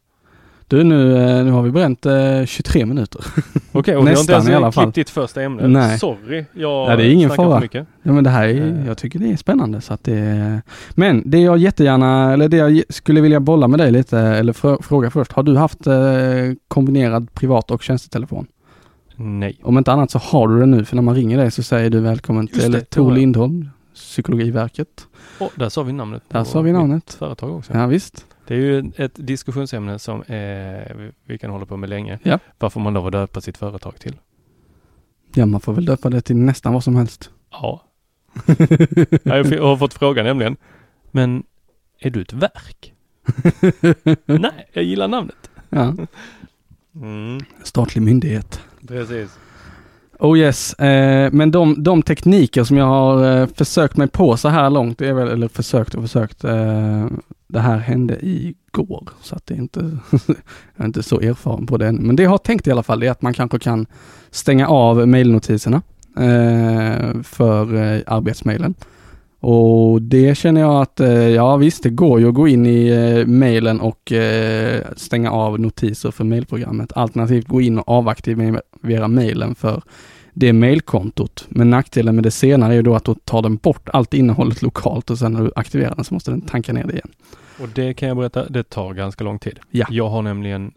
Du 0.67 0.83
nu, 0.83 1.13
nu 1.43 1.51
har 1.51 1.61
vi 1.61 1.71
bränt 1.71 2.05
eh, 2.05 2.45
23 2.45 2.85
minuter. 2.85 3.21
Okej, 3.71 3.95
och 3.95 4.07
vi 4.07 4.11
har 4.13 4.19
inte 4.19 4.37
Nästan 4.37 4.51
ens 4.63 4.75
klippt 4.75 4.95
ditt 4.95 5.09
första 5.09 5.41
ämne. 5.41 5.67
Nej. 5.67 5.99
Sorry, 5.99 6.45
jag 6.53 6.91
Ja, 6.91 6.95
det 6.95 7.03
är 7.05 7.11
ingen 7.11 7.29
fara. 7.29 7.53
för 7.55 7.61
mycket. 7.61 7.87
Ja 8.03 8.11
men 8.11 8.23
det 8.23 8.29
här 8.29 8.47
är, 8.47 8.83
jag 8.87 8.97
tycker 8.97 9.19
det 9.19 9.31
är 9.31 9.35
spännande 9.37 9.81
så 9.81 9.93
att 9.93 10.03
det. 10.03 10.61
Men 10.91 11.23
det 11.25 11.39
jag 11.39 11.57
jättegärna, 11.57 12.33
eller 12.33 12.49
det 12.49 12.57
jag 12.57 12.83
skulle 12.89 13.21
vilja 13.21 13.39
bolla 13.39 13.67
med 13.67 13.79
dig 13.79 13.91
lite, 13.91 14.19
eller 14.19 14.53
frå- 14.53 14.81
fråga 14.81 15.09
först. 15.09 15.31
Har 15.31 15.43
du 15.43 15.57
haft 15.57 15.87
eh, 15.87 15.93
kombinerad 16.67 17.33
privat 17.33 17.71
och 17.71 17.83
tjänstetelefon? 17.83 18.47
Nej. 19.17 19.59
Om 19.63 19.77
inte 19.77 19.91
annat 19.91 20.11
så 20.11 20.19
har 20.19 20.47
du 20.47 20.59
det 20.59 20.65
nu, 20.65 20.85
för 20.85 20.95
när 20.95 21.03
man 21.03 21.15
ringer 21.15 21.37
dig 21.37 21.51
så 21.51 21.63
säger 21.63 21.89
du 21.89 21.99
välkommen 21.99 22.47
Just 22.47 22.61
till 22.61 22.71
det, 22.71 22.81
Tor. 22.85 23.11
Lindholm, 23.11 23.69
Psykologiverket. 23.93 25.07
Och 25.39 25.51
där 25.55 25.69
sa 25.69 25.83
vi 25.83 25.93
namnet. 25.93 26.23
Där 26.27 26.43
sa 26.43 26.61
vi 26.61 26.71
namnet. 26.71 27.13
Företag 27.13 27.55
också. 27.57 27.73
Ja 27.73 27.87
visst. 27.87 28.25
Det 28.47 28.53
är 28.53 28.57
ju 28.59 28.91
ett 28.97 29.11
diskussionsämne 29.15 29.99
som 29.99 30.21
eh, 30.21 31.07
vi- 31.25 31.37
kan 31.37 31.51
hålla 31.51 31.65
på 31.65 31.77
med 31.77 31.89
länge. 31.89 32.19
Ja. 32.23 32.39
Varför 32.59 32.79
man 32.79 32.93
lov 32.93 33.05
att 33.05 33.11
döpa 33.11 33.41
sitt 33.41 33.57
företag 33.57 33.99
till. 33.99 34.15
Ja 35.33 35.45
man 35.45 35.61
får 35.61 35.73
väl 35.73 35.85
döpa 35.85 36.09
det 36.09 36.21
till 36.21 36.35
nästan 36.35 36.73
vad 36.73 36.83
som 36.83 36.95
helst. 36.95 37.29
Ja. 37.51 37.81
Ja, 39.23 39.35
Jag 39.37 39.63
har 39.63 39.77
fått 39.77 39.93
frågan 39.93 40.25
nämligen. 40.25 40.57
Men 41.11 41.43
är 41.99 42.09
du 42.09 42.21
ett 42.21 42.33
verk? 42.33 42.93
Nej, 44.25 44.67
jag 44.73 44.83
gillar 44.83 45.07
namnet. 45.07 45.49
Ja, 45.69 45.93
Mm, 47.01 47.39
statlig 47.63 48.01
myndighet. 48.01 48.59
precis. 48.87 49.29
Oh 50.19 50.37
yes, 50.39 50.73
eh, 50.73 51.29
men 51.31 51.51
de, 51.51 51.83
de 51.83 52.01
tekniker 52.01 52.63
som 52.63 52.77
jag 52.77 52.85
har 52.85 53.41
eh, 53.41 53.47
försökt 53.47 53.97
mig 53.97 54.07
på 54.07 54.37
så 54.37 54.49
här 54.49 54.69
långt, 54.69 54.97
det 54.97 55.07
är 55.07 55.13
väl, 55.13 55.27
eller 55.27 55.47
försökt 55.47 55.95
och 55.95 56.01
försökt, 56.01 56.43
eh, 56.43 57.07
det 57.47 57.59
här 57.59 57.77
hände 57.77 58.17
igår, 58.21 59.09
så 59.21 59.35
att 59.35 59.45
det 59.45 59.53
är 59.53 59.57
inte, 59.57 59.79
jag 60.27 60.37
är 60.75 60.85
inte 60.85 61.03
så 61.03 61.19
erfaren 61.19 61.67
på 61.67 61.77
det 61.77 61.87
än. 61.87 61.95
Men 61.95 62.15
det 62.15 62.23
jag 62.23 62.29
har 62.29 62.37
tänkt 62.37 62.67
i 62.67 62.71
alla 62.71 62.83
fall 62.83 63.03
är 63.03 63.11
att 63.11 63.21
man 63.21 63.33
kanske 63.33 63.59
kan 63.59 63.85
stänga 64.31 64.67
av 64.67 65.07
mejlnotiserna 65.07 65.81
eh, 66.17 67.21
för 67.23 67.75
eh, 67.75 68.01
arbetsmailen. 68.07 68.75
Och 69.47 70.01
det 70.01 70.37
känner 70.37 70.61
jag 70.61 70.81
att, 70.81 70.99
eh, 70.99 71.09
ja 71.09 71.57
visst, 71.57 71.83
det 71.83 71.89
går 71.89 72.19
ju 72.19 72.27
att 72.27 72.33
gå 72.33 72.47
in 72.47 72.65
i 72.65 72.87
eh, 72.87 73.25
mailen 73.25 73.81
och 73.81 74.11
eh, 74.11 74.83
stänga 74.95 75.31
av 75.31 75.59
notiser 75.59 76.11
för 76.11 76.23
mailprogrammet. 76.23 76.97
Alternativt 76.97 77.47
gå 77.47 77.61
in 77.61 77.79
och 77.79 77.89
avaktivera 77.89 79.07
mailen 79.07 79.55
för 79.55 79.81
det 80.33 80.53
mailkontot. 80.53 81.45
Men 81.49 81.69
nackdelen 81.69 82.15
med 82.15 82.23
det 82.23 82.31
senare 82.31 82.73
är 82.73 82.75
ju 82.75 82.81
då 82.81 82.95
att 82.95 83.03
då 83.03 83.15
tar 83.15 83.41
den 83.41 83.55
bort 83.55 83.89
allt 83.93 84.13
innehållet 84.13 84.61
lokalt 84.61 85.09
och 85.09 85.19
sen 85.19 85.33
när 85.33 85.43
du 85.43 85.51
aktiverar 85.55 85.95
den 85.95 86.05
så 86.05 86.13
måste 86.13 86.31
den 86.31 86.41
tanka 86.41 86.73
ner 86.73 86.83
det 86.83 86.93
igen. 86.93 87.11
Och 87.61 87.69
det 87.69 87.93
kan 87.93 88.07
jag 88.07 88.17
berätta, 88.17 88.49
det 88.49 88.63
tar 88.63 88.93
ganska 88.93 89.23
lång 89.23 89.39
tid. 89.39 89.59
Ja. 89.71 89.85
Jag 89.89 90.09
har 90.09 90.21
nämligen, 90.21 90.71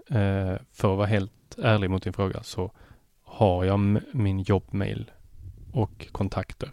för 0.73 0.93
att 0.93 0.99
vara 0.99 1.07
helt 1.07 1.33
ärlig 1.63 1.91
mot 1.91 2.03
din 2.03 2.13
fråga, 2.13 2.43
så 2.43 2.73
har 3.25 3.65
jag 3.65 4.01
min 4.13 4.41
jobbmail 4.41 5.11
och 5.73 6.07
kontakter 6.13 6.71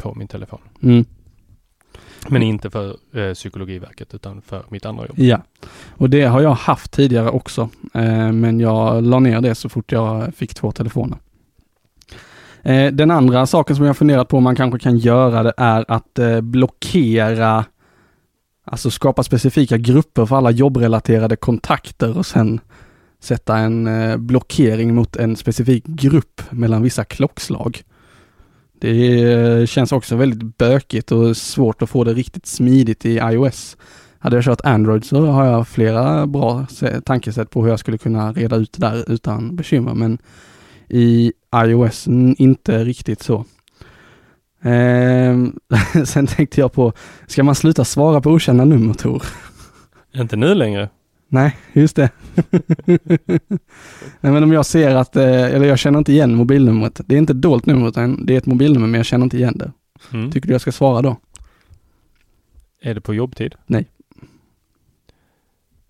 på 0.00 0.14
min 0.14 0.28
telefon. 0.28 0.60
Mm. 0.82 1.04
Men 2.28 2.42
inte 2.42 2.70
för 2.70 2.96
eh, 3.12 3.32
Psykologiverket 3.34 4.14
utan 4.14 4.42
för 4.42 4.64
mitt 4.68 4.86
andra 4.86 5.06
jobb. 5.06 5.18
Ja, 5.18 5.42
och 5.90 6.10
det 6.10 6.22
har 6.22 6.40
jag 6.40 6.54
haft 6.54 6.92
tidigare 6.92 7.30
också. 7.30 7.68
Eh, 7.94 8.32
men 8.32 8.60
jag 8.60 9.04
la 9.04 9.18
ner 9.18 9.40
det 9.40 9.54
så 9.54 9.68
fort 9.68 9.92
jag 9.92 10.34
fick 10.34 10.54
två 10.54 10.72
telefoner. 10.72 11.18
Eh, 12.62 12.92
den 12.92 13.10
andra 13.10 13.46
saken 13.46 13.76
som 13.76 13.84
jag 13.84 13.96
funderat 13.96 14.28
på 14.28 14.36
om 14.36 14.42
man 14.42 14.56
kanske 14.56 14.78
kan 14.78 14.98
göra 14.98 15.42
det 15.42 15.52
är 15.56 15.84
att 15.88 16.18
eh, 16.18 16.40
blockera, 16.40 17.64
alltså 18.64 18.90
skapa 18.90 19.22
specifika 19.22 19.76
grupper 19.76 20.26
för 20.26 20.36
alla 20.36 20.50
jobbrelaterade 20.50 21.36
kontakter 21.36 22.18
och 22.18 22.26
sen 22.26 22.60
sätta 23.20 23.56
en 23.56 23.86
eh, 23.86 24.16
blockering 24.16 24.94
mot 24.94 25.16
en 25.16 25.36
specifik 25.36 25.84
grupp 25.86 26.42
mellan 26.50 26.82
vissa 26.82 27.04
klockslag. 27.04 27.82
Det 28.80 29.68
känns 29.70 29.92
också 29.92 30.16
väldigt 30.16 30.58
bökigt 30.58 31.12
och 31.12 31.36
svårt 31.36 31.82
att 31.82 31.90
få 31.90 32.04
det 32.04 32.14
riktigt 32.14 32.46
smidigt 32.46 33.06
i 33.06 33.16
iOS. 33.16 33.76
Hade 34.18 34.36
jag 34.36 34.44
kört 34.44 34.60
Android 34.64 35.04
så 35.04 35.26
har 35.26 35.44
jag 35.44 35.68
flera 35.68 36.26
bra 36.26 36.66
tankesätt 37.04 37.50
på 37.50 37.62
hur 37.62 37.70
jag 37.70 37.78
skulle 37.78 37.98
kunna 37.98 38.32
reda 38.32 38.56
ut 38.56 38.72
det 38.72 38.86
där 38.86 39.12
utan 39.12 39.56
bekymmer, 39.56 39.94
men 39.94 40.18
i 40.88 41.32
iOS 41.54 42.08
inte 42.38 42.84
riktigt 42.84 43.22
så. 43.22 43.44
Ehm, 44.62 45.58
sen 46.04 46.26
tänkte 46.26 46.60
jag 46.60 46.72
på, 46.72 46.92
ska 47.26 47.42
man 47.42 47.54
sluta 47.54 47.84
svara 47.84 48.20
på 48.20 48.30
okända 48.30 48.64
nummer 48.64 48.94
Tor? 48.94 49.22
Inte 50.14 50.36
nu 50.36 50.54
längre. 50.54 50.88
Nej, 51.32 51.56
just 51.72 51.96
det. 51.96 52.10
Nej 54.20 54.32
men 54.32 54.42
om 54.42 54.52
jag 54.52 54.66
ser 54.66 54.94
att, 54.94 55.16
eh, 55.16 55.24
eller 55.44 55.66
jag 55.66 55.78
känner 55.78 55.98
inte 55.98 56.12
igen 56.12 56.34
mobilnumret. 56.34 57.00
Det 57.06 57.14
är 57.14 57.18
inte 57.18 57.32
ett 57.32 57.42
dolt 57.42 57.66
nummer 57.66 57.88
utan 57.88 58.26
det 58.26 58.34
är 58.34 58.38
ett 58.38 58.46
mobilnummer 58.46 58.86
men 58.86 58.98
jag 58.98 59.06
känner 59.06 59.24
inte 59.24 59.36
igen 59.36 59.58
det. 59.58 59.72
Mm. 60.12 60.30
Tycker 60.30 60.48
du 60.48 60.54
jag 60.54 60.60
ska 60.60 60.72
svara 60.72 61.02
då? 61.02 61.16
Är 62.82 62.94
det 62.94 63.00
på 63.00 63.14
jobbtid? 63.14 63.54
Nej. 63.66 63.86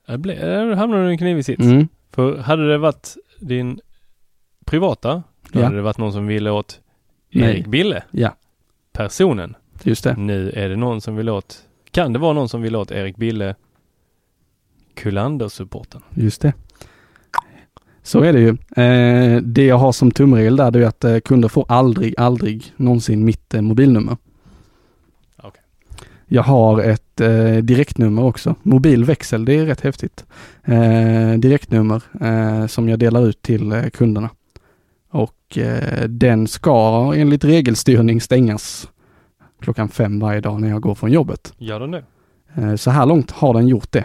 Det 0.07 0.17
ble- 0.17 0.41
Där 0.41 0.75
hamnar 0.75 0.99
du 1.03 1.09
i 1.09 1.13
en 1.13 1.19
knivig 1.19 1.45
sits. 1.45 1.63
Mm. 1.65 1.89
För 2.13 2.39
hade 2.39 2.69
det 2.69 2.79
varit 2.79 3.17
din 3.41 3.81
privata, 4.65 5.23
då 5.53 5.61
Ja. 5.61 5.65
hade 5.65 5.77
det 5.77 5.83
varit 5.83 5.99
någon 5.99 6.13
som 6.13 6.27
ville 6.27 6.51
åt 6.51 6.81
Nej. 7.33 7.51
Erik 7.51 7.67
Bille, 7.67 8.03
Ja, 8.11 8.37
personen. 8.93 9.55
just 9.83 10.05
det. 10.05 10.17
Nu 10.17 10.51
är 10.51 10.69
det 10.69 10.77
någon 10.77 11.01
som 11.01 11.17
vill 11.17 11.29
åt, 11.29 11.63
kan 11.91 12.13
det 12.13 12.19
vara 12.19 12.33
någon 12.33 12.49
som 12.49 12.63
vill 12.63 12.77
åt 12.77 12.91
Erik 12.91 13.17
Bille, 13.17 13.55
Kullander-supporten? 15.01 16.01
Just 16.15 16.43
det. 16.43 16.53
Så 18.03 18.21
är 18.21 18.33
det 18.33 18.41
ju. 18.41 18.49
Eh, 18.85 19.43
det 19.43 19.67
jag 19.67 19.79
har 19.79 19.93
som 19.93 20.11
tumregel 20.11 20.57
där 20.57 20.71
det 20.71 20.79
är 20.79 20.87
att 20.87 21.05
eh, 21.05 21.19
kunder 21.19 21.49
får 21.49 21.65
aldrig, 21.69 22.15
aldrig 22.19 22.73
någonsin 22.77 23.25
mitt 23.25 23.55
eh, 23.55 23.61
mobilnummer. 23.61 24.17
Okej. 25.43 25.63
Jag 26.27 26.43
har 26.43 26.81
ett 26.83 27.17
direktnummer 27.63 28.25
också. 28.25 28.55
Mobilväxel, 28.63 29.45
det 29.45 29.55
är 29.55 29.67
rätt 29.67 29.81
häftigt. 29.81 30.25
Direktnummer 31.39 32.67
som 32.67 32.89
jag 32.89 32.99
delar 32.99 33.27
ut 33.27 33.43
till 33.43 33.91
kunderna. 33.93 34.31
Och 35.11 35.59
den 36.09 36.49
ska 36.49 37.13
enligt 37.17 37.45
regelstyrning 37.45 38.21
stängas 38.21 38.89
klockan 39.61 39.89
fem 39.89 40.21
varje 40.21 40.41
dag 40.41 40.61
när 40.61 40.69
jag 40.69 40.83
går 40.83 40.95
från 40.95 41.13
jobbet. 41.13 41.53
Gör 41.59 41.81
den 41.81 41.91
det? 41.91 42.79
Så 42.79 42.91
här 42.91 43.07
långt 43.07 43.31
har 43.31 43.55
den 43.55 43.69
gjort 43.69 43.93
det. 43.93 44.05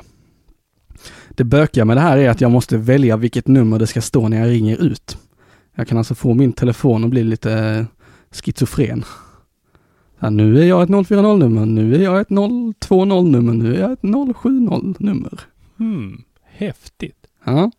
Det 1.36 1.44
bökiga 1.44 1.86
med 1.86 1.98
det 1.98 2.02
här 2.02 2.18
är 2.18 2.30
att 2.30 2.42
jag 2.42 2.52
måste 2.52 2.78
välja 2.78 3.18
vilket 3.18 3.48
nummer 3.48 3.80
det 3.80 3.88
ska 3.88 4.02
stå 4.02 4.28
när 4.28 4.40
jag 4.40 4.50
ringer 4.50 4.82
ut. 4.82 5.18
Jag 5.76 5.88
kan 5.88 5.98
alltså 5.98 6.16
få 6.16 6.34
min 6.34 6.54
telefon 6.54 7.04
att 7.04 7.10
bli 7.10 7.24
lite 7.24 7.54
eh, 7.54 7.86
schizofren. 8.32 9.04
Här, 10.20 10.30
nu 10.30 10.60
är 10.60 10.66
jag 10.66 10.84
ett 10.84 10.90
040-nummer, 10.90 11.66
nu 11.66 11.96
är 11.96 12.00
jag 12.00 12.20
ett 12.20 12.30
020-nummer, 12.30 13.54
nu 13.54 13.76
är 13.76 13.80
jag 13.80 13.92
ett 13.92 14.02
070-nummer. 14.02 15.40
Hmm, 15.78 16.24
häftigt. 16.44 17.28
Ja. 17.44 17.72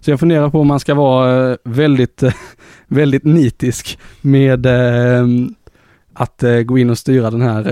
Så 0.00 0.10
jag 0.10 0.20
funderar 0.20 0.50
på 0.50 0.60
om 0.60 0.66
man 0.66 0.80
ska 0.80 0.94
vara 0.94 1.50
eh, 1.50 1.56
väldigt, 1.64 2.22
eh, 2.22 2.34
väldigt 2.86 3.24
nitisk 3.24 3.98
med 4.20 4.66
att 6.12 6.44
gå 6.64 6.78
in 6.78 6.90
och 6.90 6.98
styra 6.98 7.30
den 7.30 7.42
här, 7.42 7.62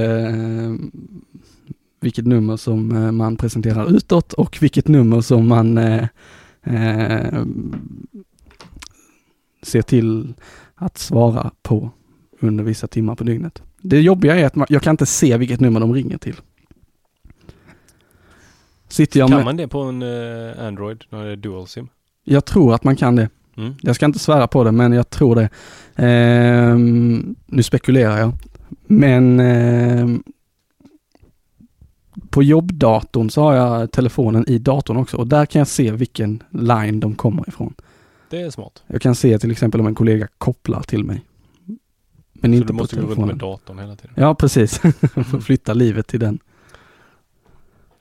vilket 2.00 2.26
nummer 2.26 2.56
som 2.56 2.96
eh, 2.96 3.12
man 3.12 3.37
presenterar 3.37 3.96
utåt 3.96 4.32
och 4.32 4.58
vilket 4.61 4.88
nummer 4.88 5.20
som 5.20 5.48
man 5.48 5.78
eh, 5.78 6.06
eh, 6.62 7.44
ser 9.62 9.82
till 9.82 10.34
att 10.74 10.98
svara 10.98 11.50
på 11.62 11.90
under 12.40 12.64
vissa 12.64 12.87
timmar 12.87 13.14
på 13.14 13.24
dygnet. 13.24 13.62
Det 13.80 14.00
jobbiga 14.00 14.37
är 14.37 14.46
att 14.46 14.54
man, 14.54 14.66
jag 14.70 14.82
kan 14.82 14.90
inte 14.90 15.06
se 15.06 15.37
vilket 15.37 15.61
nummer 15.61 15.80
de 15.80 15.94
ringer 15.94 16.18
till. 16.18 16.37
Sitter 18.88 19.20
jag 19.20 19.28
Kan 19.28 19.37
med, 19.37 19.44
man 19.44 19.56
det 19.56 19.68
på 19.68 19.80
en 19.80 20.02
eh, 20.02 20.66
Android 20.66 21.04
när 21.11 21.24
det 21.24 21.32
är 21.32 21.37
dual 21.37 21.66
sim? 21.66 21.88
jag 22.28 22.44
tror 22.44 22.74
att 22.74 22.84
man 22.84 22.96
kan 22.96 23.16
det. 23.16 23.28
Mm. 23.56 23.74
Jag 23.82 23.96
ska 23.96 24.06
inte 24.06 24.18
svära 24.18 24.46
på 24.46 24.64
det, 24.64 24.72
men 24.72 24.92
jag 24.92 25.11
tror 25.11 25.34
det. 25.34 25.48
Ehm, 25.96 27.37
nu 27.46 27.62
spekulerar 27.62 28.18
jag. 28.18 28.32
Men 28.87 29.40
ehm, 29.40 30.22
på 32.30 32.42
jobbdatorn 32.42 33.30
så 33.30 33.42
har 33.42 33.54
jag 33.54 33.92
telefonen 33.92 34.44
i 34.48 34.58
datorn 34.58 34.96
också 34.96 35.16
och 35.16 35.26
där 35.26 35.46
kan 35.46 35.58
jag 35.58 35.68
se 35.68 35.92
vilken 35.92 36.42
line 36.50 37.00
de 37.00 37.14
kommer 37.14 37.48
ifrån. 37.48 37.74
Det 38.30 38.40
är 38.42 38.50
smart. 38.50 38.82
Jag 38.86 39.02
kan 39.02 39.14
se 39.14 39.38
till 39.38 39.50
exempel 39.50 39.80
om 39.80 39.86
en 39.86 39.94
kollega 39.94 40.28
kopplar 40.38 40.82
till 40.82 41.04
mig. 41.04 41.24
Men 42.32 42.50
Så 42.52 42.56
inte 42.56 42.66
du 42.66 42.66
på 42.66 42.74
måste 42.74 42.96
gå 42.96 43.02
runt 43.02 43.08
telefonen. 43.08 43.28
med 43.28 43.38
datorn 43.38 43.78
hela 43.78 43.96
tiden. 43.96 44.10
Ja, 44.14 44.34
precis. 44.34 44.78
Får 45.30 45.40
flytta 45.40 45.74
livet 45.74 46.06
till 46.06 46.20
den. 46.20 46.38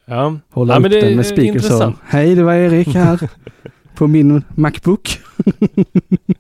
Ja, 0.05 0.37
Hålla 0.49 0.73
Ja, 0.73 0.79
upp 0.85 0.91
den 0.91 1.15
med 1.15 1.25
speaker 1.25 1.51
så. 1.51 1.55
intressant. 1.55 1.97
Hej, 2.05 2.35
det 2.35 2.43
var 2.43 2.53
Erik 2.53 2.87
här 2.87 3.29
på 3.95 4.07
min 4.07 4.43
Macbook. 4.55 5.19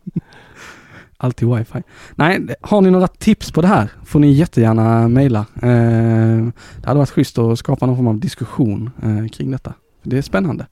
Alltid 1.19 1.47
wifi. 1.47 1.81
Nej, 2.15 2.47
har 2.61 2.81
ni 2.81 2.91
några 2.91 3.07
tips 3.07 3.51
på 3.51 3.61
det 3.61 3.67
här 3.67 3.91
får 4.05 4.19
ni 4.19 4.31
jättegärna 4.31 5.07
mejla. 5.07 5.45
Eh, 5.55 6.47
det 6.81 6.85
hade 6.85 6.97
varit 6.97 7.09
schysst 7.09 7.37
att 7.37 7.59
skapa 7.59 7.85
någon 7.85 7.95
form 7.95 8.07
av 8.07 8.19
diskussion 8.19 8.89
eh, 9.03 9.27
kring 9.27 9.51
detta. 9.51 9.73
Det 10.03 10.17
är 10.17 10.21
spännande. 10.21 10.67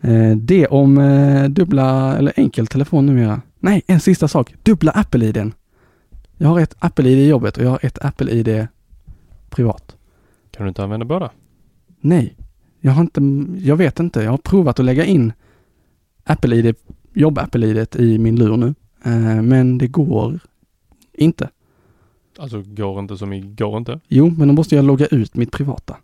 Eh, 0.00 0.36
det 0.36 0.66
om 0.66 0.98
eh, 0.98 1.44
dubbla 1.44 2.16
eller 2.16 2.32
enkel 2.36 2.66
telefon 2.66 3.06
numera. 3.06 3.42
Nej, 3.58 3.82
en 3.86 4.00
sista 4.00 4.28
sak. 4.28 4.54
Dubbla 4.62 4.92
Apple-iden. 4.92 5.52
Jag 6.36 6.48
har 6.48 6.60
ett 6.60 6.74
Apple-id 6.78 7.18
i 7.18 7.28
jobbet 7.28 7.56
och 7.56 7.64
jag 7.64 7.70
har 7.70 7.78
ett 7.82 8.04
Apple-id 8.04 8.66
privat. 9.50 9.96
kan 10.50 10.64
du 10.64 10.68
inte 10.68 10.82
använda 10.84 11.06
båda? 11.06 11.30
Nej, 12.00 12.36
jag 12.80 12.92
har 12.92 13.00
inte, 13.00 13.20
jag 13.66 13.76
vet 13.76 14.00
inte. 14.00 14.22
Jag 14.22 14.30
har 14.30 14.38
provat 14.38 14.78
att 14.78 14.84
lägga 14.84 15.04
in 15.04 15.32
Apple-id, 16.24 16.74
jobb-Apple-idet 17.12 17.96
i 17.96 18.18
min 18.18 18.36
lur 18.36 18.56
nu. 18.56 18.74
Eh, 19.04 19.42
men 19.42 19.78
det 19.78 19.86
går 19.86 20.38
inte. 21.12 21.48
Alltså 22.38 22.62
går 22.66 22.98
inte 22.98 23.16
som 23.16 23.32
i 23.32 23.40
går 23.40 23.76
inte. 23.78 24.00
Jo, 24.08 24.34
men 24.38 24.48
då 24.48 24.54
måste 24.54 24.76
jag 24.76 24.84
logga 24.84 25.06
ut 25.06 25.34
mitt 25.36 25.52
privata. 25.52 25.96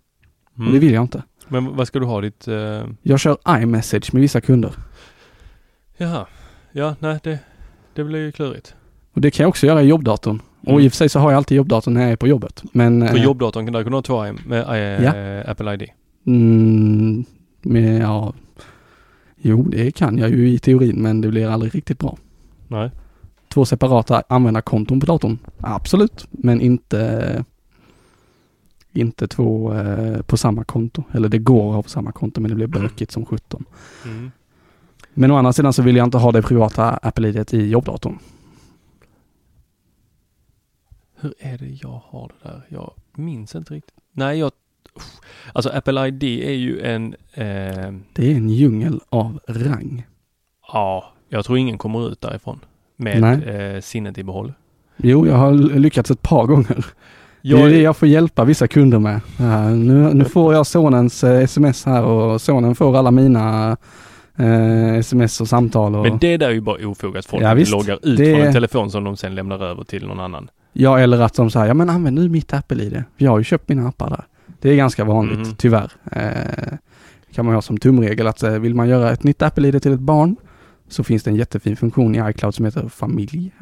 Mm. 0.57 0.67
Och 0.69 0.73
det 0.75 0.79
vill 0.81 0.93
jag 0.93 1.05
inte. 1.05 1.23
Men 1.49 1.77
vad 1.77 1.87
ska 1.87 1.99
du 1.99 2.07
ha 2.07 2.21
ditt... 2.21 2.49
eh, 2.49 2.85
Jag 3.03 3.21
kör 3.21 3.37
iMessage 3.63 4.13
med 4.15 4.21
vissa 4.23 4.41
kunder. 4.41 4.73
Jaha. 5.97 6.27
Ja, 6.73 6.97
nej 6.99 7.19
det, 7.23 7.39
det 7.95 8.05
blir 8.05 8.19
ju 8.19 8.33
klurigt. 8.33 8.75
Och 9.13 9.21
det 9.21 9.31
kan 9.31 9.45
jag 9.45 9.49
också 9.49 9.67
göra 9.67 9.83
i 9.83 9.87
jobbdatorn. 9.87 10.41
Och 10.61 10.69
Mm. 10.73 10.81
i 10.85 10.89
och 10.89 10.93
för 10.93 10.97
sig 10.97 11.09
så 11.09 11.19
har 11.19 11.31
jag 11.31 11.37
alltid 11.37 11.57
jobbdatorn 11.57 11.95
när 11.95 12.03
jag 12.03 12.11
är 12.11 12.17
på 12.17 12.27
jobbet. 12.29 12.63
Men... 12.73 13.01
På 13.09 13.17
eh, 13.17 13.23
jobbdatorn 13.25 13.67
kan 13.67 13.73
där 13.73 13.85
kunna 13.85 13.97
ha 13.97 14.03
två 14.03 14.25
med 14.47 15.03
Ja. 15.03 15.51
Apple 15.51 15.75
ID. 15.75 15.89
Mm, 16.27 17.25
men 17.63 17.97
ja... 17.97 18.35
Jo, 19.37 19.63
det 19.63 19.91
kan 19.91 20.19
jag 20.19 20.31
ju 20.31 20.49
i 20.49 20.59
teorin 20.59 21.03
men 21.03 21.21
det 21.21 21.29
blir 21.29 21.49
aldrig 21.49 21.75
riktigt 21.75 21.99
bra. 21.99 22.19
Nej. 22.69 22.91
Två 23.49 23.65
separata 23.65 24.23
användarkonton 24.29 25.01
på 25.01 25.07
datorn? 25.07 25.39
Absolut, 25.61 26.27
men 26.31 26.61
inte 26.61 27.45
inte 28.93 29.29
två 29.29 29.75
eh, 29.75 30.23
på 30.23 30.37
samma 30.37 30.65
konto. 30.65 31.03
Eller 31.13 31.29
det 31.29 31.39
går 31.39 31.69
att 31.69 31.75
ha 31.75 31.83
på 31.83 31.89
samma 31.89 32.13
konto 32.13 32.41
men 32.41 32.49
det 32.51 32.55
blir 32.55 32.67
bökigt 32.67 33.13
som 33.13 33.27
17. 33.27 33.65
Mm. 34.05 34.31
Men 35.15 35.31
å 35.31 35.37
andra 35.37 35.53
sidan 35.53 35.73
så 35.73 35.83
vill 35.83 35.97
jag 35.97 36.07
inte 36.07 36.19
ha 36.19 36.33
det 36.33 36.43
privata 36.43 36.91
Apple-idet 36.91 37.55
i 37.55 37.67
jobbdatorn. 37.69 38.19
Hur 41.21 41.35
är 41.39 41.59
det 41.59 41.69
jag 41.83 42.03
har 42.07 42.29
det 42.43 42.49
där? 42.49 42.63
Jag 42.69 42.93
minns 43.15 43.55
inte 43.55 43.75
riktigt. 43.75 43.95
Nej, 44.13 44.39
jag... 44.39 44.53
Alltså 45.53 45.71
Apple 45.71 46.09
ID 46.09 46.25
är 46.25 46.53
ju 46.53 46.81
en... 46.81 47.15
Eh, 47.33 47.93
Det 48.13 48.33
är 48.33 48.37
en 48.37 48.51
djungel 48.51 49.01
av 49.09 49.41
rang. 49.49 50.07
ja, 50.73 51.13
jag 51.29 51.45
tror 51.45 51.59
ingen 51.59 51.79
kommer 51.79 52.09
ut 52.13 52.21
därifrån 52.21 52.61
med 52.97 53.75
eh, 53.75 53.81
sinnet 53.81 54.19
i 54.19 54.25
behåll. 54.25 54.53
Jo, 54.97 55.27
jag 55.27 55.35
har 55.35 55.53
lyckats 55.79 56.11
ett 56.11 56.23
par 56.23 56.47
gånger. 56.47 56.87
Jag, 57.43 57.59
det 57.61 57.65
är 57.65 57.69
det 57.71 57.81
jag 57.83 57.97
får 57.97 58.09
hjälpa 58.09 58.45
vissa 58.45 58.69
kunder 58.69 58.99
med. 58.99 59.21
Ja, 59.39 59.69
nu, 59.69 60.15
nu 60.15 60.25
får 60.25 60.55
jag 60.55 60.67
sonens 60.67 61.25
eh, 61.25 61.43
sms 61.43 61.85
här 61.85 62.03
och 62.05 62.41
sonen 62.41 62.75
får 62.75 62.97
alla 62.99 63.11
mina 63.11 63.77
eh, 64.37 64.95
sms 64.95 65.41
och 65.41 65.49
samtal. 65.49 65.95
Och, 65.97 66.03
Men 66.03 66.19
det 66.19 66.37
där 66.37 66.49
är 66.49 66.53
ju 66.53 66.61
bara 66.61 66.87
ofogat. 66.89 67.27
Folk 67.27 67.43
Ja, 67.45 67.55
visst. 67.55 67.73
loggar 67.73 67.99
ut 68.03 68.17
Det- 68.19 68.35
från 68.37 68.47
en 68.47 68.53
telefon 68.53 68.91
som 68.91 69.05
de 69.05 69.17
sen 69.17 69.35
lämnar 69.35 69.65
över 69.65 69.85
till 69.85 70.07
någon 70.07 70.21
annan. 70.21 70.49
Ja, 70.73 70.99
eller 70.99 71.21
att 71.21 71.35
de 71.35 71.51
säger, 71.51 71.67
ja 71.67 71.75
men 71.75 71.91
använd 71.91 72.19
nu 72.19 72.29
mitt 72.29 72.53
Apple-id. 72.55 73.03
Jag 73.17 73.31
har 73.31 73.39
ju 73.39 73.45
köpt 73.45 73.69
mina 73.69 73.89
appar 73.89 74.11
där. 74.11 74.25
Det 74.61 74.71
är 74.71 74.77
ganska 74.77 75.05
vanligt, 75.05 75.39
Mhm. 75.39 75.55
tyvärr. 75.59 75.93
Eh, 76.13 76.79
kan 77.35 77.45
man 77.45 77.55
ha 77.55 77.63
som 77.63 77.79
tumregel 77.79 78.27
att 78.27 78.43
vill 78.43 78.75
man 78.75 78.89
göra 78.89 79.11
ett 79.13 79.25
nytt 79.25 79.43
Apple-id 79.43 79.83
till 79.83 79.93
ett 79.93 80.01
barn 80.01 80.37
så 80.89 81.05
finns 81.05 81.23
det 81.23 81.31
en 81.31 81.37
jättefin 81.37 81.77
funktion 81.77 82.15
i 82.15 82.31
iCloud 82.31 82.55
som 82.55 82.65
heter 82.65 82.89
familj, 82.89 83.53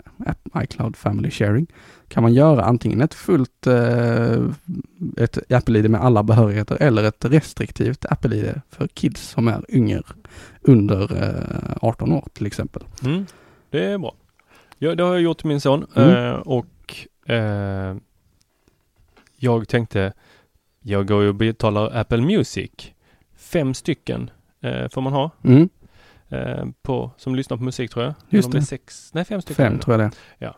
iCloud 0.62 0.96
Family 0.96 1.30
Sharing. 1.30 1.66
Kan 2.08 2.22
man 2.22 2.34
göra 2.34 2.64
antingen 2.64 3.00
ett 3.00 3.14
fullt 3.14 3.66
eh, 3.66 4.44
ett 5.16 5.52
Apple-id 5.52 5.90
med 5.90 6.00
alla 6.00 6.22
behörigheter 6.22 6.76
eller 6.80 7.04
ett 7.04 7.24
restriktivt 7.24 8.04
Apple-id 8.04 8.60
för 8.70 8.86
kids 8.88 9.20
som 9.28 9.48
är 9.48 9.64
yngre, 9.68 10.02
under 10.62 11.22
eh, 11.22 11.76
18 11.80 12.12
år 12.12 12.28
till 12.32 12.46
exempel. 12.46 12.82
Mm. 13.04 13.26
Det 13.70 13.84
är 13.84 13.98
bra. 13.98 14.14
Ja, 14.78 14.94
det 14.94 15.02
har 15.02 15.12
jag 15.12 15.22
gjort 15.22 15.38
till 15.38 15.46
min 15.48 15.60
son 15.60 15.86
Mm. 15.96 16.10
eh, 16.10 16.32
och 16.34 16.94
eh, 17.34 17.96
jag 19.36 19.68
tänkte, 19.68 20.12
jag 20.82 21.08
går 21.08 21.22
och 21.28 21.34
betalar 21.34 21.96
Apple 21.96 22.20
Music. 22.20 22.70
Fem 23.36 23.74
stycken 23.74 24.30
eh, 24.60 24.88
får 24.88 25.00
man 25.00 25.12
ha 25.12 25.30
Mm, 25.44 25.68
eh, 26.34 26.66
på, 26.82 27.10
som 27.16 27.34
lyssnar 27.34 27.56
på 27.56 27.62
musik 27.62 27.90
tror 27.90 28.04
jag. 28.04 28.14
Just 28.28 28.52
det. 28.52 28.58
är 28.58 28.62
Sex, 28.62 29.10
nej, 29.14 29.24
fem 29.24 29.42
stycken. 29.42 29.70
fem 29.70 29.78
tror 29.78 30.00
jag 30.00 30.10
det 30.38 30.46
är. 30.46 30.54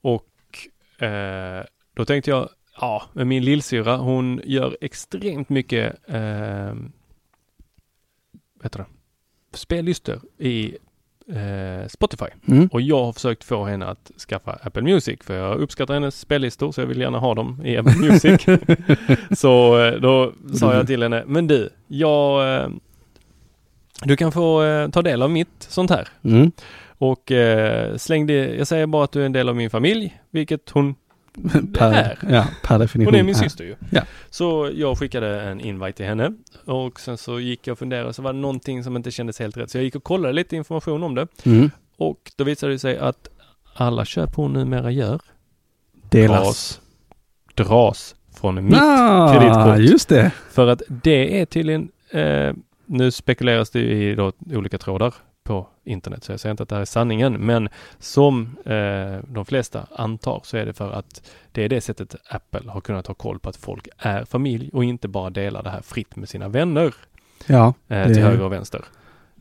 Och 0.00 1.04
eh, 1.06 1.64
då 1.94 2.04
tänkte 2.04 2.30
jag, 2.30 2.48
ja, 2.80 3.02
min 3.12 3.44
lillsyra 3.44 3.96
hon 3.96 4.40
gör 4.44 4.76
extremt 4.80 5.48
mycket 5.48 5.96
eh, 6.08 6.74
vad 8.54 8.64
heter 8.64 8.78
det? 8.78 8.86
spellistor 9.52 10.20
i 10.38 10.76
eh, 11.28 11.88
Spotify. 11.88 12.26
Mm. 12.48 12.68
Och 12.72 12.80
jag 12.80 13.04
har 13.04 13.12
försökt 13.12 13.44
få 13.44 13.64
henne 13.64 13.86
att 13.86 14.10
skaffa 14.28 14.52
Apple 14.62 14.82
Music 14.82 15.18
för 15.22 15.34
jag 15.34 15.58
uppskattar 15.58 15.94
hennes 15.94 16.20
spellistor 16.20 16.72
så 16.72 16.80
jag 16.80 16.86
vill 16.86 17.00
gärna 17.00 17.18
ha 17.18 17.34
dem 17.34 17.60
i 17.64 17.76
Apple 17.76 17.96
Music. 17.96 18.46
så 19.40 19.84
eh, 19.84 20.00
då 20.00 20.32
sa 20.54 20.74
jag 20.74 20.86
till 20.86 21.02
henne, 21.02 21.24
men 21.26 21.46
du, 21.46 21.70
jag 21.86 22.54
eh, 22.54 22.68
du 24.04 24.16
kan 24.16 24.32
få 24.32 24.62
eh, 24.62 24.88
ta 24.90 25.02
del 25.02 25.22
av 25.22 25.30
mitt 25.30 25.48
sånt 25.58 25.90
här. 25.90 26.08
Mm. 26.24 26.52
Och 26.98 27.32
eh, 27.32 27.96
släng 27.96 28.26
det, 28.26 28.54
jag 28.54 28.66
säger 28.66 28.86
bara 28.86 29.04
att 29.04 29.12
du 29.12 29.22
är 29.22 29.26
en 29.26 29.32
del 29.32 29.48
av 29.48 29.56
min 29.56 29.70
familj, 29.70 30.20
vilket 30.30 30.70
hon, 30.70 30.94
per, 31.74 31.92
är. 31.92 32.18
ja, 32.30 32.46
per 32.62 32.78
definition. 32.78 33.14
hon 33.14 33.20
är 33.20 33.24
min 33.24 33.34
är. 33.34 33.38
syster 33.38 33.64
ju. 33.64 33.74
Ja. 33.90 34.02
Så 34.30 34.70
jag 34.74 34.98
skickade 34.98 35.40
en 35.42 35.60
invite 35.60 35.92
till 35.92 36.06
henne 36.06 36.32
och 36.64 37.00
sen 37.00 37.18
så 37.18 37.40
gick 37.40 37.66
jag 37.66 37.72
och 37.72 37.78
funderade 37.78 38.12
så 38.12 38.22
var 38.22 38.32
det 38.32 38.38
någonting 38.38 38.84
som 38.84 38.96
inte 38.96 39.10
kändes 39.10 39.38
helt 39.38 39.56
rätt. 39.56 39.70
Så 39.70 39.78
jag 39.78 39.84
gick 39.84 39.94
och 39.96 40.04
kollade 40.04 40.32
lite 40.34 40.56
information 40.56 41.02
om 41.02 41.14
det 41.14 41.26
Mm. 41.44 41.70
och 41.96 42.32
då 42.36 42.44
visade 42.44 42.72
det 42.72 42.78
sig 42.78 42.98
att 42.98 43.28
alla 43.74 44.04
köp 44.04 44.34
hon 44.34 44.52
numera 44.52 44.90
gör 44.90 45.20
Delas. 46.10 46.40
dras, 46.42 46.80
dras 47.68 48.14
från 48.40 48.64
mitt 48.64 48.78
ah, 48.80 49.34
kreditkort. 49.34 49.90
just 49.90 50.08
det. 50.08 50.30
För 50.50 50.66
att 50.66 50.82
det 50.88 51.40
är 51.40 51.46
tydligen, 51.46 51.88
eh, 52.10 52.52
nu 52.86 53.10
spekuleras 53.10 53.70
det 53.70 53.80
i 53.80 54.14
då 54.14 54.32
olika 54.52 54.78
trådar 54.78 55.14
på 55.42 55.68
internet, 55.84 56.24
så 56.24 56.32
jag 56.32 56.40
säger 56.40 56.50
inte 56.50 56.62
att 56.62 56.68
det 56.68 56.74
här 56.74 56.82
är 56.82 56.86
sanningen, 56.86 57.32
men 57.32 57.68
som 57.98 58.56
eh, 58.64 59.18
de 59.28 59.44
flesta 59.44 59.86
antar 59.90 60.40
så 60.44 60.56
är 60.56 60.66
det 60.66 60.72
för 60.72 60.92
att 60.92 61.30
det 61.52 61.62
är 61.62 61.68
det 61.68 61.80
sättet 61.80 62.16
Apple 62.28 62.70
har 62.70 62.80
kunnat 62.80 63.06
ha 63.06 63.14
koll 63.14 63.38
på 63.38 63.48
att 63.48 63.56
folk 63.56 63.88
är 63.98 64.24
familj 64.24 64.70
och 64.72 64.84
inte 64.84 65.08
bara 65.08 65.30
delar 65.30 65.62
det 65.62 65.70
här 65.70 65.80
fritt 65.80 66.16
med 66.16 66.28
sina 66.28 66.48
vänner 66.48 66.94
Ja, 67.46 67.74
eh, 67.88 68.06
till 68.06 68.22
höger 68.22 68.42
och 68.42 68.52
vänster. 68.52 68.84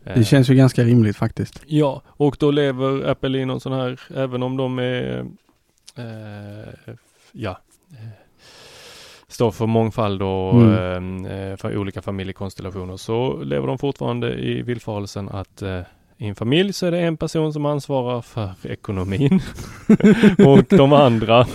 Eh, 0.05 0.17
det 0.17 0.23
känns 0.23 0.49
ju 0.49 0.55
ganska 0.55 0.84
rimligt 0.84 1.17
faktiskt. 1.17 1.63
Ja, 1.65 2.01
och 2.08 2.38
då 2.39 2.51
lever 2.51 3.10
Apple 3.10 3.38
i 3.38 3.45
någon 3.45 3.60
sån 3.60 3.73
här, 3.73 3.99
även 4.15 4.43
om 4.43 4.58
de 4.58 4.79
är, 4.79 5.25
eh, 5.95 6.93
ja, 7.31 7.60
eh, 7.91 8.24
står 9.36 9.52
för 9.52 9.65
mångfald 9.65 10.21
och 10.21 10.54
Mm. 10.62 11.26
eh, 11.26 11.58
för 11.58 11.78
olika 11.78 12.02
familjekonstellationer 12.02 12.98
så 12.98 13.43
lever 13.43 13.67
de 13.67 13.78
fortfarande 13.78 14.34
i 14.34 14.62
villfarelsen 14.62 15.30
att 15.30 15.62
eh, 15.62 15.80
i 16.17 16.28
en 16.28 16.36
familj 16.36 16.74
så 16.74 16.86
är 16.86 16.91
det 16.91 17.00
en 17.00 17.17
person 17.17 17.54
som 17.54 17.65
ansvarar 17.65 18.21
för 18.21 18.52
ekonomin 18.63 19.39
och 20.48 20.63
de 20.78 20.93
andra 20.93 21.48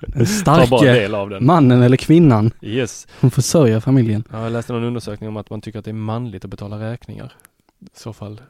Den 0.00 0.26
starke 0.26 0.92
del 0.92 1.14
av 1.14 1.30
den. 1.30 1.46
mannen 1.46 1.82
eller 1.82 1.96
kvinnan 1.96 2.50
Yes. 2.62 3.06
som 3.20 3.30
försörjer 3.30 3.80
familjen. 3.80 4.24
Ja, 4.32 4.42
jag 4.42 4.52
läste 4.52 4.72
någon 4.72 4.84
undersökning 4.84 5.28
om 5.28 5.36
att 5.36 5.50
man 5.50 5.60
tycker 5.60 5.78
att 5.78 5.84
det 5.84 5.90
är 5.90 5.92
manligt 5.92 6.44
att 6.44 6.50
betala 6.50 6.90
räkningar. 6.92 7.32
I 7.80 7.86
så 7.98 8.12
fall 8.12 8.40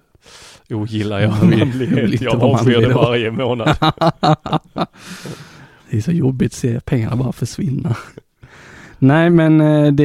ogillar 0.71 1.21
jag 1.21 1.31
manlighet. 1.31 2.21
Jag 2.21 2.43
avskyr 2.43 2.81
det 2.81 2.95
varje 2.95 3.31
månad. 3.31 3.77
det 5.91 5.97
är 5.97 6.01
så 6.01 6.13
jobbigt 6.13 6.53
att 6.53 6.57
se 6.59 6.81
pengarna 6.81 7.17
bara 7.17 7.33
försvinna. 7.33 7.97
Nej 8.99 9.31
men 9.31 9.61
eh, 9.61 9.93
det 9.93 10.05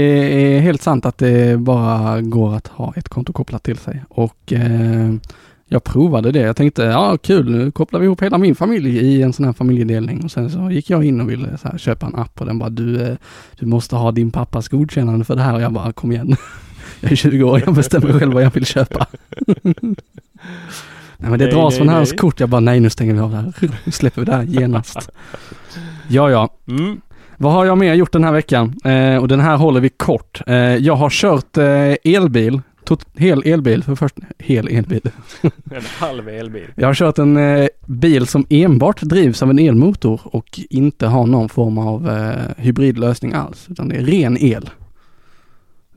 är 0.55 0.59
helt 0.59 0.81
sant 0.81 1.05
att 1.05 1.17
det 1.17 1.59
bara 1.59 2.21
går 2.21 2.55
att 2.55 2.67
ha 2.67 2.93
ett 2.95 3.09
konto 3.09 3.33
kopplat 3.33 3.63
till 3.63 3.77
sig 3.77 4.03
och 4.09 4.53
eh, 4.53 5.13
jag 5.67 5.83
provade 5.83 6.31
det. 6.31 6.39
Jag 6.39 6.55
tänkte, 6.55 6.83
ja 6.83 7.17
kul, 7.17 7.51
nu 7.51 7.71
kopplar 7.71 7.99
vi 7.99 8.05
ihop 8.05 8.21
hela 8.21 8.37
min 8.37 8.55
familj 8.55 8.97
i 8.97 9.21
en 9.21 9.33
sån 9.33 9.45
här 9.45 9.53
familjedelning 9.53 10.23
och 10.23 10.31
sen 10.31 10.49
så 10.49 10.71
gick 10.71 10.89
jag 10.89 11.03
in 11.03 11.21
och 11.21 11.29
ville 11.29 11.57
här, 11.63 11.77
köpa 11.77 12.05
en 12.05 12.15
app 12.15 12.41
och 12.41 12.45
den 12.45 12.59
bara, 12.59 12.69
du, 12.69 13.01
eh, 13.01 13.15
du 13.59 13.65
måste 13.65 13.95
ha 13.95 14.11
din 14.11 14.31
pappas 14.31 14.69
godkännande 14.69 15.25
för 15.25 15.35
det 15.35 15.41
här 15.41 15.53
och 15.53 15.61
jag 15.61 15.73
bara, 15.73 15.91
kom 15.93 16.11
igen. 16.11 16.35
Jag 16.99 17.11
är 17.11 17.15
20 17.15 17.43
år, 17.43 17.61
jag 17.65 17.75
bestämmer 17.75 18.19
själv 18.19 18.33
vad 18.33 18.43
jag 18.43 18.53
vill 18.53 18.65
köpa. 18.65 19.05
Nej 21.21 21.29
men 21.29 21.39
det 21.39 21.45
Nej, 21.45 21.53
dras 21.53 21.73
nej, 21.73 21.77
från 21.77 21.89
hans 21.89 22.11
kort, 22.11 22.39
jag 22.39 22.49
bara, 22.49 22.61
nej 22.61 22.79
nu 22.79 22.89
stänger 22.89 23.13
vi 23.13 23.19
av 23.19 23.31
det 23.31 23.37
här. 23.37 23.53
Nu 23.85 23.91
släpper 23.91 24.21
vi 24.21 24.25
det 24.25 24.35
här 24.35 24.43
genast. 24.43 25.09
Ja, 26.07 26.31
ja. 26.31 26.49
Mm. 26.67 27.01
Vad 27.41 27.53
har 27.53 27.65
jag 27.65 27.77
mer 27.77 27.93
gjort 27.93 28.11
den 28.11 28.23
här 28.23 28.31
veckan? 28.31 28.73
Eh, 28.83 29.15
och 29.17 29.27
den 29.27 29.39
här 29.39 29.57
håller 29.57 29.79
vi 29.81 29.89
kort. 29.89 30.41
Eh, 30.47 30.55
jag 30.55 30.95
har 30.95 31.09
kört 31.09 31.57
eh, 31.57 32.13
elbil, 32.15 32.61
tot, 32.83 33.05
hel 33.15 33.43
elbil 33.45 33.83
för 33.83 33.95
först, 33.95 34.15
hel 34.39 34.67
elbil. 34.67 35.01
En 35.71 35.81
halv 35.99 36.29
elbil. 36.29 36.67
Jag 36.75 36.87
har 36.87 36.93
kört 36.93 37.17
en 37.17 37.37
eh, 37.37 37.67
bil 37.85 38.27
som 38.27 38.45
enbart 38.49 39.01
drivs 39.01 39.43
av 39.43 39.49
en 39.49 39.59
elmotor 39.59 40.21
och 40.23 40.59
inte 40.69 41.07
har 41.07 41.25
någon 41.27 41.49
form 41.49 41.77
av 41.77 42.09
eh, 42.09 42.63
hybridlösning 42.63 43.33
alls, 43.33 43.67
utan 43.69 43.89
det 43.89 43.95
är 43.95 44.03
ren 44.03 44.37
el. 44.37 44.69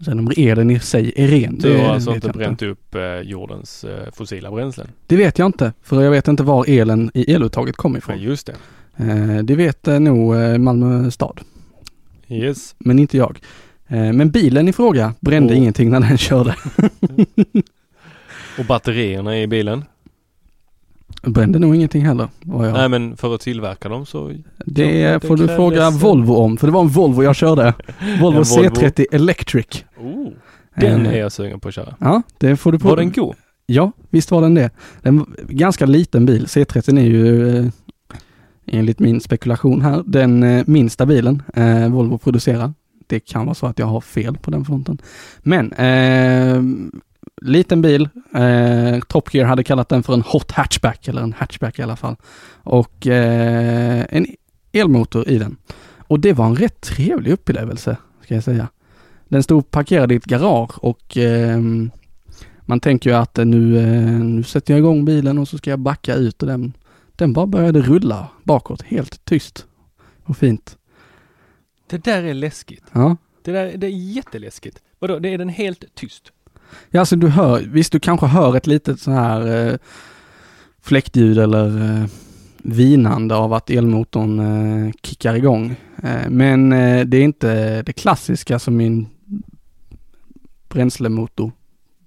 Sen 0.04 0.18
om 0.18 0.33
elen 0.37 0.70
i 0.70 0.80
sig 0.80 1.12
är 1.16 1.28
ren, 1.28 1.59
Du 1.59 1.72
det 1.72 1.83
har 1.83 1.94
alltså 1.94 2.14
inte 2.14 2.28
bränt 2.28 2.62
upp 2.62 2.94
eh, 2.94 3.02
jordens 3.02 3.85
fossila 4.12 4.50
bränslen? 4.50 4.88
Det 5.07 5.16
vet 5.16 5.38
jag 5.38 5.46
inte, 5.46 5.72
för 5.83 6.02
jag 6.02 6.11
vet 6.11 6.28
inte 6.28 6.42
var 6.42 6.64
elen 6.68 7.11
i 7.14 7.33
eluttaget 7.33 7.76
kommer 7.76 7.98
ifrån. 7.98 8.16
Nej, 8.16 8.24
just 8.24 8.46
det. 8.46 8.54
Eh, 8.96 9.38
det 9.44 9.54
vet 9.54 9.88
eh, 9.88 10.00
nog 10.00 10.37
eh, 10.37 10.59
Malmö 10.59 11.11
stad. 11.11 11.40
Yes. 12.28 12.74
men 12.78 12.98
inte 12.98 13.16
jag. 13.16 13.38
Men 13.88 14.30
bilen 14.30 14.68
i 14.68 14.72
fråga 14.72 15.14
brände 15.20 15.52
Och- 15.52 15.59
ingenting 15.59 15.90
när 15.90 16.00
den 16.00 16.18
körde. 16.18 16.54
Och 18.59 18.64
batterierna 18.64 19.38
i 19.40 19.46
bilen? 19.46 19.85
Brände 21.22 21.59
nog 21.59 21.76
ingenting 21.76 22.04
heller. 22.07 22.28
Nej 22.72 22.88
men 22.88 23.16
för 23.16 23.35
att 23.35 23.40
tillverka 23.40 23.88
dem 23.88 24.07
så... 24.07 24.28
det 24.66 25.12
det 25.12 25.26
får 25.26 25.37
du 25.37 25.48
fråga 25.48 25.90
Volvo 25.90 26.35
om, 26.35 26.57
för 26.57 26.66
det 26.66 26.72
var 26.72 26.80
en 26.80 26.88
Volvo 26.88 27.22
jag 27.22 27.37
körde. 27.37 27.74
Volvo 28.20 28.38
En 28.38 28.44
Volvo. 28.44 28.70
C30 28.70 29.07
Electric. 29.12 29.85
Oh, 29.96 30.28
den 30.76 31.07
är 31.07 31.18
jag 31.18 31.33
sugen 31.33 31.61
på 31.61 31.68
att 31.68 31.74
köra. 31.74 31.94
Ja, 32.00 32.22
det 32.38 32.57
får 32.57 32.72
du 32.72 32.78
Var 32.78 32.96
den 32.96 33.12
god? 33.12 33.35
Ja, 33.66 33.92
visst 34.11 34.30
var 34.30 34.42
den 34.42 34.54
det. 34.54 34.70
Den 35.02 35.26
ganska 35.48 35.87
liten 35.87 36.26
bil. 36.26 36.44
C30 36.46 36.98
är 36.98 37.02
ju 37.04 37.70
enligt 38.66 38.98
min 38.98 39.20
spekulation 39.20 39.83
här, 39.83 40.03
den 40.07 40.42
eh, 40.42 40.64
minsta 40.66 41.07
bilen 41.07 41.42
eh, 41.55 41.88
Volvo 41.88 42.18
producerar. 42.18 42.72
Det 43.07 43.20
kan 43.20 43.46
vara 43.46 43.55
så 43.55 43.66
att 43.66 43.79
jag 43.79 43.87
har 43.87 44.00
fel 44.00 44.37
på 44.38 44.50
den 44.50 44.64
fronten. 44.64 44.98
Men 45.42 45.72
eh, 45.72 46.62
liten 47.42 47.83
bil. 47.83 48.09
Eh, 48.35 49.00
Top 49.09 49.35
Gear 49.35 49.46
hade 49.46 49.64
kallat 49.64 49.88
den 49.88 50.03
för 50.03 50.14
en 50.14 50.22
hot 50.22 50.50
hatchback, 50.50 51.09
eller 51.09 51.22
en 51.22 51.33
hatchback 51.33 51.79
i 51.79 51.83
alla 51.83 51.96
fall. 51.96 52.16
Och 52.62 53.07
eh, 53.07 54.05
en 54.11 54.27
elmotor 54.72 55.29
i 55.29 55.38
den. 55.38 55.57
Och 55.98 56.20
det 56.20 56.33
var 56.33 56.46
en 56.46 56.57
rätt 56.57 56.81
trevlig 56.81 57.33
upplevelse, 57.33 57.96
ska 58.24 58.35
jag 58.35 58.44
säga. 58.44 58.68
Den 59.29 59.42
stod 59.42 59.70
parkerad 59.70 60.12
i 60.12 60.16
ett 60.16 60.24
garage 60.24 60.85
och 60.85 61.16
eh, 61.16 61.61
man 62.61 62.81
tänker 62.81 63.11
ju 63.11 63.16
att 63.16 63.38
eh, 63.38 63.44
nu, 63.44 63.79
eh, 63.79 64.24
nu 64.24 64.42
sätter 64.42 64.74
jag 64.74 64.79
igång 64.79 65.05
bilen 65.05 65.38
och 65.38 65.48
så 65.48 65.59
ska 65.59 65.70
jag 65.70 65.79
backa 65.79 66.14
ut 66.14 66.42
och 66.42 66.48
den, 66.48 66.72
den 67.16 67.33
bara 67.33 67.46
började 67.46 67.81
rulla 67.81 68.29
bakåt 68.42 68.83
helt 68.83 69.24
tyst 69.24 69.66
och 70.24 70.37
fint. 70.37 70.79
Det 71.87 72.05
där 72.05 72.22
är 72.22 72.35
läskigt. 72.35 72.85
Ja. 72.92 73.16
Det 73.42 73.53
där 73.53 73.77
det 73.77 73.87
är 73.87 73.90
jätteläskigt. 73.90 74.83
Vadå, 74.98 75.18
det 75.18 75.29
är 75.29 75.38
den 75.38 75.48
helt 75.48 75.85
tyst? 75.94 76.33
Ja, 76.90 77.00
alltså 77.00 77.16
du 77.16 77.29
hör, 77.29 77.61
visst 77.61 77.92
du 77.92 78.00
kanske 78.00 78.27
hör 78.27 78.57
ett 78.57 78.66
litet 78.66 79.00
så 79.00 79.11
här 79.11 79.70
eh, 79.70 79.77
fläktljud 80.83 81.38
eller 81.38 82.00
eh, 82.00 82.07
vinande 82.57 83.35
av 83.37 83.53
att 83.53 83.70
elmotorn 83.70 84.38
eh, 84.38 84.92
kickar 85.03 85.35
igång. 85.35 85.77
Eh, 86.03 86.31
men 86.31 86.72
eh, 86.72 87.05
det 87.05 87.16
är 87.16 87.22
inte 87.22 87.83
det 87.83 87.92
klassiska 87.92 88.59
som 88.59 88.77
min 88.77 89.07
bränslemotor, 90.68 91.53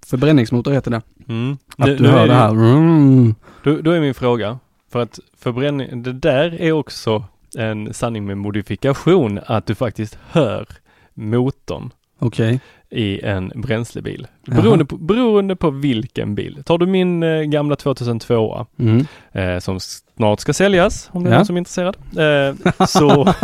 förbränningsmotor 0.06 0.72
heter 0.72 0.90
det. 0.90 1.02
Mm. 1.28 1.58
Att 1.76 1.86
du 1.86 1.98
nu 1.98 2.08
hör 2.08 2.26
det 2.26 2.34
här. 2.34 2.50
Mm. 2.50 3.34
Då, 3.64 3.80
då 3.80 3.90
är 3.90 4.00
min 4.00 4.14
fråga, 4.14 4.58
för 4.88 4.98
att 5.02 5.18
förbränning, 5.38 6.02
det 6.02 6.12
där 6.12 6.60
är 6.60 6.72
också 6.72 7.24
en 7.56 7.94
sanning 7.94 8.26
med 8.26 8.38
modifikation, 8.38 9.40
att 9.46 9.66
du 9.66 9.74
faktiskt 9.74 10.18
hör 10.30 10.66
motorn 11.14 11.90
Okej. 12.18 12.60
i 12.90 13.20
en 13.20 13.52
bränslebil. 13.54 14.26
Beroende 14.46 14.84
på, 14.84 14.96
beroende 14.96 15.56
på 15.56 15.70
vilken 15.70 16.34
bil. 16.34 16.62
Tar 16.64 16.78
du 16.78 16.86
min 16.86 17.22
eh, 17.22 17.42
gamla 17.42 17.76
2002 17.76 18.66
Mm. 18.78 19.06
eh, 19.32 19.58
som 19.58 19.80
snart 19.80 20.40
ska 20.40 20.52
säljas, 20.52 21.10
om 21.12 21.24
det 21.24 21.30
är 21.30 21.32
Ja. 21.32 21.38
någon 21.38 21.46
som 21.46 21.56
är 21.56 21.58
intresserad. 21.58 21.96
Eh, 22.18 22.86
så 22.86 23.34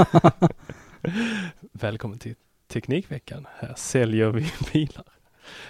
Välkommen 1.73 2.19
till 2.19 2.35
Teknikveckan. 2.73 3.47
Här 3.59 3.73
säljer 3.77 4.29
vi 4.31 4.47
bilar. 4.73 5.05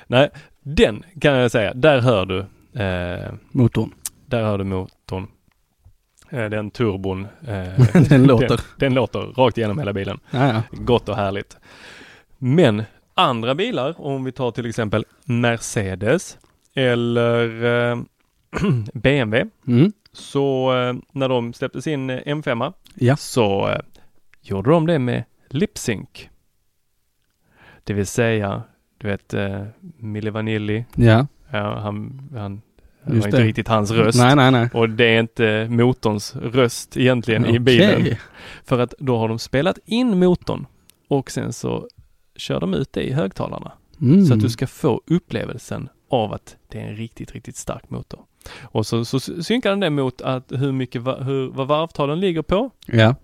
Nej, 0.06 0.30
den 0.62 1.02
kan 1.20 1.34
jag 1.34 1.50
säga, 1.50 1.74
där 1.74 2.00
hör 2.00 2.26
du 2.26 2.38
eh, 2.82 3.32
Motorn. 3.50 3.90
där 4.26 4.42
hör 4.42 4.58
du 4.58 4.64
motorn. 4.64 4.93
Eh, 6.34 6.50
Den 6.50 6.70
turbon. 6.70 7.26
eh, 7.46 8.02
Den 8.08 8.24
låter. 8.26 8.48
Den, 8.48 8.58
den 8.78 8.94
låter 8.94 9.18
rakt 9.20 9.58
igenom 9.58 9.78
hela 9.78 9.92
bilen. 9.92 10.20
Ja, 10.30 10.46
ja. 10.52 10.62
Gott 10.70 11.08
och 11.08 11.16
härligt. 11.16 11.56
Men 12.38 12.82
andra 13.14 13.54
bilar, 13.54 13.94
om 14.00 14.24
vi 14.24 14.32
tar 14.32 14.50
till 14.50 14.66
exempel 14.66 15.04
Mercedes 15.24 16.38
eller 16.74 17.64
eh, 17.90 17.98
BMW, 18.94 19.50
Mm. 19.66 19.92
så 20.12 20.74
eh, 20.76 20.94
när 21.12 21.28
de 21.28 21.52
släppte 21.52 21.82
sin 21.82 22.10
eh, 22.10 22.18
M5 22.24 22.72
Ja. 22.94 23.16
så 23.16 23.68
eh, 23.68 23.78
gjorde 24.42 24.70
de 24.70 24.86
det 24.86 24.98
med 24.98 25.24
lip-sync. 25.48 26.28
Det 27.84 27.94
vill 27.94 28.06
säga, 28.06 28.62
du 28.98 29.08
vet 29.08 29.34
eh, 29.34 29.64
Mille 29.98 30.30
Vanilli, 30.30 30.84
Ja. 30.94 31.26
ja, 31.50 31.78
han, 31.78 32.28
han 32.36 32.62
det 33.06 33.18
var 33.18 33.26
inte 33.26 33.30
det. 33.36 33.44
riktigt 33.44 33.68
hans 33.68 33.90
röst. 33.90 34.18
Nej, 34.18 34.36
nej, 34.36 34.50
nej. 34.50 34.68
Och 34.72 34.90
det 34.90 35.04
är 35.04 35.20
inte 35.20 35.66
motorns 35.70 36.36
röst 36.36 36.96
egentligen 36.96 37.46
i 37.46 37.58
bilen. 37.58 38.16
För 38.64 38.78
att 38.78 38.94
då 38.98 39.18
har 39.18 39.28
de 39.28 39.38
spelat 39.38 39.78
in 39.84 40.18
motorn 40.18 40.66
och 41.08 41.30
sen 41.30 41.52
så 41.52 41.88
kör 42.36 42.60
de 42.60 42.74
ut 42.74 42.92
det 42.92 43.02
i 43.02 43.12
högtalarna. 43.12 43.72
Mm. 44.00 44.24
Så 44.26 44.34
att 44.34 44.40
du 44.40 44.48
ska 44.50 44.66
få 44.66 45.00
upplevelsen 45.06 45.88
av 46.10 46.32
att 46.32 46.56
det 46.68 46.80
är 46.80 46.86
en 46.88 46.96
riktigt, 46.96 47.32
riktigt 47.32 47.56
stark 47.56 47.90
motor. 47.90 48.20
Och 48.62 48.86
så, 48.86 49.04
så 49.04 49.20
synkar 49.20 49.70
den 49.70 49.80
det 49.80 49.90
mot 49.90 50.20
att 50.20 50.52
hur 50.52 50.72
mycket, 50.72 51.02
hur, 51.06 51.50
vad 51.52 51.66
varvtalen 51.68 52.20
ligger 52.20 52.42
på 52.42 52.70
Ja. 52.86 53.14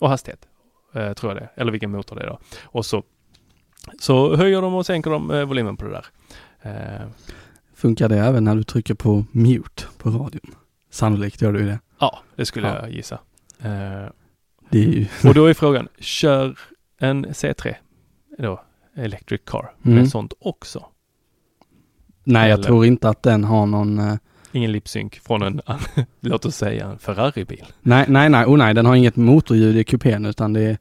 och 0.00 0.08
hastighet. 0.08 0.48
Eh, 0.94 1.12
tror 1.12 1.32
jag 1.32 1.42
det, 1.42 1.48
eller 1.54 1.72
vilken 1.72 1.90
motor 1.90 2.16
det 2.16 2.22
är 2.22 2.26
då. 2.26 2.38
Och 2.62 2.86
så, 2.86 3.02
så 4.00 4.36
höjer 4.36 4.62
de 4.62 4.74
och 4.74 4.86
sänker 4.86 5.10
de 5.10 5.30
eh, 5.30 5.44
volymen 5.44 5.76
på 5.76 5.84
det 5.84 5.90
där. 5.90 6.06
Eh, 6.62 7.06
Funkar 7.84 8.08
det 8.08 8.18
även 8.18 8.44
när 8.44 8.54
du 8.56 8.62
trycker 8.62 8.94
på 8.94 9.24
mute 9.32 9.82
på 9.98 10.10
radion? 10.10 10.54
Sannolikt 10.90 11.42
gör 11.42 11.52
du 11.52 11.58
ju 11.60 11.66
det. 11.66 11.78
ja, 11.98 12.18
det 12.36 12.46
skulle 12.46 12.68
Ja. 12.68 12.74
jag 12.80 12.90
gissa. 12.92 13.18
Eh. 13.62 14.08
Och 15.28 15.34
då 15.34 15.46
är 15.46 15.54
frågan, 15.54 15.88
kör 15.98 16.58
en 16.98 17.26
C3 17.26 17.74
då, 18.38 18.60
Electric 18.96 19.40
Car, 19.46 19.72
Mm. 19.84 19.96
med 19.98 20.08
sånt 20.08 20.32
också? 20.40 20.86
Nej, 22.24 22.48
jag 22.48 22.54
Eller- 22.54 22.64
tror 22.64 22.86
inte 22.86 23.08
att 23.08 23.22
den 23.22 23.44
har 23.44 23.66
någon... 23.66 23.98
eh, 23.98 24.14
Ingen 24.52 24.72
lipsync 24.72 25.12
från 25.14 25.42
en, 25.42 25.60
låt 26.20 26.44
oss 26.44 26.56
säga 26.56 26.86
en 26.86 26.98
Ferrari-bil. 26.98 27.64
Nej, 27.80 28.04
nej, 28.08 28.28
nej, 28.28 28.44
oh, 28.44 28.56
nej, 28.58 28.74
den 28.74 28.86
har 28.86 28.94
inget 28.94 29.16
motorljud 29.16 29.76
i 29.76 29.84
kupén 29.84 30.26
utan 30.26 30.52
det 30.52 30.60
är... 30.62 30.78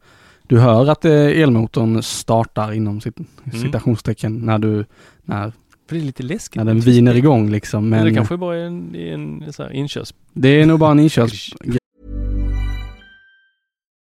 Du 0.47 0.59
hör 0.59 0.89
att 0.91 1.05
eh, 1.05 1.13
elmotorn 1.13 2.03
startar 2.03 2.71
inom 2.71 2.99
cit- 3.01 3.17
Mm. 3.45 3.61
citationstecken 3.61 4.37
när 4.45 4.59
du... 4.59 4.85
När, 5.23 5.51
För 5.93 5.99
det 5.99 6.03
är 6.03 6.05
lite 6.05 6.23
läskigt. 6.23 6.55
när 6.55 6.65
den 6.65 6.79
viner 6.79 7.15
igång 7.15 7.49
liksom. 7.49 7.89
Men 7.89 8.05
det 8.05 8.13
kanske 8.13 8.37
bara 8.37 8.57
är 8.57 8.65
en, 8.65 8.95
en 8.95 9.53
så 9.53 9.63
här 9.63 9.71
inkörs... 9.71 10.13
det 10.33 10.47
är 10.47 10.65
nog 10.65 10.79
bara 10.79 10.91
en 10.91 10.99
inkörs... 10.99 11.53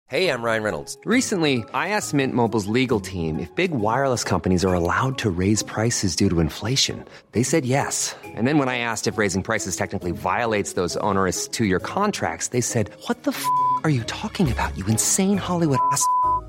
Hey, 0.07 0.29
I'm 0.29 0.43
Ryan 0.43 0.63
Reynolds. 0.63 0.97
Recently, 1.05 1.63
I 1.73 1.89
asked 1.89 2.13
Mint 2.13 2.33
Mobile's 2.33 2.81
legal 2.81 2.99
team 2.99 3.39
if 3.39 3.55
big 3.55 3.71
wireless 3.71 4.23
companies 4.23 4.63
are 4.63 4.73
allowed 4.73 5.17
to 5.17 5.29
raise 5.39 5.63
prices 5.63 6.15
due 6.15 6.29
to 6.29 6.39
inflation. 6.39 7.03
They 7.31 7.43
said 7.43 7.65
yes. 7.65 8.15
And 8.37 8.47
then 8.47 8.59
when 8.59 8.69
I 8.69 8.77
asked 8.77 9.13
if 9.13 9.17
raising 9.17 9.43
prices 9.43 9.75
technically 9.75 10.11
violates 10.11 10.73
those 10.73 10.95
onerous 10.97 11.47
two 11.47 11.65
year 11.65 11.79
contracts, 11.79 12.49
they 12.49 12.61
said, 12.61 12.89
What 13.07 13.23
the 13.23 13.31
f 13.31 13.45
are 13.83 13.89
you 13.91 14.03
talking 14.03 14.51
about, 14.51 14.77
you 14.77 14.85
insane 14.87 15.37
Hollywood 15.37 15.79
ass? 15.91 16.05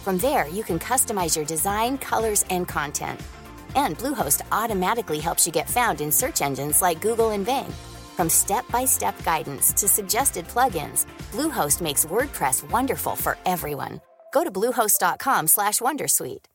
From 0.00 0.16
there, 0.18 0.48
you 0.48 0.62
can 0.62 0.78
customize 0.78 1.36
your 1.36 1.44
design, 1.44 1.98
colors, 1.98 2.44
and 2.48 2.66
content. 2.66 3.20
And 3.76 3.98
Bluehost 3.98 4.40
automatically 4.50 5.18
helps 5.18 5.46
you 5.46 5.52
get 5.52 5.68
found 5.68 6.00
in 6.00 6.10
search 6.10 6.40
engines 6.40 6.80
like 6.80 7.02
Google 7.02 7.30
and 7.30 7.44
Bing. 7.44 7.70
From 8.16 8.30
step-by-step 8.30 9.22
guidance 9.24 9.72
to 9.74 9.86
suggested 9.88 10.48
plugins, 10.48 11.04
Bluehost 11.32 11.80
makes 11.82 12.06
WordPress 12.06 12.68
wonderful 12.70 13.14
for 13.14 13.36
everyone. 13.44 14.00
Go 14.32 14.42
to 14.42 14.50
bluehost.com/wondersuite. 14.50 16.46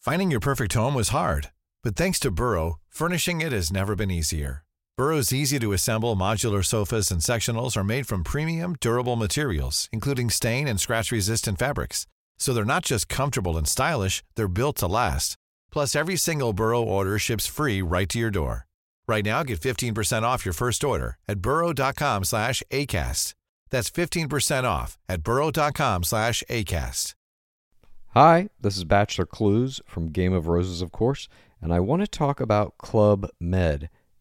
Finding 0.00 0.30
your 0.30 0.40
perfect 0.40 0.72
home 0.74 0.94
was 0.94 1.10
hard, 1.10 1.50
but 1.84 1.94
thanks 1.94 2.18
to 2.20 2.30
Burrow, 2.30 2.78
furnishing 2.88 3.40
it 3.40 3.52
has 3.52 3.70
never 3.70 3.94
been 3.94 4.10
easier. 4.10 4.64
Burrow's 4.96 5.32
easy 5.32 5.58
to 5.58 5.72
assemble 5.72 6.16
modular 6.16 6.64
sofas 6.64 7.10
and 7.10 7.20
sectionals 7.20 7.76
are 7.76 7.84
made 7.84 8.06
from 8.06 8.24
premium, 8.24 8.76
durable 8.80 9.16
materials, 9.16 9.88
including 9.92 10.30
stain 10.30 10.68
and 10.68 10.80
scratch 10.80 11.12
resistant 11.12 11.58
fabrics. 11.58 12.06
So 12.42 12.52
they're 12.52 12.64
not 12.64 12.84
just 12.84 13.08
comfortable 13.08 13.56
and 13.56 13.68
stylish, 13.68 14.24
they're 14.34 14.48
built 14.48 14.78
to 14.78 14.88
last. 14.88 15.36
Plus, 15.70 15.94
every 15.94 16.16
single 16.16 16.52
Burrow 16.52 16.82
order 16.82 17.16
ships 17.16 17.46
free 17.46 17.80
right 17.80 18.08
to 18.08 18.18
your 18.18 18.32
door. 18.32 18.66
Right 19.06 19.24
now, 19.24 19.44
get 19.44 19.60
15% 19.60 20.24
off 20.24 20.44
your 20.44 20.52
first 20.52 20.82
order 20.82 21.18
at 21.28 21.40
burrow.com 21.40 22.24
slash 22.24 22.60
ACAST. 22.72 23.34
That's 23.70 23.88
15% 23.88 24.64
off 24.64 24.98
at 25.08 25.22
burrow.com 25.22 26.02
slash 26.02 26.42
ACAST. 26.50 27.14
Hi, 28.08 28.48
this 28.60 28.76
is 28.76 28.82
Bachelor 28.82 29.26
Clues 29.26 29.80
from 29.86 30.10
Game 30.10 30.32
of 30.32 30.48
Roses, 30.48 30.82
of 30.82 30.90
course, 30.90 31.28
and 31.60 31.72
I 31.72 31.78
want 31.78 32.02
to 32.02 32.08
talk 32.08 32.40
about 32.40 32.76
Club 32.76 33.28
Med. 33.38 33.88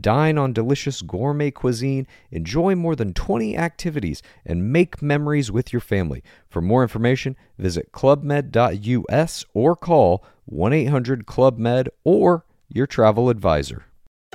Dine 0.00 0.38
on 0.38 0.52
delicious 0.52 1.02
gourmet 1.02 1.50
cuisine, 1.50 2.06
enjoy 2.30 2.74
more 2.74 2.96
than 2.96 3.14
20 3.14 3.56
activities, 3.56 4.22
and 4.44 4.72
make 4.72 5.02
memories 5.02 5.50
with 5.50 5.72
your 5.72 5.80
family. 5.80 6.22
For 6.48 6.60
more 6.60 6.82
information, 6.82 7.36
visit 7.58 7.92
clubmed.us 7.92 9.44
or 9.54 9.76
call 9.76 10.24
1 10.46 10.72
800 10.72 11.26
Club 11.26 11.58
Med 11.58 11.88
or 12.04 12.44
your 12.68 12.86
travel 12.86 13.28
advisor. 13.28 13.84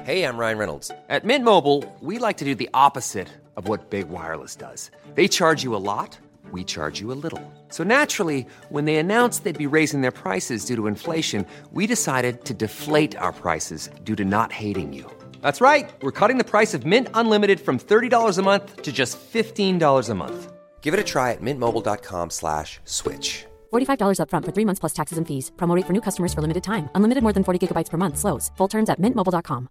Hey, 0.01 0.23
I'm 0.23 0.37
Ryan 0.37 0.57
Reynolds. 0.57 0.91
At 1.07 1.23
Mint 1.23 1.45
Mobile, 1.45 1.83
we 2.01 2.17
like 2.17 2.37
to 2.37 2.45
do 2.45 2.55
the 2.55 2.69
opposite 2.73 3.29
of 3.55 3.67
what 3.67 3.89
Big 3.89 4.09
Wireless 4.09 4.55
does. 4.55 4.91
They 5.13 5.27
charge 5.27 5.63
you 5.63 5.75
a 5.75 5.77
lot, 5.77 6.17
we 6.51 6.63
charge 6.63 6.99
you 6.99 7.11
a 7.11 7.19
little. 7.25 7.41
So 7.69 7.83
naturally, 7.83 8.45
when 8.69 8.85
they 8.85 8.97
announced 8.97 9.43
they'd 9.43 9.57
be 9.57 9.77
raising 9.77 10.01
their 10.01 10.11
prices 10.11 10.65
due 10.65 10.75
to 10.75 10.87
inflation, 10.87 11.45
we 11.71 11.87
decided 11.87 12.43
to 12.45 12.53
deflate 12.53 13.15
our 13.15 13.31
prices 13.31 13.89
due 14.03 14.15
to 14.15 14.25
not 14.25 14.51
hating 14.51 14.93
you. 14.93 15.09
That's 15.43 15.61
right. 15.61 15.89
We're 16.01 16.19
cutting 16.19 16.37
the 16.37 16.49
price 16.49 16.73
of 16.73 16.85
Mint 16.85 17.09
Unlimited 17.13 17.59
from 17.59 17.77
$30 17.77 18.37
a 18.37 18.41
month 18.41 18.81
to 18.81 18.91
just 18.91 19.19
$15 19.33 20.09
a 20.09 20.15
month. 20.15 20.53
Give 20.81 20.93
it 20.93 20.99
a 20.99 21.03
try 21.03 21.31
at 21.31 21.41
mintmobile.com 21.41 22.29
slash 22.29 22.79
switch. 22.85 23.45
$45 23.73 24.19
upfront 24.19 24.45
for 24.45 24.53
three 24.53 24.65
months 24.65 24.79
plus 24.79 24.93
taxes 24.93 25.17
and 25.17 25.27
fees. 25.27 25.51
Promo 25.55 25.75
rate 25.75 25.85
for 25.87 25.93
new 25.93 26.01
customers 26.01 26.33
for 26.33 26.41
limited 26.41 26.63
time. 26.63 26.89
Unlimited 26.95 27.23
more 27.23 27.33
than 27.33 27.43
40 27.43 27.59
gigabytes 27.59 27.89
per 27.89 27.97
month. 27.97 28.17
Slows. 28.17 28.51
Full 28.57 28.69
terms 28.69 28.89
at 28.89 28.99
mintmobile.com. 28.99 29.67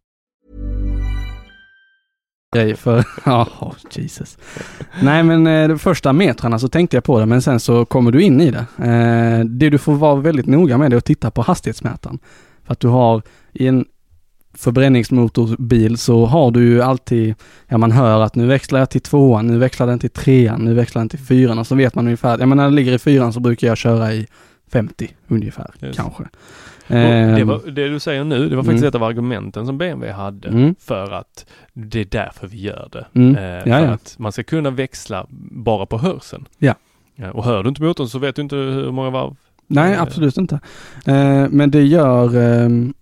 grejer 2.53 2.75
för, 2.75 3.05
oh, 3.27 3.75
Jesus. 3.91 4.39
Nej 5.03 5.23
men 5.23 5.47
eh, 5.47 5.69
de 5.69 5.79
första 5.79 6.13
metrarna 6.13 6.59
så 6.59 6.69
tänkte 6.69 6.97
jag 6.97 7.05
på 7.05 7.21
det 7.21 7.27
men 7.27 7.43
sen 7.43 7.61
så 7.61 7.85
kommer 7.85 8.11
du 8.11 8.23
in 8.23 8.41
i 8.41 8.51
det. 8.51 8.67
Eh, 8.79 9.45
det 9.45 9.71
du 9.71 9.79
får 9.79 9.95
vara 9.95 10.15
väldigt 10.15 10.47
noga 10.47 10.79
med 10.79 10.93
är 10.93 10.97
att 10.97 11.05
titta 11.05 11.31
på 11.31 11.43
hastighetsmätaren. 11.43 12.19
För 12.65 12.73
att 12.73 12.81
du 12.81 12.89
har 12.89 13.23
i 13.53 13.67
en 13.67 13.85
förbränningsmotorbil 14.55 15.97
så 15.99 16.27
har 16.27 16.51
du 16.51 16.65
ju 16.69 16.83
alltid, 16.83 17.35
ja 17.69 17.79
man 17.79 17.93
hör 17.93 18.21
att 18.21 18.35
nu 18.35 18.47
växlar 18.47 18.79
jag 18.79 18.91
till 18.91 19.01
tvåan, 19.01 19.47
nu 19.47 19.59
växlar 19.59 19.87
den 19.87 19.99
till 19.99 20.11
trean, 20.11 20.65
nu 20.65 20.75
växlar 20.75 21.01
den 21.01 21.09
till 21.09 21.19
fyran 21.19 21.59
och 21.59 21.67
så 21.67 21.75
vet 21.75 21.95
man 21.95 22.05
ungefär, 22.07 22.39
ja 22.39 22.47
men 22.47 22.57
när 22.57 22.65
den 22.65 22.75
ligger 22.75 22.93
i 22.93 22.99
fyran 22.99 23.33
så 23.33 23.41
brukar 23.41 23.67
jag 23.69 23.77
köra 23.77 24.13
i 24.13 24.27
50 24.73 25.09
ungefär, 25.29 25.71
Just. 25.79 25.99
kanske. 25.99 26.23
Det, 26.87 26.99
Ehm, 26.99 27.49
var, 27.49 27.61
det 27.71 27.89
du 27.89 27.99
säger 28.01 28.25
nu, 28.25 28.49
det 28.49 28.57
var 28.57 28.63
faktiskt 28.63 28.83
Mm. 28.83 28.89
ett 28.89 28.95
av 28.95 29.03
argumenten 29.03 29.67
som 29.67 29.79
BMW 29.79 30.13
hade 30.13 30.49
Mm. 30.49 30.75
för 30.81 31.11
att 31.13 31.47
det 31.73 32.01
är 32.01 32.05
därför 32.05 32.47
vi 32.47 32.61
gör 32.61 32.89
det. 32.93 33.07
Mm. 33.15 33.37
Eh, 33.37 33.63
för 33.65 33.93
att 33.93 34.15
man 34.19 34.33
ska 34.33 34.43
kunna 34.43 34.71
växla 34.71 35.27
bara 35.51 35.87
på 35.87 35.99
hörseln. 35.99 36.45
Ja. 36.59 36.75
Ja, 37.15 37.31
och 37.31 37.45
hör 37.45 37.63
du 37.63 37.69
inte 37.69 37.83
motorn 37.83 38.09
så 38.09 38.19
vet 38.19 38.37
du 38.37 38.43
inte 38.43 38.57
hur 38.57 38.91
många 38.93 39.11
varv. 39.11 39.37
Nej, 39.67 39.93
Eh, 39.93 40.03
absolut 40.03 40.37
inte. 40.37 40.61
Eh, 41.07 41.47
men 41.51 41.71
det 41.71 41.83
gör, 41.83 42.37
ehm, 42.37 42.95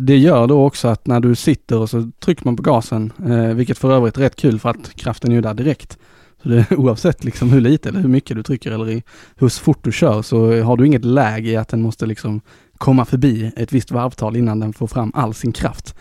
det 0.00 0.16
gör 0.16 0.46
då 0.46 0.66
också 0.66 0.88
att 0.88 1.06
när 1.06 1.20
du 1.20 1.34
sitter 1.34 1.78
och 1.78 1.90
så 1.90 2.10
trycker 2.20 2.44
man 2.44 2.56
på 2.56 2.62
gasen, 2.62 3.12
eh, 3.26 3.54
vilket 3.54 3.78
för 3.78 3.92
övrigt 3.92 4.16
är 4.16 4.20
rätt 4.20 4.36
kul 4.36 4.60
för 4.60 4.68
att 4.68 4.94
kraften 4.94 5.30
är 5.30 5.34
ju 5.34 5.40
där 5.40 5.54
direkt. 5.54 5.98
Så 6.42 6.48
det, 6.48 6.66
oavsett 6.76 7.24
liksom 7.24 7.50
hur 7.50 7.60
lite 7.60 7.88
eller 7.88 8.00
hur 8.00 8.08
mycket 8.08 8.36
du 8.36 8.42
trycker 8.42 8.72
eller 8.72 8.90
i, 8.90 9.02
hur 9.36 9.48
fort 9.48 9.84
du 9.84 9.92
kör 9.92 10.22
så 10.22 10.62
har 10.62 10.76
du 10.76 10.86
inget 10.86 11.04
läge 11.04 11.50
i 11.50 11.56
att 11.56 11.68
den 11.68 11.82
måste 11.82 12.06
liksom 12.06 12.40
komma 12.78 13.04
förbi 13.04 13.52
ett 13.56 13.72
visst 13.72 13.90
varvtal 13.90 14.36
innan 14.36 14.60
den 14.60 14.72
får 14.72 14.86
fram 14.86 15.12
all 15.14 15.34
sin 15.34 15.52
kraft. 15.52 15.94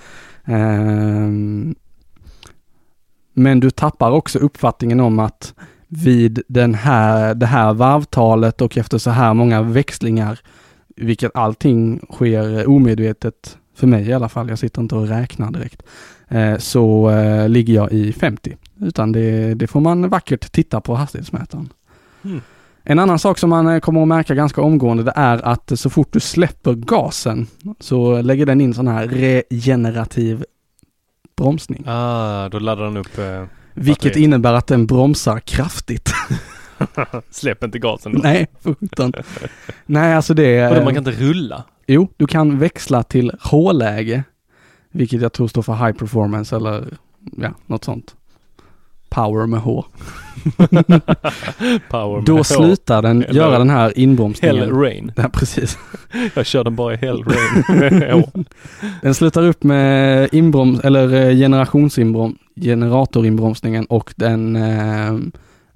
Eh, 0.45 1.27
men 3.33 3.59
du 3.59 3.69
tappar 3.69 4.11
också 4.11 4.39
uppfattningen 4.39 4.99
om 4.99 5.19
att 5.19 5.53
vid 5.87 6.43
den 6.47 6.73
här, 6.73 7.35
det 7.35 7.45
här 7.45 7.73
varvtalet 7.73 8.61
och 8.61 8.77
efter 8.77 8.97
så 8.97 9.09
här 9.09 9.33
många 9.33 9.61
växlingar, 9.61 10.39
vilket 10.95 11.31
allting 11.35 11.99
sker 12.11 12.67
omedvetet 12.69 13.57
för 13.77 13.87
mig 13.87 14.07
i 14.07 14.13
alla 14.13 14.29
fall, 14.29 14.49
jag 14.49 14.59
sitter 14.59 14.81
inte 14.81 14.95
och 14.95 15.07
räknar 15.07 15.51
direkt, 15.51 15.83
eh, 16.27 16.57
så 16.57 17.09
eh, 17.09 17.49
ligger 17.49 17.73
jag 17.73 17.91
i 17.91 18.13
50. 18.13 18.57
Utan 18.81 19.11
det, 19.11 19.53
det 19.53 19.67
får 19.67 19.79
man 19.79 20.09
vackert 20.09 20.51
titta 20.51 20.81
på 20.81 20.95
hastighetsmätaren. 20.95 21.69
Mm. 22.23 22.41
En 22.83 22.99
annan 22.99 23.19
sak 23.19 23.37
som 23.37 23.49
man 23.49 23.67
eh, 23.67 23.79
kommer 23.79 24.01
att 24.01 24.07
märka 24.07 24.35
ganska 24.35 24.61
omgående 24.61 25.03
det 25.03 25.13
är 25.15 25.45
att 25.45 25.71
så 25.75 25.89
fort 25.89 26.13
du 26.13 26.19
släpper 26.19 26.73
gasen 26.73 27.47
så 27.79 28.21
lägger 28.21 28.45
den 28.45 28.61
in 28.61 28.73
sån 28.73 28.87
här 28.87 29.07
regenerativ 29.07 30.45
bromsning. 31.37 31.83
Ah, 31.87 32.49
då 32.49 32.59
laddar 32.59 32.83
den 32.83 32.97
upp. 32.97 33.17
Eh, 33.17 33.43
Vilket 33.73 34.15
innebär 34.15 34.53
att 34.53 34.67
den 34.67 34.87
bromsar 34.87 35.39
kraftigt. 35.39 36.13
släpp 37.29 37.63
inte 37.63 37.79
gasen 37.79 38.13
då. 38.13 38.19
Nej, 38.23 38.47
sjutton. 38.63 39.13
Nej, 39.85 40.15
alltså 40.15 40.33
det... 40.33 40.69
Vadå, 40.69 40.83
man 40.83 40.93
kan 40.93 41.07
inte 41.07 41.23
rulla? 41.23 41.63
Jo, 41.87 42.07
du 42.17 42.27
kan 42.27 42.59
växla 42.59 43.03
till 43.03 43.31
H-läge, 43.41 44.23
vilket 44.91 45.21
jag 45.21 45.33
tror 45.33 45.47
står 45.47 45.61
för 45.61 45.73
high 45.73 45.97
performance 45.97 46.55
eller 46.55 46.97
ja, 47.37 47.49
något 47.65 47.83
sånt. 47.83 48.15
Power 49.09 49.45
med 49.45 49.59
H. 49.59 49.85
Power 51.89 52.21
Då 52.25 52.33
med 52.33 52.39
H. 52.39 52.43
slutar 52.43 53.01
den 53.01 53.23
Eller- 53.23 53.33
göra 53.33 53.57
den 53.59 53.69
här 53.69 53.99
inbromsningen. 53.99 54.57
Hell 54.57 54.71
rain. 54.71 55.11
Ja, 55.15 55.29
precis. 55.33 55.77
Jag 56.35 56.45
kör 56.45 56.63
den 56.63 56.75
bara 56.75 56.93
i 56.93 56.97
hell 56.97 57.23
rain. 57.23 57.63
med 57.99 58.13
H. 58.13 58.43
Den 59.01 59.13
slutar 59.15 59.43
upp 59.43 59.63
med 59.63 60.29
inbroms, 60.31 60.79
eller 60.79 61.13
eh, 61.29 61.35
generationsinbrom, 61.35 62.37
generatorinbromsningen 62.61 63.85
och 63.85 64.13
den 64.15 64.55
eh, 64.55 65.17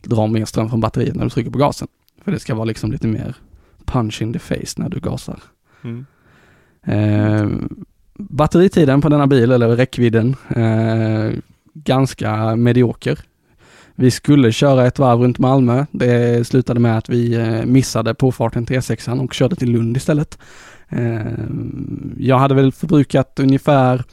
drar 0.03 0.27
mer 0.27 0.45
ström 0.45 0.69
från 0.69 0.79
batteriet 0.81 1.15
när 1.15 1.23
du 1.23 1.29
trycker 1.29 1.51
på 1.51 1.57
gasen. 1.59 1.87
För 2.23 2.31
det 2.31 2.39
ska 2.39 2.55
vara 2.55 2.65
liksom 2.65 2.91
lite 2.91 3.07
mer 3.07 3.35
punch 3.85 4.21
in 4.21 4.33
the 4.33 4.39
face 4.39 4.73
när 4.77 4.89
du 4.89 4.99
gasar. 4.99 5.39
Mm. 5.83 6.05
Eh, 6.83 7.49
batteritiden 8.17 9.01
på 9.01 9.09
denna 9.09 9.27
bil, 9.27 9.51
eller 9.51 9.67
räckvidden, 9.67 10.35
eh, 10.49 11.39
ganska 11.73 12.55
medioker. 12.55 13.19
Vi 13.95 14.11
skulle 14.11 14.51
köra 14.51 14.87
ett 14.87 14.99
varv 14.99 15.19
runt 15.19 15.39
Malmö. 15.39 15.85
Det 15.91 16.47
slutade 16.47 16.79
med 16.79 16.97
att 16.97 17.09
vi 17.09 17.33
eh, 17.33 17.65
missade 17.65 18.13
påfarten 18.13 18.65
till 18.65 18.77
E6 18.77 19.23
och 19.23 19.33
körde 19.33 19.55
till 19.55 19.71
Lund 19.71 19.97
istället. 19.97 20.37
Eh, 20.89 21.21
jag 22.17 22.39
hade 22.39 22.55
väl 22.55 22.71
förbrukat 22.71 23.39
ungefär 23.39 24.03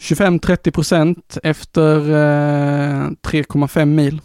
25-30 0.00 0.70
procent 0.70 1.38
efter 1.42 1.96
eh, 1.98 3.10
3,5 3.22 3.84
mil. 3.84 4.20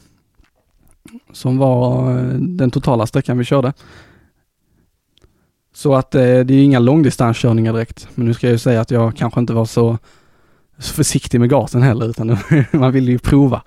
Som 1.34 1.58
var 1.58 2.14
den 2.40 2.72
totala 2.72 3.08
sträckan 3.08 3.38
vi 3.38 3.44
körde. 3.44 3.74
Så 5.74 5.96
att 5.96 6.16
eh, 6.16 6.22
det 6.22 6.54
är 6.54 6.64
inga 6.64 6.80
långdistanskörningar 6.80 7.74
direkt. 7.74 8.08
Men 8.16 8.28
nu 8.28 8.34
ska 8.34 8.48
jag 8.48 8.52
ju 8.52 8.58
säga 8.58 8.82
att 8.82 8.92
jag 8.92 9.16
kanske 9.16 9.40
inte 9.40 9.54
var 9.54 9.66
så, 9.66 9.98
försiktig 10.80 11.40
med 11.40 11.50
gasen 11.50 11.82
heller 11.82 12.06
utan 12.10 12.38
man 12.72 12.92
vill 12.92 13.10
ju 13.10 13.20
prova. 13.20 13.62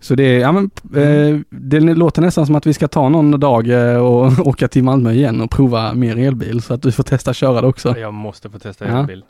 Så 0.00 0.14
det 0.14 0.22
är, 0.22 0.40
ja 0.40 0.52
men, 0.52 0.70
eh, 0.96 1.40
det 1.50 1.80
låter 1.80 2.22
nästan 2.22 2.46
som 2.46 2.54
att 2.54 2.66
vi 2.66 2.74
ska 2.74 2.88
ta 2.88 3.08
någon 3.08 3.40
dag 3.40 3.68
eh, 3.70 3.96
och 3.96 4.32
åka 4.46 4.68
till 4.68 4.84
Malmö 4.84 5.12
igen 5.12 5.40
och 5.40 5.50
prova 5.50 5.94
mer 5.94 6.16
elbil 6.18 6.62
så 6.62 6.74
att 6.74 6.82
du 6.82 6.92
får 6.92 7.02
testa 7.02 7.34
köra 7.34 7.60
det 7.60 7.66
också. 7.66 7.98
Jag 7.98 8.14
måste 8.14 8.50
få 8.50 8.58
testa 8.58 8.88
Ja. 8.88 8.98
elbil. 9.00 9.24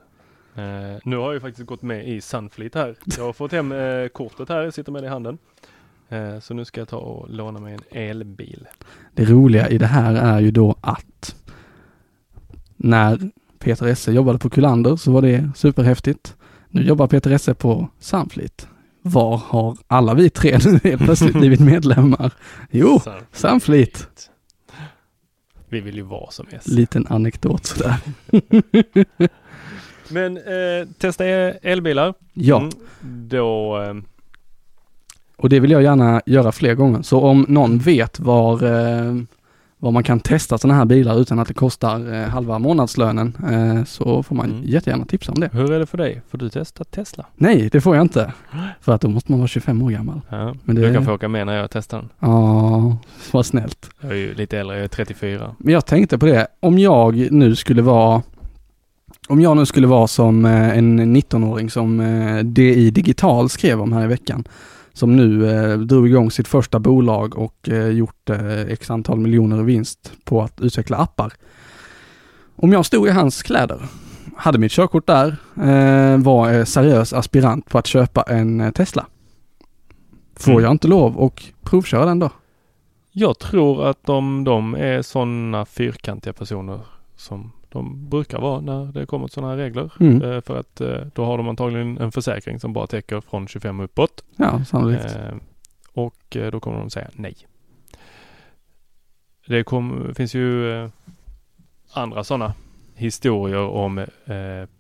Eh, 0.55 0.63
nu 1.05 1.17
har 1.17 1.25
jag 1.25 1.35
ju 1.35 1.41
faktiskt 1.41 1.67
gått 1.67 1.83
med 1.83 2.09
i 2.09 2.21
Sunfleet 2.21 2.75
här. 2.75 2.95
Jag 3.17 3.25
har 3.25 3.33
fått 3.33 3.53
hem 3.53 3.73
eh, 3.73 4.09
kortet 4.09 4.49
här, 4.49 4.63
jag 4.63 4.75
sitter 4.75 4.93
med 4.93 5.03
det 5.03 5.07
i 5.07 5.11
handen. 5.11 5.39
Eh, 6.09 6.39
så 6.41 6.55
nu 6.55 6.65
ska 6.65 6.81
jag 6.81 6.89
ta 6.89 6.97
och 6.97 7.31
låna 7.31 7.61
mig 7.61 7.75
en 7.75 7.99
elbil. 8.09 8.67
Det 9.15 9.25
roliga 9.25 9.69
i 9.69 9.79
det 9.79 9.87
här 9.87 10.15
är 10.15 10.41
ju 10.41 10.51
då 10.51 10.77
att 10.81 11.35
när 12.77 13.31
Peter 13.59 13.87
Esse 13.87 14.13
jobbade 14.13 14.39
på 14.39 14.51
Kullander 14.51 14.97
så 14.97 15.13
var 15.13 15.23
det 15.23 15.51
superhäftigt. 15.57 16.37
Nu 16.69 16.83
jobbar 16.83 17.07
Peter 17.07 17.31
Esse 17.31 17.55
på 17.55 17.89
Sunfleet. 17.99 18.69
Var 19.03 19.37
har 19.37 19.77
alla 19.87 20.15
vi 20.15 20.31
tre 20.31 20.59
nu 20.65 20.81
helt 20.91 21.03
plötsligt 21.03 21.33
blivit 21.37 21.61
medlemmar? 21.61 22.33
Jo. 22.71 23.01
Sunfleet. 23.33 24.31
Vi 25.69 25.81
vill 25.81 25.97
ju 25.97 26.03
vara 26.03 26.31
som 26.31 26.47
S. 26.51 26.67
Liten 26.69 27.07
anekdot 27.07 27.67
sådär. 27.67 27.97
Men 30.11 30.37
eh, 30.37 30.89
testa 30.99 31.27
e- 31.27 31.59
elbilar. 31.63 32.15
Ja, 32.33 32.59
Mm, 32.59 32.71
då 33.29 33.79
eh, 33.83 33.95
och 35.39 35.49
det 35.49 35.61
vill 35.61 35.71
jag 35.71 35.83
gärna 35.83 36.23
göra 36.27 36.53
fler 36.53 36.75
gånger. 36.75 37.03
Så 37.03 37.21
om 37.21 37.45
någon 37.49 37.79
vet 37.79 38.21
var, 38.21 38.53
eh, 38.65 39.15
var 39.79 39.91
man 39.91 40.03
kan 40.03 40.21
testa 40.21 40.59
sådana 40.59 40.79
här 40.79 40.85
bilar 40.85 41.21
utan 41.21 41.39
att 41.39 41.49
det 41.49 41.55
kostar 41.55 42.15
eh, 42.15 42.29
halva 42.29 42.59
månadslönen 42.59 43.37
eh, 43.53 43.85
så 43.85 44.23
får 44.23 44.35
man 44.37 44.47
Mm. 44.51 44.63
jättegärna 44.65 45.05
tipsa 45.05 45.33
om 45.33 45.41
det. 45.41 45.51
hur 45.53 45.73
är 45.73 45.79
det 45.79 45.87
för 45.87 45.99
dig? 45.99 46.23
Får 46.31 46.39
du 46.39 46.49
testa 46.49 46.85
Tesla? 46.85 47.27
Nej, 47.37 47.69
det 47.73 47.81
får 47.81 47.97
jag 47.97 48.05
inte. 48.05 48.33
För 48.81 48.93
att 48.93 49.01
då 49.01 49.09
måste 49.09 49.33
man 49.33 49.39
vara 49.41 49.49
25 49.49 49.83
år 49.83 49.91
gammal. 49.91 50.21
Ja, 50.29 50.55
Men 50.65 50.77
det- 50.77 50.89
Du 50.89 50.95
kan 50.95 51.05
få 51.05 51.13
åka 51.15 51.29
med 51.29 51.47
när 51.47 51.57
jag 51.57 51.71
testar 51.71 51.99
den. 51.99 52.09
Ja, 52.21 52.97
vad 53.33 53.47
snällt. 53.47 53.91
Jag 54.01 54.11
är 54.11 54.17
ju 54.17 54.35
lite 54.35 54.59
äldre, 54.59 54.77
jag 54.77 54.85
är 54.85 54.89
34. 54.89 55.55
Men 55.59 55.73
jag 55.75 55.87
tänkte 55.87 56.19
på 56.19 56.27
det, 56.27 56.47
om 56.61 56.79
jag 56.79 57.33
nu 57.33 57.57
skulle 57.57 57.83
vara 57.83 58.23
om 59.29 59.41
jag 59.41 59.57
nu 59.57 59.67
skulle 59.67 59.87
vara 59.87 60.07
som 60.07 60.45
en 60.45 61.17
19-åring 61.17 61.71
som 61.71 61.99
DI 62.45 62.91
Digital 62.91 63.49
skrev 63.49 63.81
om 63.81 63.93
här 63.93 64.05
i 64.05 64.07
veckan, 64.07 64.45
som 64.99 65.17
nu 65.17 65.51
eh, 65.51 65.79
drog 65.79 66.09
igång 66.09 66.31
sitt 66.31 66.49
första 66.49 66.79
bolag 66.79 67.39
och 67.39 67.69
eh, 67.69 67.89
gjort 67.89 68.31
eh, 68.31 68.61
x 68.61 68.91
antal 68.91 69.19
miljoner 69.21 69.61
i 69.61 69.63
vinst 69.63 70.13
på 70.25 70.43
att 70.43 70.61
utveckla 70.61 70.97
appar. 70.97 71.33
Om 72.57 72.73
jag 72.73 72.87
stod 72.87 73.09
i 73.09 73.11
hans 73.11 73.43
kläder, 73.43 73.81
hade 74.37 74.59
mitt 74.59 74.73
körkort 74.73 75.07
där, 75.07 75.37
eh, 75.57 76.19
var 76.19 76.53
eh, 76.55 76.65
seriös 76.65 77.13
aspirant 77.13 77.71
på 77.71 77.79
att 77.79 77.87
köpa 77.87 78.23
en 78.23 78.61
eh, 78.61 78.71
Tesla. 78.71 79.07
Får 80.37 80.53
Mm. 80.53 80.63
jag 80.65 80.71
inte 80.73 80.89
lov 80.89 81.17
och 81.17 81.45
provköra 81.63 82.05
den 82.05 82.19
då? 82.19 82.31
Jag 83.13 83.39
tror 83.39 83.87
att 83.87 84.09
om 84.09 84.45
de 84.45 84.75
är 84.75 85.03
sådana 85.03 85.65
fyrkantiga 85.65 86.33
personer 86.33 86.81
som 87.17 87.53
de 87.69 88.09
brukar 88.09 88.41
vara 88.41 88.61
när 88.61 88.93
det 88.93 89.07
kommer 89.07 89.29
sådana 89.29 89.53
här 89.53 89.59
regler. 89.59 89.93
Mm. 90.01 90.23
Eh, 90.23 90.41
för 90.41 90.61
att 90.61 90.81
eh, 90.81 91.01
då 91.15 91.25
har 91.25 91.37
de 91.39 91.49
antagligen 91.49 91.99
en 91.99 92.13
försäkring 92.13 92.61
som 92.61 92.73
bara 92.73 92.87
täcker 92.87 93.21
från 93.21 93.49
25 93.49 93.81
uppåt. 93.81 94.25
Ja, 94.37 94.65
sannolikt. 94.65 95.17
Eh, 95.17 95.35
och 95.93 96.37
då 96.53 96.61
kommer 96.61 96.79
de 96.79 96.91
säga 96.91 97.09
nej. 97.13 97.37
Det 99.47 99.65
kom, 99.65 100.15
finns 100.15 100.35
ju 100.35 100.91
andra 101.93 102.25
sådana 102.25 102.55
historier 102.95 103.61
om 103.61 104.07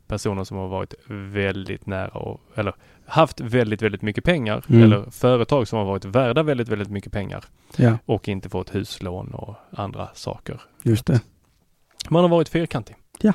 personer 0.06 0.44
som 0.44 0.56
har 0.56 0.68
varit 0.68 0.94
väldigt 1.08 1.86
nära 1.86 2.08
och, 2.08 2.40
eller 2.54 2.74
haft 3.06 3.40
väldigt, 3.40 3.82
väldigt 3.82 4.02
mycket 4.02 4.24
pengar. 4.24 4.64
Mm. 4.68 4.82
Eller 4.82 5.10
företag 5.10 5.68
som 5.68 5.78
har 5.78 5.86
varit 5.86 6.04
värda 6.04 6.42
väldigt, 6.42 6.68
väldigt 6.68 6.90
mycket 6.90 7.12
pengar 7.12 7.44
Ja, 7.76 7.98
och 8.06 8.28
inte 8.28 8.48
fått 8.48 8.74
huslån 8.74 9.34
och 9.34 9.54
andra 9.70 10.08
saker. 10.14 10.60
just 10.82 11.06
det. 11.06 11.20
Man 12.08 12.22
har 12.22 12.28
varit 12.28 12.48
fyrkantig. 12.48 12.96
Ja. 13.20 13.32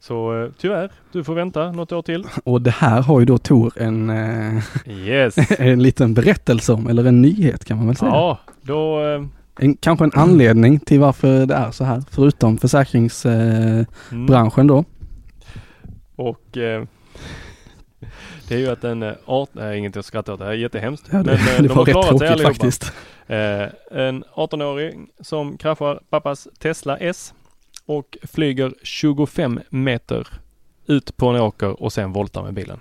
Så 0.00 0.42
eh, 0.42 0.50
tyvärr, 0.58 0.90
du 1.12 1.24
får 1.24 1.34
vänta 1.34 1.72
något 1.72 1.92
år 1.92 2.02
till. 2.02 2.24
Och 2.44 2.62
det 2.62 2.70
här 2.70 3.02
har 3.02 3.20
ju 3.20 3.26
då 3.26 3.38
Tor 3.38 3.72
en, 3.76 4.10
eh, 4.10 4.62
Yes. 4.86 5.36
en 5.58 5.82
liten 5.82 6.14
berättelse 6.14 6.72
om, 6.72 6.86
eller 6.86 7.04
en 7.04 7.22
nyhet 7.22 7.64
kan 7.64 7.76
man 7.76 7.86
väl 7.86 7.96
säga. 7.96 8.10
ja, 8.10 8.38
då 8.62 9.04
eh, 9.04 9.24
En, 9.60 9.76
kanske 9.76 10.04
en 10.04 10.12
anledning 10.14 10.80
till 10.80 11.00
varför 11.00 11.46
det 11.46 11.54
är 11.54 11.70
så 11.70 11.84
här, 11.84 12.02
förutom 12.10 12.58
försäkringsbranschen 12.58 13.88
eh, 14.10 14.52
mm. 14.58 14.66
då. 14.66 14.84
Och 16.16 16.56
eh, 16.56 16.84
det 18.48 18.54
är 18.54 18.58
ju 18.58 18.68
att 18.68 18.84
en 18.84 19.14
art, 19.24 19.48
nej 19.52 19.78
inget 19.78 19.96
att 19.96 20.06
skratta 20.06 20.32
åt, 20.32 20.38
det 20.38 20.44
här 20.44 20.52
är 20.52 20.56
jättehemskt. 20.56 21.08
Ja, 21.10 21.18
det, 21.18 21.24
men 21.24 21.38
det 21.62 21.68
de 21.68 21.68
var 21.68 21.74
har 21.74 21.84
rätt 21.84 21.92
klarat 21.92 22.18
sig 22.18 22.28
allihopa. 22.28 22.54
faktiskt. 22.54 22.92
Eh, 23.26 23.62
en 23.90 24.24
18-åring 24.24 25.08
som 25.20 25.58
kraschar 25.58 26.00
pappas 26.10 26.48
Tesla 26.58 26.96
S 26.98 27.34
och 27.88 28.16
flyger 28.22 28.74
25 28.82 29.60
meter 29.70 30.28
ut 30.86 31.16
på 31.16 31.28
en 31.28 31.40
åker 31.40 31.82
och 31.82 31.92
sen 31.92 32.12
voltar 32.12 32.42
med 32.42 32.54
bilen. 32.54 32.78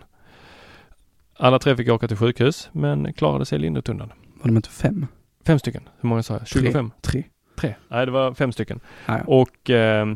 Alla 1.37 1.59
tre 1.59 1.75
fick 1.75 1.89
åka 1.89 2.07
till 2.07 2.17
sjukhus 2.17 2.69
men 2.71 3.13
klarade 3.13 3.45
sig 3.45 3.59
lindrigt 3.59 3.89
undan. 3.89 4.11
Var 4.33 4.45
de 4.47 4.57
inte 4.57 4.69
fem? 4.69 5.07
Fem 5.45 5.59
stycken. 5.59 5.89
Hur 5.99 6.09
många 6.09 6.23
sa 6.23 6.33
jag? 6.33 6.47
25? 6.47 6.91
Tre. 7.01 7.23
Tre. 7.55 7.75
Nej, 7.87 8.05
det 8.05 8.11
var 8.11 8.33
fem 8.33 8.51
stycken. 8.51 8.79
Ja, 9.05 9.17
ja. 9.17 9.23
Och 9.25 9.69
eh, 9.69 10.15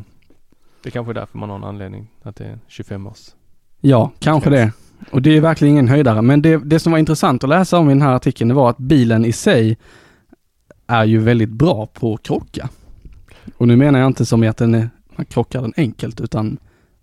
det 0.82 0.90
kanske 0.90 1.12
är 1.12 1.14
därför 1.14 1.38
man 1.38 1.50
har 1.50 1.56
en 1.56 1.64
anledning 1.64 2.08
att 2.22 2.36
det 2.36 2.44
är 2.44 2.58
25 2.68 3.06
års. 3.06 3.28
ja, 3.80 4.12
kanske 4.18 4.50
det. 4.50 4.72
Och 5.10 5.22
det 5.22 5.36
är 5.36 5.40
verkligen 5.40 5.72
ingen 5.72 5.88
höjdare. 5.88 6.22
Men 6.22 6.42
det, 6.42 6.56
det 6.64 6.78
som 6.78 6.92
var 6.92 6.98
intressant 6.98 7.44
att 7.44 7.50
läsa 7.50 7.78
om 7.78 7.90
i 7.90 7.92
den 7.92 8.02
här 8.02 8.14
artikeln, 8.14 8.48
det 8.48 8.54
var 8.54 8.70
att 8.70 8.78
bilen 8.78 9.24
i 9.24 9.32
sig 9.32 9.78
är 10.86 11.04
ju 11.04 11.18
väldigt 11.18 11.48
bra 11.50 11.86
på 11.86 12.14
att 12.14 12.22
krocka. 12.22 12.68
Och 13.56 13.68
nu 13.68 13.76
menar 13.76 13.98
jag 13.98 14.06
inte 14.06 14.26
som 14.26 14.44
i 14.44 14.48
att 14.48 14.56
den 14.56 14.74
är, 14.74 14.90
man 15.16 15.26
krockar 15.26 15.62
den 15.62 15.72
enkelt, 15.76 16.20
utan 16.20 16.58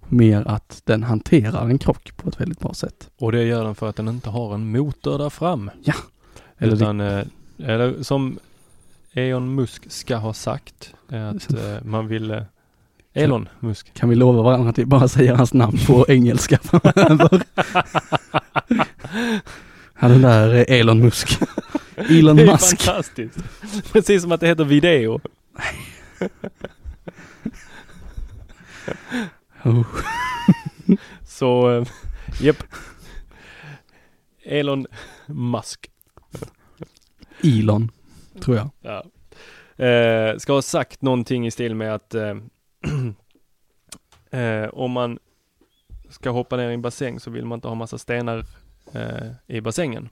mer 0.07 0.47
att 0.47 0.81
den 0.85 1.03
hanterar 1.03 1.65
en 1.69 1.77
krock 1.77 2.11
på 2.17 2.29
ett 2.29 2.41
väldigt 2.41 2.59
bra 2.59 2.73
sätt. 2.73 3.09
Och 3.19 3.31
det 3.31 3.43
gör 3.43 3.63
den 3.63 3.75
för 3.75 3.89
att 3.89 3.95
den 3.95 4.07
inte 4.07 4.29
har 4.29 4.53
en 4.53 4.71
motor 4.71 5.17
där 5.17 5.29
fram. 5.29 5.71
Eller 6.57 6.71
det- 6.71 6.75
Utan, 6.75 7.01
eh, 7.01 7.23
eller 7.63 8.03
som 8.03 8.39
Elon 9.13 9.55
Musk 9.55 9.91
ska 9.91 10.15
ha 10.15 10.33
sagt, 10.33 10.93
att 11.07 11.53
eh, 11.53 11.83
man 11.83 12.07
vill 12.07 12.31
eh, 12.31 12.41
Elon 13.13 13.49
Musk. 13.59 13.93
Kan 13.93 14.09
vi 14.09 14.15
lova 14.15 14.41
varandra 14.41 14.69
att 14.69 14.77
vi 14.79 14.85
bara 14.85 15.07
säger 15.07 15.33
hans 15.35 15.53
namn 15.53 15.77
på 15.87 16.05
engelska 16.09 16.57
framöver? 16.63 17.41
Han 19.93 20.11
den 20.11 20.21
där 20.21 20.53
eh, 20.55 20.79
Elon 20.79 20.99
Musk. 20.99 21.39
Elon 21.95 22.35
Det 22.35 22.41
är 22.43 22.51
Musk. 22.51 22.81
fantastiskt. 22.81 23.37
Precis 23.91 24.21
som 24.21 24.31
att 24.31 24.39
det 24.39 24.47
heter 24.47 24.63
video. 24.63 25.19
Oh. 29.63 29.85
Så, 31.25 31.71
eh, 31.71 31.87
japp. 32.41 32.63
Elon 34.43 34.87
Musk. 35.27 35.91
Elon, 37.43 37.91
tror 38.39 38.57
jag. 38.57 38.69
Ja. 38.81 39.03
Eh, 39.85 40.37
ska 40.37 40.53
ha 40.53 40.61
sagt 40.61 41.01
någonting 41.01 41.47
i 41.47 41.51
stil 41.51 41.75
med 41.75 41.95
att 41.95 42.15
eh, 42.15 42.35
eh, 44.39 44.69
om 44.69 44.91
man 44.91 45.19
ska 46.09 46.29
hoppa 46.29 46.57
ner 46.57 46.69
i 46.69 46.73
en 46.73 46.81
bassäng 46.81 47.19
så 47.19 47.31
vill 47.31 47.45
man 47.45 47.57
inte 47.57 47.67
ha 47.67 47.75
massa 47.75 47.97
stenar 47.97 48.45
eh, 48.93 49.31
i 49.47 49.61
bassängen. 49.61 50.09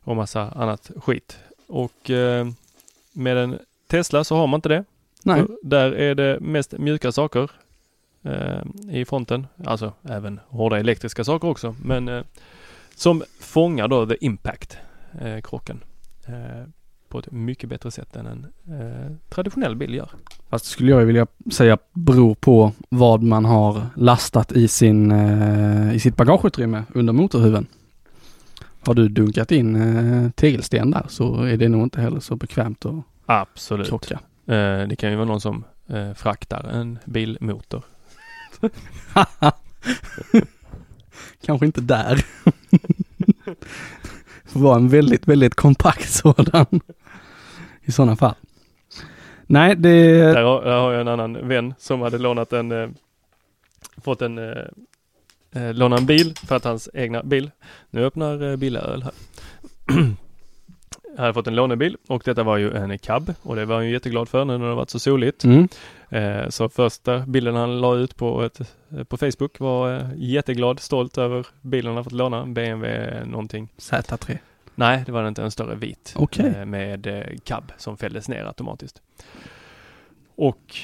Och 0.00 0.16
massa 0.16 0.50
annat 0.50 0.90
skit. 0.96 1.38
Och 1.66 2.10
eh, 2.10 2.48
med 3.12 3.36
en 3.36 3.58
Tesla 3.94 4.24
så 4.24 4.36
har 4.36 4.46
man 4.46 4.58
inte 4.58 4.68
det. 4.68 4.84
Nej, 5.24 5.44
Där 5.62 5.92
är 5.92 6.14
det 6.14 6.40
mest 6.40 6.72
mjuka 6.78 7.12
saker 7.12 7.50
eh, 8.22 8.62
i 8.90 9.04
fronten. 9.04 9.46
Alltså 9.64 9.92
även 10.08 10.40
hårda 10.48 10.78
elektriska 10.78 11.24
saker 11.24 11.48
också. 11.48 11.76
Men 11.82 12.08
eh, 12.08 12.22
som 12.94 13.22
fångar 13.40 13.88
då 13.88 14.06
the 14.06 14.16
impact, 14.24 14.76
eh, 15.20 15.40
krocken. 15.40 15.84
Eh, 16.26 16.68
på 17.08 17.18
ett 17.18 17.32
mycket 17.32 17.68
bättre 17.68 17.90
sätt 17.90 18.16
än 18.16 18.26
en 18.26 18.46
eh, 18.80 19.12
traditionell 19.28 19.76
bil 19.76 19.94
gör. 19.94 20.10
fast 20.48 20.64
skulle 20.64 20.90
jag 20.90 21.00
vilja 21.04 21.26
säga 21.52 21.78
beror 21.92 22.34
på 22.34 22.72
vad 22.88 23.22
man 23.22 23.44
har 23.44 23.86
lastat 23.96 24.52
i 24.52 24.68
sin, 24.68 25.12
eh, 25.12 25.94
i 25.94 26.00
sitt 26.00 26.16
bagageutrymme 26.16 26.84
under 26.94 27.12
motorhuven. 27.12 27.66
Har 28.80 28.94
du 28.94 29.08
dunkat 29.08 29.52
in 29.52 29.76
eh, 29.76 30.30
tegelsten 30.30 30.90
där 30.90 31.06
så 31.08 31.42
är 31.42 31.56
det 31.56 31.68
nog 31.68 31.82
inte 31.82 32.00
heller 32.00 32.20
så 32.20 32.36
bekvämt 32.36 32.86
att 32.86 33.04
Absolut. 33.26 33.92
Eh, 34.46 34.86
det 34.88 34.96
kan 34.98 35.10
ju 35.10 35.16
vara 35.16 35.26
någon 35.26 35.40
som 35.40 35.64
eh, 35.88 36.14
fraktar 36.14 36.64
en 36.64 36.98
bilmotor. 37.04 37.82
Kanske 41.46 41.66
inte 41.66 41.80
där. 41.80 42.24
Får 44.44 44.60
vara 44.60 44.76
en 44.76 44.88
väldigt, 44.88 45.28
väldigt 45.28 45.54
kompakt 45.54 46.10
sådan. 46.10 46.80
I 47.82 47.92
sådana 47.92 48.16
fall. 48.16 48.34
Nej, 49.46 49.76
det... 49.76 50.18
Där 50.18 50.42
har, 50.42 50.64
där 50.64 50.78
har 50.78 50.92
jag 50.92 51.00
en 51.00 51.08
annan 51.08 51.48
vän 51.48 51.74
som 51.78 52.00
hade 52.00 52.18
lånat 52.18 52.52
en, 52.52 52.72
eh, 52.72 52.88
fått 53.96 54.22
en, 54.22 54.38
eh, 54.38 54.64
eh, 55.54 55.74
låna 55.74 55.96
en 55.96 56.06
bil 56.06 56.34
för 56.46 56.56
att 56.56 56.64
hans 56.64 56.88
egna 56.94 57.22
bil, 57.22 57.50
nu 57.90 58.04
öppnar 58.04 58.50
eh, 58.50 58.56
Billaöl 58.56 59.02
här. 59.02 59.12
Hade 61.18 61.34
fått 61.34 61.46
en 61.46 61.54
lånebil 61.54 61.96
och 62.08 62.22
detta 62.24 62.42
var 62.42 62.56
ju 62.56 62.72
en 62.76 62.98
cab 62.98 63.34
och 63.42 63.56
det 63.56 63.64
var 63.64 63.76
han 63.76 63.86
ju 63.86 63.92
jätteglad 63.92 64.28
för 64.28 64.44
nu 64.44 64.58
när 64.58 64.68
det 64.68 64.74
varit 64.74 64.90
så 64.90 64.98
soligt. 64.98 65.44
Mm. 65.44 65.68
Eh, 66.08 66.48
så 66.48 66.68
första 66.68 67.18
bilden 67.18 67.54
han 67.54 67.80
la 67.80 67.94
ut 67.94 68.16
på, 68.16 68.42
ett, 68.42 68.60
eh, 68.60 69.04
på 69.04 69.16
Facebook 69.16 69.60
var 69.60 69.96
eh, 69.96 70.06
jätteglad, 70.16 70.80
stolt 70.80 71.18
över 71.18 71.46
bilen 71.60 71.94
han 71.94 72.04
fått 72.04 72.12
låna, 72.12 72.46
BMW 72.46 73.24
någonting. 73.24 73.68
Z3. 73.78 74.38
Nej, 74.74 75.02
det 75.06 75.12
var 75.12 75.28
inte, 75.28 75.42
en 75.42 75.50
större 75.50 75.74
vit. 75.74 76.14
Eh, 76.38 76.64
med 76.64 77.08
cab 77.44 77.72
som 77.76 77.96
fälldes 77.96 78.28
ner 78.28 78.44
automatiskt. 78.44 79.02
Och 80.36 80.76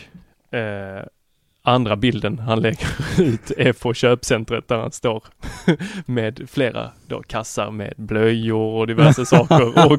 andra 1.62 1.96
bilden 1.96 2.38
han 2.38 2.60
lägger 2.60 2.88
ut 3.20 3.50
är 3.56 3.72
på 3.72 3.94
köpcentret 3.94 4.68
där 4.68 4.78
han 4.78 4.92
står 4.92 5.24
med 6.06 6.40
flera 6.50 6.90
då 7.06 7.22
kassar 7.22 7.70
med 7.70 7.94
blöjor 7.96 8.74
och 8.74 8.86
diverse 8.86 9.26
saker 9.26 9.92
och 9.92 9.98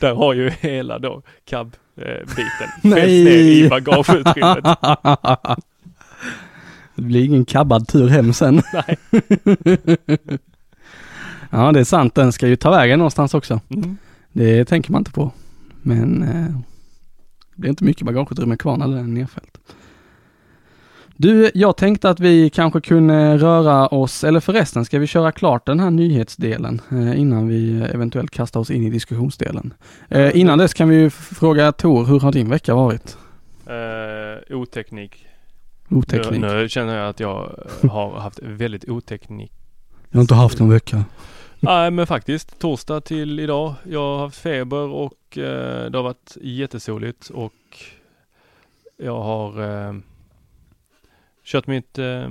där 0.00 0.14
har 0.14 0.34
ju 0.34 0.50
hela 0.60 0.98
då 0.98 1.22
cab-biten 1.44 2.68
fällts 2.82 3.06
ner 3.06 3.30
i 3.30 3.68
bagageutrymmet. 3.68 4.64
det 6.94 7.02
blir 7.02 7.24
ingen 7.24 7.44
kabbad 7.44 7.88
tur 7.88 8.08
hem 8.08 8.32
sen. 8.32 8.62
Nej. 8.72 8.98
ja, 11.50 11.72
det 11.72 11.80
är 11.80 11.84
sant. 11.84 12.14
Den 12.14 12.32
ska 12.32 12.48
ju 12.48 12.56
ta 12.56 12.70
vägen 12.70 12.98
någonstans 12.98 13.34
också. 13.34 13.60
Mm. 13.68 13.96
Det 14.32 14.64
tänker 14.64 14.92
man 14.92 15.00
inte 15.00 15.10
på. 15.10 15.32
Men 15.82 16.22
eh, 16.22 16.60
det 17.54 17.60
blir 17.60 17.70
inte 17.70 17.84
mycket 17.84 18.06
bagageutrymme 18.06 18.56
kvar 18.56 18.76
när 18.76 18.88
den 18.88 18.98
är 18.98 19.02
nedfällt. 19.02 19.58
Du, 21.20 21.50
jag 21.54 21.76
tänkte 21.76 22.10
att 22.10 22.20
vi 22.20 22.50
kanske 22.50 22.80
kunde 22.80 23.38
röra 23.38 23.88
oss, 23.88 24.24
eller 24.24 24.40
förresten 24.40 24.84
ska 24.84 24.98
vi 24.98 25.06
köra 25.06 25.32
klart 25.32 25.66
den 25.66 25.80
här 25.80 25.90
nyhetsdelen 25.90 26.80
eh, 26.90 27.20
innan 27.20 27.48
vi 27.48 27.82
eventuellt 27.82 28.30
kastar 28.30 28.60
oss 28.60 28.70
in 28.70 28.84
i 28.84 28.90
diskussionsdelen. 28.90 29.74
Eh, 30.08 30.36
innan 30.36 30.58
dess 30.58 30.74
kan 30.74 30.88
vi 30.88 31.10
fråga 31.10 31.72
Tor, 31.72 32.04
hur 32.04 32.20
har 32.20 32.32
din 32.32 32.48
vecka 32.48 32.74
varit? 32.74 33.16
Eh, 33.66 34.56
oteknik. 34.56 35.26
Oteknik. 35.90 36.40
Nu, 36.40 36.54
nu 36.54 36.68
känner 36.68 36.98
jag 36.98 37.08
att 37.08 37.20
jag 37.20 37.50
eh, 37.82 37.90
har 37.90 38.20
haft 38.20 38.38
väldigt 38.42 38.88
oteknik 38.88 39.52
Jag 40.10 40.18
har 40.18 40.20
inte 40.20 40.34
haft 40.34 40.60
en 40.60 40.70
vecka. 40.70 41.04
Nej 41.60 41.90
men 41.90 42.06
faktiskt 42.06 42.58
torsdag 42.58 43.00
till 43.00 43.40
idag. 43.40 43.74
Jag 43.90 44.00
har 44.00 44.18
haft 44.18 44.38
feber 44.38 44.88
och 44.88 45.38
eh, 45.38 45.90
det 45.90 45.98
har 45.98 46.02
varit 46.02 46.36
jättesoligt 46.40 47.30
och 47.30 47.52
jag 48.96 49.20
har 49.20 49.62
eh, 49.88 49.94
kört 51.52 51.66
mitt 51.66 51.98
eh, 51.98 52.28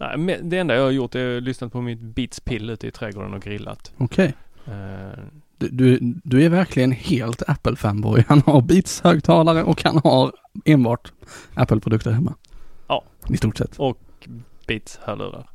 Nej, 0.00 0.40
det 0.42 0.58
enda 0.58 0.74
jag 0.74 0.82
har 0.82 0.90
gjort 0.90 1.14
är 1.14 1.36
att 1.36 1.42
lyssnat 1.42 1.72
på 1.72 1.80
mitt 1.80 2.00
Beats 2.00 2.40
Pill 2.40 2.70
ute 2.70 2.86
i 2.86 2.90
trädgården 2.90 3.34
och 3.34 3.42
grillat. 3.42 3.92
Okej. 3.96 4.34
Eh, 4.66 5.18
Du, 5.58 5.68
du, 5.68 6.14
du 6.24 6.42
är 6.44 6.48
verkligen 6.48 6.92
helt 6.92 7.42
Apple-fanboy. 7.48 8.24
Han 8.28 8.42
har 8.46 8.60
Beats-högtalare 8.60 9.62
och 9.62 9.82
han 9.84 10.00
har 10.04 10.32
enbart 10.64 11.12
Apple-produkter 11.54 12.10
hemma. 12.10 12.34
Ja. 12.88 13.04
I 13.28 13.36
stort 13.36 13.56
sett. 13.58 13.76
och 13.78 13.98
Beats 14.66 14.98
hörlurar. 15.02 15.50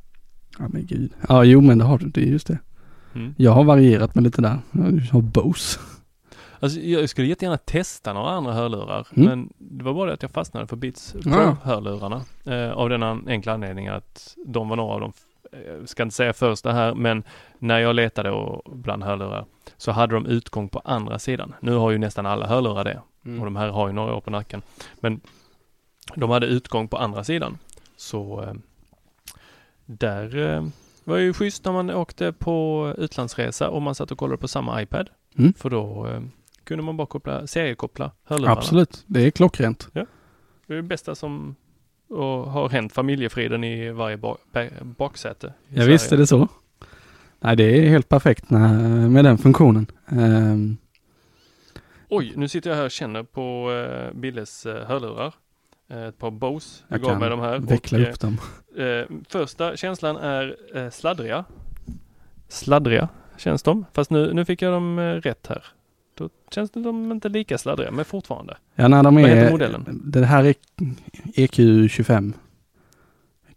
Ja 0.58 0.68
men 0.68 0.86
gud. 0.86 1.12
Ja 1.28 1.44
jo 1.44 1.60
men 1.60 1.78
det 1.78 1.84
har 1.84 1.98
du, 1.98 2.08
det 2.08 2.20
är 2.20 2.26
just 2.26 2.46
det. 2.46 2.58
Mm. 3.14 3.34
Jag 3.38 3.52
har 3.52 3.64
varierat 3.64 4.14
med 4.14 4.24
lite 4.24 4.42
där. 4.42 4.58
Jag 4.72 5.00
har 5.12 5.20
Bose. 5.20 5.78
Alltså, 6.60 6.80
jag 6.80 7.08
skulle 7.08 7.28
jättegärna 7.28 7.58
testa 7.58 8.12
några 8.12 8.30
andra 8.30 8.52
hörlurar. 8.52 9.06
Mm. 9.16 9.28
Men 9.28 9.52
det 9.58 9.84
var 9.84 9.94
bara 9.94 10.06
det 10.06 10.12
att 10.12 10.22
jag 10.22 10.30
fastnade 10.30 10.66
för 10.66 10.76
Beats 10.76 11.14
Ja. 11.24 11.32
Pro-hörlurarna. 11.32 12.22
Eh, 12.44 12.72
av 12.72 12.88
den 12.88 13.02
enkla 13.28 13.52
anledningen 13.52 13.94
att 13.94 14.36
de 14.46 14.68
var 14.68 14.76
några 14.76 14.94
av 14.94 15.00
de, 15.00 15.12
eh, 15.52 15.84
ska 15.84 16.02
inte 16.02 16.14
säga 16.14 16.32
första 16.32 16.72
här, 16.72 16.94
men 16.94 17.22
när 17.58 17.78
jag 17.78 17.96
letade 17.96 18.30
och 18.30 18.76
bland 18.76 19.02
hörlurar 19.02 19.44
så 19.76 19.92
hade 19.92 20.14
de 20.14 20.26
utgång 20.26 20.68
på 20.68 20.78
andra 20.78 21.18
sidan. 21.18 21.54
Nu 21.60 21.74
har 21.74 21.90
ju 21.90 21.98
nästan 21.98 22.26
alla 22.26 22.46
hörlurar 22.46 22.84
det. 22.84 23.00
Och 23.38 23.44
de 23.44 23.56
här 23.56 23.68
har 23.68 23.86
ju 23.86 23.92
några 23.92 24.14
år 24.14 24.20
på 24.20 24.30
nacken. 24.30 24.62
Men 25.00 25.20
de 26.14 26.30
hade 26.30 26.46
utgång 26.46 26.88
på 26.88 26.96
andra 26.96 27.24
sidan. 27.24 27.58
Så 27.96 28.42
eh, 28.42 28.52
där 29.86 30.36
eh, 30.36 30.66
var 31.04 31.16
ju 31.16 31.32
schysst 31.32 31.64
när 31.64 31.72
man 31.72 31.90
åkte 31.90 32.32
på 32.32 32.94
utlandsresa 32.98 33.68
och 33.68 33.82
man 33.82 33.94
satt 33.94 34.10
och 34.10 34.18
kollade 34.18 34.40
på 34.40 34.48
samma 34.48 34.82
iPad. 34.82 35.10
Mm. 35.38 35.52
För 35.52 35.70
då 35.70 36.06
eh, 36.06 36.20
kunde 36.68 36.84
man 36.84 36.96
bara 36.96 37.06
koppla, 37.06 37.46
seriekoppla 37.46 38.10
hörlurarna. 38.24 38.56
Absolut, 38.56 39.04
det 39.06 39.26
är 39.26 39.30
klockrent. 39.30 39.88
Det 39.92 40.00
är 40.72 40.76
det 40.76 40.82
bästa 40.82 41.14
som 41.14 41.56
och 42.08 42.50
har 42.50 42.68
hänt 42.68 42.92
familjefriden 42.92 43.64
i 43.64 43.90
varje 43.90 44.16
ba- 44.16 44.36
ba- 44.52 44.68
baksäte. 44.82 45.46
i 45.46 45.50
Ja, 45.68 45.74
Sverige. 45.76 45.92
visst 45.92 46.12
är 46.12 46.16
det 46.16 46.26
så. 46.26 46.48
Nej 47.40 47.56
det 47.56 47.64
är 47.64 47.88
helt 47.88 48.08
perfekt 48.08 48.50
när, 48.50 49.08
med 49.08 49.24
den 49.24 49.38
funktionen. 49.38 49.86
Ehm, 50.08 50.76
Oj, 52.08 52.32
nu 52.36 52.48
sitter 52.48 52.70
jag 52.70 52.76
här 52.76 52.84
och 52.84 52.90
känner 52.90 53.22
på 53.22 53.72
eh, 53.72 54.14
Billes 54.18 54.66
eh, 54.66 54.86
hörlurar. 54.86 55.34
Eh, 55.90 56.02
ett 56.02 56.18
par 56.18 56.30
Bose. 56.30 56.84
Jag, 56.88 57.00
jag 57.00 57.04
gav 57.08 57.18
mig 57.20 57.30
de 57.30 57.40
här. 57.40 57.58
veckla 57.58 57.98
och, 57.98 58.08
upp 58.08 58.20
dem. 58.20 58.38
Första 59.28 59.76
känslan 59.76 60.16
är 60.16 60.56
sladdriga. 60.90 61.44
Sladdriga 62.48 63.08
känns 63.36 63.62
de. 63.62 63.84
Fast 63.92 64.10
nu, 64.10 64.32
nu 64.34 64.44
fick 64.44 64.62
jag 64.62 64.72
dem 64.72 65.00
rätt 65.00 65.46
här. 65.46 65.64
Då 66.18 66.28
känns 66.50 66.70
de 66.70 66.82
de 66.82 67.12
inte 67.12 67.28
lika 67.28 67.58
sladdriga, 67.58 67.90
men 67.90 68.04
fortfarande. 68.04 68.56
Ja 68.74 68.88
när 68.88 69.02
de 69.02 69.14
Vad 69.14 69.24
är, 69.24 69.36
heter 69.36 69.50
modellen? 69.50 70.02
det 70.04 70.24
här 70.26 70.44
är 70.44 70.54
EQ25. 71.34 72.32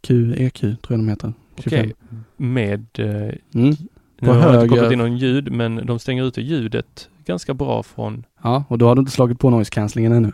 QEQ 0.01 0.59
tror 0.61 0.77
jag 0.87 0.99
de 0.99 1.07
heter. 1.09 1.33
25. 1.57 1.79
Okej. 1.79 1.93
Med, 2.37 2.85
eh, 2.99 3.05
Mm. 3.07 3.35
nu 3.53 3.75
På 4.19 4.25
har 4.25 4.35
jag 4.35 4.43
inte 4.47 4.57
höger- 4.57 4.67
kopplat 4.67 4.91
in 4.91 4.97
någon 4.99 5.17
ljud, 5.17 5.51
men 5.51 5.85
de 5.85 5.99
stänger 5.99 6.23
ute 6.23 6.41
ljudet 6.41 7.09
ganska 7.25 7.53
bra 7.53 7.83
från... 7.83 8.23
Ja, 8.43 8.63
och 8.67 8.77
då 8.77 8.87
har 8.87 8.95
du 8.95 8.99
inte 8.99 9.11
slagit 9.11 9.39
på 9.39 9.49
noise 9.49 9.71
cancellingen 9.71 10.11
ännu. 10.11 10.31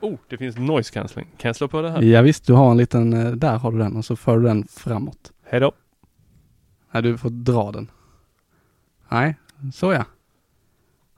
Oh, 0.00 0.14
det 0.28 0.36
finns 0.36 0.56
noise 0.56 0.92
cancelling. 0.92 1.28
Kan 1.38 1.48
jag 1.48 1.56
slå 1.56 1.68
på 1.68 1.82
det 1.82 1.90
här? 1.90 2.02
Ja 2.02 2.22
visst, 2.22 2.46
du 2.46 2.52
har 2.52 2.70
en 2.70 2.76
liten, 2.76 3.12
eh, 3.12 3.30
där 3.32 3.58
har 3.58 3.72
du 3.72 3.78
den 3.78 3.96
och 3.96 4.04
så 4.04 4.16
för 4.16 4.38
du 4.38 4.44
den 4.44 4.66
framåt. 4.70 5.32
Hej 5.44 5.60
då. 5.60 5.72
Nej, 6.92 7.02
du 7.02 7.18
får 7.18 7.30
dra 7.30 7.72
den. 7.72 7.90
Nej, 9.08 9.36
så 9.74 9.92
ja. 9.92 10.04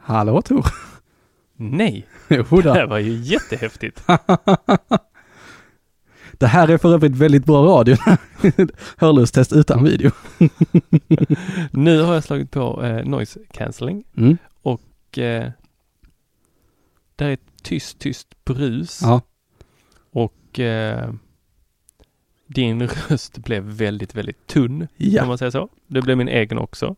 Hallå 0.09 0.43
Tor. 0.43 0.67
Nej, 1.57 2.07
Jo 2.29 2.61
det 2.61 2.73
här 2.73 2.87
var 2.87 2.99
ju 2.99 3.13
jättehäftigt. 3.13 4.05
Det 6.33 6.47
här 6.47 6.69
är 6.69 6.79
för 6.79 6.95
övrigt 6.95 7.17
väldigt 7.17 7.45
bra 7.45 7.65
radio. 7.67 7.97
Hörlurstest 8.97 9.53
utan 9.53 9.85
video. 9.85 10.11
nu 11.73 12.03
har 12.03 12.15
jag 12.15 12.25
slagit 12.25 12.51
på 12.51 12.85
eh, 12.85 13.05
noise 13.05 13.41
cancelling 13.51 14.05
Mm. 14.17 14.37
och 14.63 15.19
eh, 15.19 15.51
det 17.17 17.25
är 17.25 17.31
ett 17.31 17.63
tyst, 17.63 17.99
tyst 17.99 18.45
brus. 18.45 19.01
Ja, 19.03 19.21
Och 20.13 20.61
eh, 20.61 21.13
din 22.47 22.83
röst 22.89 23.39
blev 23.39 23.63
väldigt, 23.63 24.15
väldigt 24.15 24.47
tunn. 24.47 24.79
Kan 24.79 24.89
ja. 25.11 25.27
man 25.27 25.39
säga 25.39 25.51
så? 25.51 25.69
Det 25.87 26.03
blev 26.03 26.17
min 26.19 26.29
egen 26.29 26.59
också. 26.59 26.97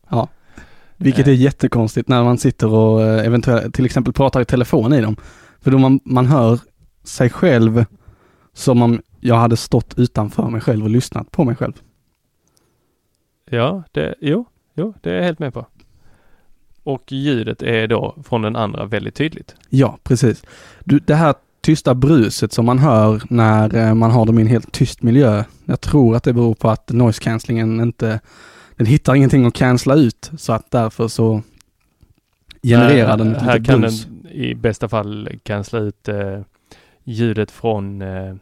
Vilket 1.03 1.27
är 1.27 1.33
jättekonstigt 1.33 2.09
när 2.09 2.25
man 2.25 2.39
sitter 2.39 2.75
och 2.75 3.03
eh, 3.03 3.27
eventuellt 3.27 3.75
till 3.75 3.85
exempel 3.85 4.13
pratar 4.13 4.41
i 4.41 4.45
telefon 4.45 4.93
i 4.93 5.01
dem. 5.01 5.17
För 5.61 5.71
då 5.71 5.79
man, 5.79 6.01
man 6.05 6.27
hör 6.27 6.59
sig 7.05 7.31
själv 7.31 7.85
som 8.53 8.83
om 8.83 9.03
jag 9.21 9.35
hade 9.35 9.57
stått 9.57 9.99
utanför 9.99 10.51
mig 10.51 10.61
själv 10.61 10.85
och 10.85 10.91
lyssnat 10.91 11.31
på 11.31 11.45
mig 11.45 11.57
själv. 11.57 11.73
Ja, 13.51 13.83
det, 13.93 14.15
jo, 14.21 14.45
jo, 14.75 14.95
det 15.01 15.11
är 15.11 15.15
jag 15.15 15.25
helt 15.25 15.39
med 15.39 15.55
på. 15.55 15.67
Och 16.83 17.13
ljudet 17.13 17.63
är 17.63 17.87
då 17.87 18.17
från 18.25 18.43
den 18.43 18.57
andra 18.57 18.85
väldigt 18.87 19.15
tydligt. 19.15 19.55
Ja, 19.69 19.99
precis. 20.03 20.43
Du, 20.85 20.99
det 20.99 21.15
här 21.15 21.35
tysta 21.61 21.95
bruset 21.95 22.53
som 22.53 22.67
man 22.67 22.79
hör 22.79 23.23
när 23.31 23.77
eh, 23.77 23.95
man 23.95 24.11
har 24.11 24.27
dem 24.27 24.39
i 24.39 24.43
en 24.43 24.49
helt 24.49 24.73
tyst 24.73 25.03
miljö. 25.03 25.45
Jag 25.65 25.81
tror 25.81 26.17
att 26.17 26.25
det 26.25 26.33
beror 26.33 26.55
på 26.55 26.69
att 26.71 26.91
noise 26.91 27.23
cancellingen 27.23 27.81
inte, 27.81 28.21
den 28.81 28.87
hittar 28.87 29.15
ingenting 29.15 29.47
att 29.47 29.55
cancella 29.55 29.95
ut 29.95 30.31
så 30.39 30.53
att 30.53 30.71
därför 30.71 31.09
så 31.09 31.43
genererar 32.63 33.17
den 33.17 33.35
ett 33.35 33.43
Här 33.43 33.65
kan 33.65 33.81
brus. 33.81 34.05
den 34.05 34.27
i 34.33 34.55
bästa 34.55 34.89
fall 34.89 35.29
cancella 35.43 35.83
ut 35.83 36.09
eh, 36.09 36.41
ljudet 37.05 37.51
från 37.51 38.03
eh, 38.03 38.35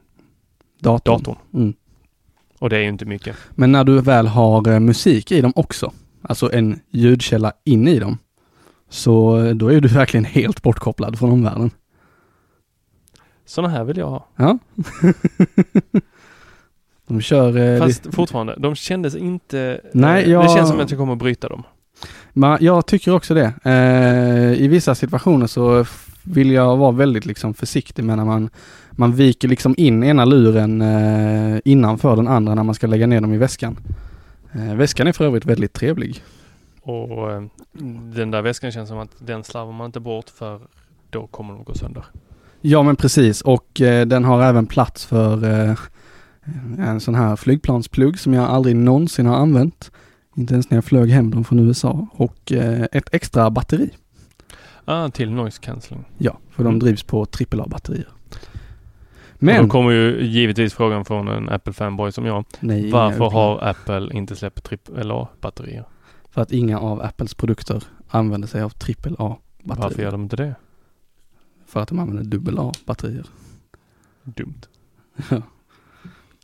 Datorn. 0.81 1.23
datorn. 1.23 1.37
Mm. 1.55 1.75
Och 2.59 2.71
det 2.71 2.77
är 2.77 2.81
ju 2.81 2.89
inte 2.89 3.05
mycket. 3.05 3.37
Men 3.51 3.73
när 3.73 3.85
du 3.85 4.01
väl 4.01 4.27
har 4.27 4.69
eh, 4.69 4.81
musik 4.81 5.33
i 5.33 5.41
dem 5.41 5.53
också, 5.57 5.93
alltså 6.23 6.53
en 6.53 6.81
ljudkälla 6.91 7.53
in 7.65 7.89
i 7.89 7.99
dem, 7.99 8.19
så 8.89 9.39
eh, 9.39 9.55
då 9.55 9.69
är 9.69 9.81
du 9.81 9.89
verkligen 9.89 10.25
helt 10.25 10.63
bortkopplad 10.63 11.19
från 11.19 11.33
omvärlden. 11.33 11.71
Sådana 13.47 13.69
här 13.75 13.85
vill 13.85 13.97
jag 13.97 14.11
ha. 14.11 14.29
Ja. 14.37 14.59
de 17.09 17.21
kör... 17.21 17.57
eh, 17.75 17.79
Fast 17.79 18.05
li- 18.07 18.13
fortfarande, 18.13 18.55
de 18.59 18.75
kändes 18.75 19.17
inte... 19.17 19.81
Nej, 19.93 20.25
eh, 20.25 20.31
jag- 20.31 20.45
Det 20.45 20.49
känns 20.49 20.69
som 20.69 20.81
att 20.81 20.91
jag 20.91 20.99
kommer 21.01 21.13
att 21.13 21.19
bryta 21.19 21.49
dem. 21.49 21.63
Men 22.33 22.59
jag 22.61 22.87
tycker 22.87 23.15
också 23.15 23.35
det. 23.35 23.53
Eh, 23.65 24.63
I 24.65 24.69
vissa 24.69 24.95
situationer 24.95 25.47
så 25.47 25.85
vill 26.23 26.51
jag 26.51 26.77
vara 26.77 26.93
väldigt 26.93 27.27
liksom 27.27 27.55
försiktig 27.55 28.05
med 28.05 28.17
när 28.17 28.25
man, 28.25 28.51
man 28.91 29.13
viker 29.13 29.49
liksom 29.49 29.75
in 29.79 30.05
ena 30.05 30.25
luren 30.25 30.81
eh, 30.83 31.61
innanför 31.65 32.17
den 32.17 32.29
andra 32.29 32.55
när 32.55 32.63
man 32.63 32.75
ska 32.75 32.87
lägga 32.87 33.07
ner 33.07 33.21
dem 33.21 33.33
i 33.35 33.39
väskan. 33.39 33.77
Eh, 34.53 34.75
väskan 34.75 35.07
är 35.07 35.13
för 35.13 35.25
övrigt 35.25 35.45
väldigt 35.47 35.73
trevlig. 35.73 36.23
Och 36.83 37.33
eh, 37.33 37.43
den 38.15 38.31
där 38.31 38.43
väskan 38.43 38.73
känns 38.73 38.89
som 38.89 38.99
att 38.99 39.11
den 39.19 39.45
slarvar 39.45 39.73
man 39.73 39.87
inte 39.87 40.01
bort 40.01 40.31
för 40.31 40.61
då 41.11 41.27
kommer 41.27 41.55
de 41.55 41.65
gå 41.65 41.75
sönder. 41.75 42.05
Ja 42.61 42.83
men 42.83 42.97
precis 42.97 43.41
och 43.43 43.81
eh, 43.81 44.07
den 44.07 44.25
har 44.25 44.43
även 44.43 44.67
plats 44.67 45.07
för 45.07 45.45
eh, 45.69 45.75
en 46.79 47.01
sån 47.01 47.15
här 47.15 47.37
flygplansplugg 47.37 48.19
som 48.19 48.35
jag 48.35 48.45
aldrig 48.45 48.77
någonsin 48.77 49.27
har 49.27 49.37
använt. 49.37 49.91
Inte 50.37 50.55
ens 50.55 50.71
när 50.71 50.77
jag 50.77 50.85
flög 50.85 51.11
hem 51.11 51.31
dem 51.31 51.45
från 51.45 51.59
USA 51.59 52.07
och 52.13 52.53
eh, 52.53 52.87
ett 52.93 53.15
extra 53.15 53.51
batteri. 53.51 53.91
Ah, 54.85 55.09
till 55.09 55.31
noise 55.31 55.61
cancelling. 55.61 56.05
Ja, 56.19 56.39
för 56.51 56.65
de 56.65 56.69
Mm. 56.69 56.79
drivs 56.79 57.03
på 57.03 57.27
AAA-batterier. 57.27 58.09
Men... 59.39 59.63
Då 59.63 59.69
kommer 59.71 59.91
ju 59.91 60.23
givetvis 60.27 60.75
frågan 60.75 61.05
från 61.05 61.29
en 61.29 61.49
Apple-fanboy 61.49 62.11
som 62.11 62.25
jag. 62.27 62.45
nej, 62.61 62.91
Varför 62.91 63.31
har 63.31 63.59
Apple 63.69 64.11
inte 64.13 64.37
släppt 64.37 64.69
AAA-batterier? 64.73 65.85
För 66.31 66.43
att 66.43 66.53
inga 66.53 66.79
av 66.81 67.03
Apples 67.03 67.35
produkter 67.35 67.85
använder 68.09 68.49
sig 68.49 68.63
av 68.63 68.71
AAA-batterier. 68.71 69.37
Varför 69.63 70.03
gör 70.03 70.13
de 70.13 70.23
inte 70.23 70.37
det? 70.37 70.55
För 71.67 71.81
att 71.81 71.89
de 71.89 71.99
använder 71.99 72.25
dubbel 72.25 72.59
A-batterier. 72.59 73.27
Dumt. 74.23 74.61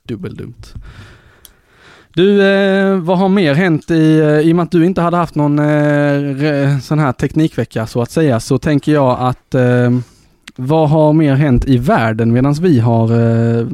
Dubbeldumt. 0.08 0.74
Du, 2.14 2.42
eh, 2.42 2.96
vad 2.98 3.18
har 3.18 3.28
mer 3.28 3.54
hänt 3.54 3.90
i, 3.90 4.18
eh, 4.20 4.38
i 4.40 4.52
och 4.52 4.56
med 4.56 4.62
att 4.62 4.70
du 4.70 4.86
inte 4.86 5.00
hade 5.00 5.16
haft 5.16 5.34
någon 5.34 5.58
eh, 5.58 6.78
sån 6.78 6.98
här 6.98 7.12
teknikvecka 7.12 7.86
så 7.86 8.02
att 8.02 8.10
säga, 8.10 8.40
så 8.40 8.58
tänker 8.58 8.92
jag 8.92 9.16
att 9.20 9.54
eh, 9.54 9.90
vad 10.56 10.88
har 10.90 11.12
mer 11.12 11.34
hänt 11.34 11.64
i 11.68 11.78
världen 11.78 12.32
medan 12.32 12.52
vi 12.54 12.80
har 12.80 13.04
eh, 13.60 13.66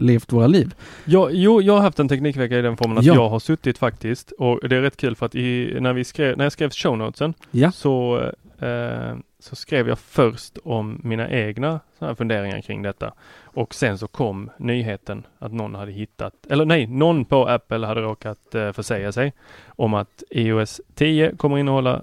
levt 0.00 0.32
våra 0.32 0.46
liv? 0.46 0.74
Ja, 1.04 1.28
jo, 1.32 1.62
jag 1.62 1.72
har 1.74 1.80
haft 1.80 1.98
en 1.98 2.08
teknikvecka 2.08 2.58
i 2.58 2.62
den 2.62 2.76
formen 2.76 2.98
att 2.98 3.04
Ja. 3.04 3.14
jag 3.14 3.28
har 3.28 3.38
suttit 3.38 3.78
faktiskt 3.78 4.32
och 4.38 4.68
det 4.68 4.76
är 4.76 4.80
rätt 4.80 4.96
kul 4.96 5.16
för 5.16 5.26
att 5.26 5.34
i, 5.34 5.78
när, 5.80 5.92
vi 5.92 6.04
skrev, 6.04 6.36
när 6.36 6.44
jag 6.44 6.52
skrev 6.52 6.70
shownotesen 6.70 7.34
Ja. 7.50 7.72
så, 7.72 8.20
eh, 8.58 9.16
så 9.38 9.56
skrev 9.56 9.88
jag 9.88 9.98
först 9.98 10.58
om 10.64 11.00
mina 11.04 11.30
egna 11.30 11.80
så 11.98 12.14
funderingar 12.14 12.60
kring 12.60 12.82
detta. 12.82 13.14
Och 13.42 13.74
sen 13.74 13.98
så 13.98 14.08
kom 14.08 14.50
nyheten 14.58 15.26
att 15.38 15.52
någon 15.52 15.74
hade 15.74 15.92
hittat, 15.92 16.46
eller 16.50 16.64
nej, 16.64 16.86
någon 16.86 17.24
på 17.24 17.48
Apple 17.48 17.86
hade 17.86 18.00
råkat 18.00 18.54
eh, 18.54 18.72
försäga 18.72 19.12
sig 19.12 19.32
om 19.66 19.94
att 19.94 20.22
iOS 20.30 20.80
10 20.94 21.36
kommer 21.36 21.58
innehålla 21.58 22.02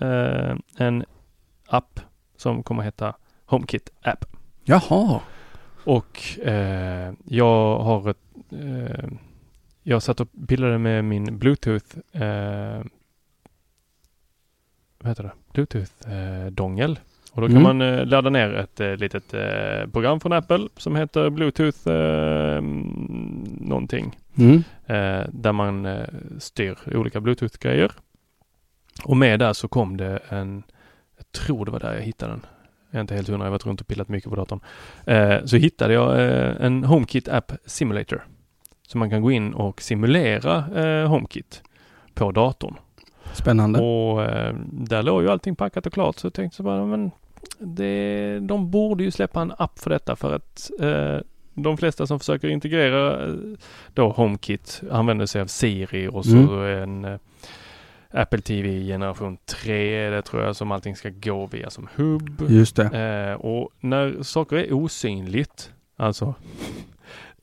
eh, 0.00 0.56
en 0.76 1.04
app 1.66 2.00
som 2.36 2.62
kommer 2.62 2.82
heta 2.82 3.14
HomeKit 3.44 3.90
App. 4.02 4.24
Jaha. 4.64 5.20
Och 5.84 6.38
eh, 6.38 7.12
jag 7.24 7.78
har 7.78 8.10
ett, 8.10 8.18
eh, 8.50 9.08
jag 9.82 10.02
satt 10.02 10.20
och 10.20 10.28
pillade 10.48 10.78
med 10.78 11.04
min 11.04 11.38
Bluetooth 11.38 11.98
eh, 12.12 12.82
vad 14.98 15.10
heter 15.10 15.22
det? 15.22 15.32
Bluetooth-dongel. 15.56 16.98
och 17.32 17.40
då 17.42 17.48
kan 17.48 17.56
Mm. 17.56 17.62
man 17.78 17.82
eh, 17.82 18.06
ladda 18.06 18.30
ner 18.30 18.54
ett 18.54 18.80
eh, 18.80 18.96
litet 18.96 19.34
eh, 19.34 19.90
program 19.92 20.20
från 20.20 20.32
Apple 20.32 20.68
som 20.76 20.96
heter 20.96 21.30
Bluetooth 21.30 21.88
eh, 21.88 22.60
någonting. 23.60 24.18
Mm. 24.38 24.56
Eh, 24.86 25.26
där 25.32 25.52
man 25.52 25.86
eh, 25.86 26.06
styr 26.38 26.78
olika 26.94 27.20
Bluetooth-grejer. 27.20 27.92
Och 29.04 29.16
med 29.16 29.38
där 29.38 29.52
så 29.52 29.68
kom 29.68 29.96
det 29.96 30.18
en, 30.28 30.62
jag 31.16 31.32
tror 31.32 31.64
det 31.64 31.70
var 31.70 31.80
där 31.80 31.94
jag 31.94 32.02
hittade 32.02 32.32
den. 32.32 32.46
Jag 32.90 32.98
är 32.98 33.00
inte 33.00 33.14
helt 33.14 33.28
hundra, 33.28 33.44
jag 33.44 33.50
har 33.50 33.52
varit 33.52 33.66
runt 33.66 33.80
och 33.80 33.86
pillat 33.86 34.08
mycket 34.08 34.30
på 34.30 34.36
datorn. 34.36 34.60
Eh, 35.06 35.44
så 35.44 35.56
hittade 35.56 35.94
jag 35.94 36.20
eh, 36.20 36.54
en 36.66 36.84
HomeKit 36.84 37.28
App 37.28 37.52
Simulator. 37.66 38.24
Så 38.88 38.98
man 38.98 39.10
kan 39.10 39.22
gå 39.22 39.30
in 39.30 39.54
och 39.54 39.82
simulera 39.82 40.64
eh, 40.84 41.08
HomeKit 41.08 41.62
på 42.14 42.32
datorn. 42.32 42.74
Spännande. 43.36 43.80
Och 43.80 44.22
eh, 44.22 44.54
där 44.70 45.02
låg 45.02 45.22
ju 45.22 45.28
allting 45.28 45.56
packat 45.56 45.86
och 45.86 45.92
klart 45.92 46.18
så 46.18 46.26
jag 46.26 46.34
tänkte 46.34 46.56
så 46.56 46.62
bara, 46.62 46.84
men 46.84 47.10
det, 47.58 48.38
de 48.40 48.70
borde 48.70 49.04
ju 49.04 49.10
släppa 49.10 49.40
en 49.40 49.52
app 49.58 49.78
för 49.78 49.90
detta 49.90 50.16
för 50.16 50.32
att 50.34 50.70
eh, 50.80 51.18
de 51.54 51.76
flesta 51.76 52.06
som 52.06 52.18
försöker 52.18 52.48
integrera 52.48 53.26
eh, 53.26 53.34
då 53.94 54.08
HomeKit 54.08 54.82
använder 54.90 55.26
sig 55.26 55.40
av 55.40 55.46
Siri 55.46 56.08
och 56.08 56.24
så 56.24 56.60
en 56.62 57.04
eh, 57.04 57.18
Apple 58.10 58.40
TV 58.40 58.86
generation 58.86 59.38
3 59.46 60.06
är 60.06 60.10
det 60.10 60.22
tror 60.22 60.42
jag 60.42 60.56
som 60.56 60.72
allting 60.72 60.96
ska 60.96 61.10
gå 61.10 61.46
via 61.46 61.70
som 61.70 61.88
hubb. 61.94 62.46
Just 62.48 62.76
det. 62.76 62.84
Eh, 62.84 63.40
och 63.40 63.70
när 63.80 64.22
saker 64.22 64.56
är 64.56 64.72
osynligt, 64.72 65.72
alltså 65.96 66.34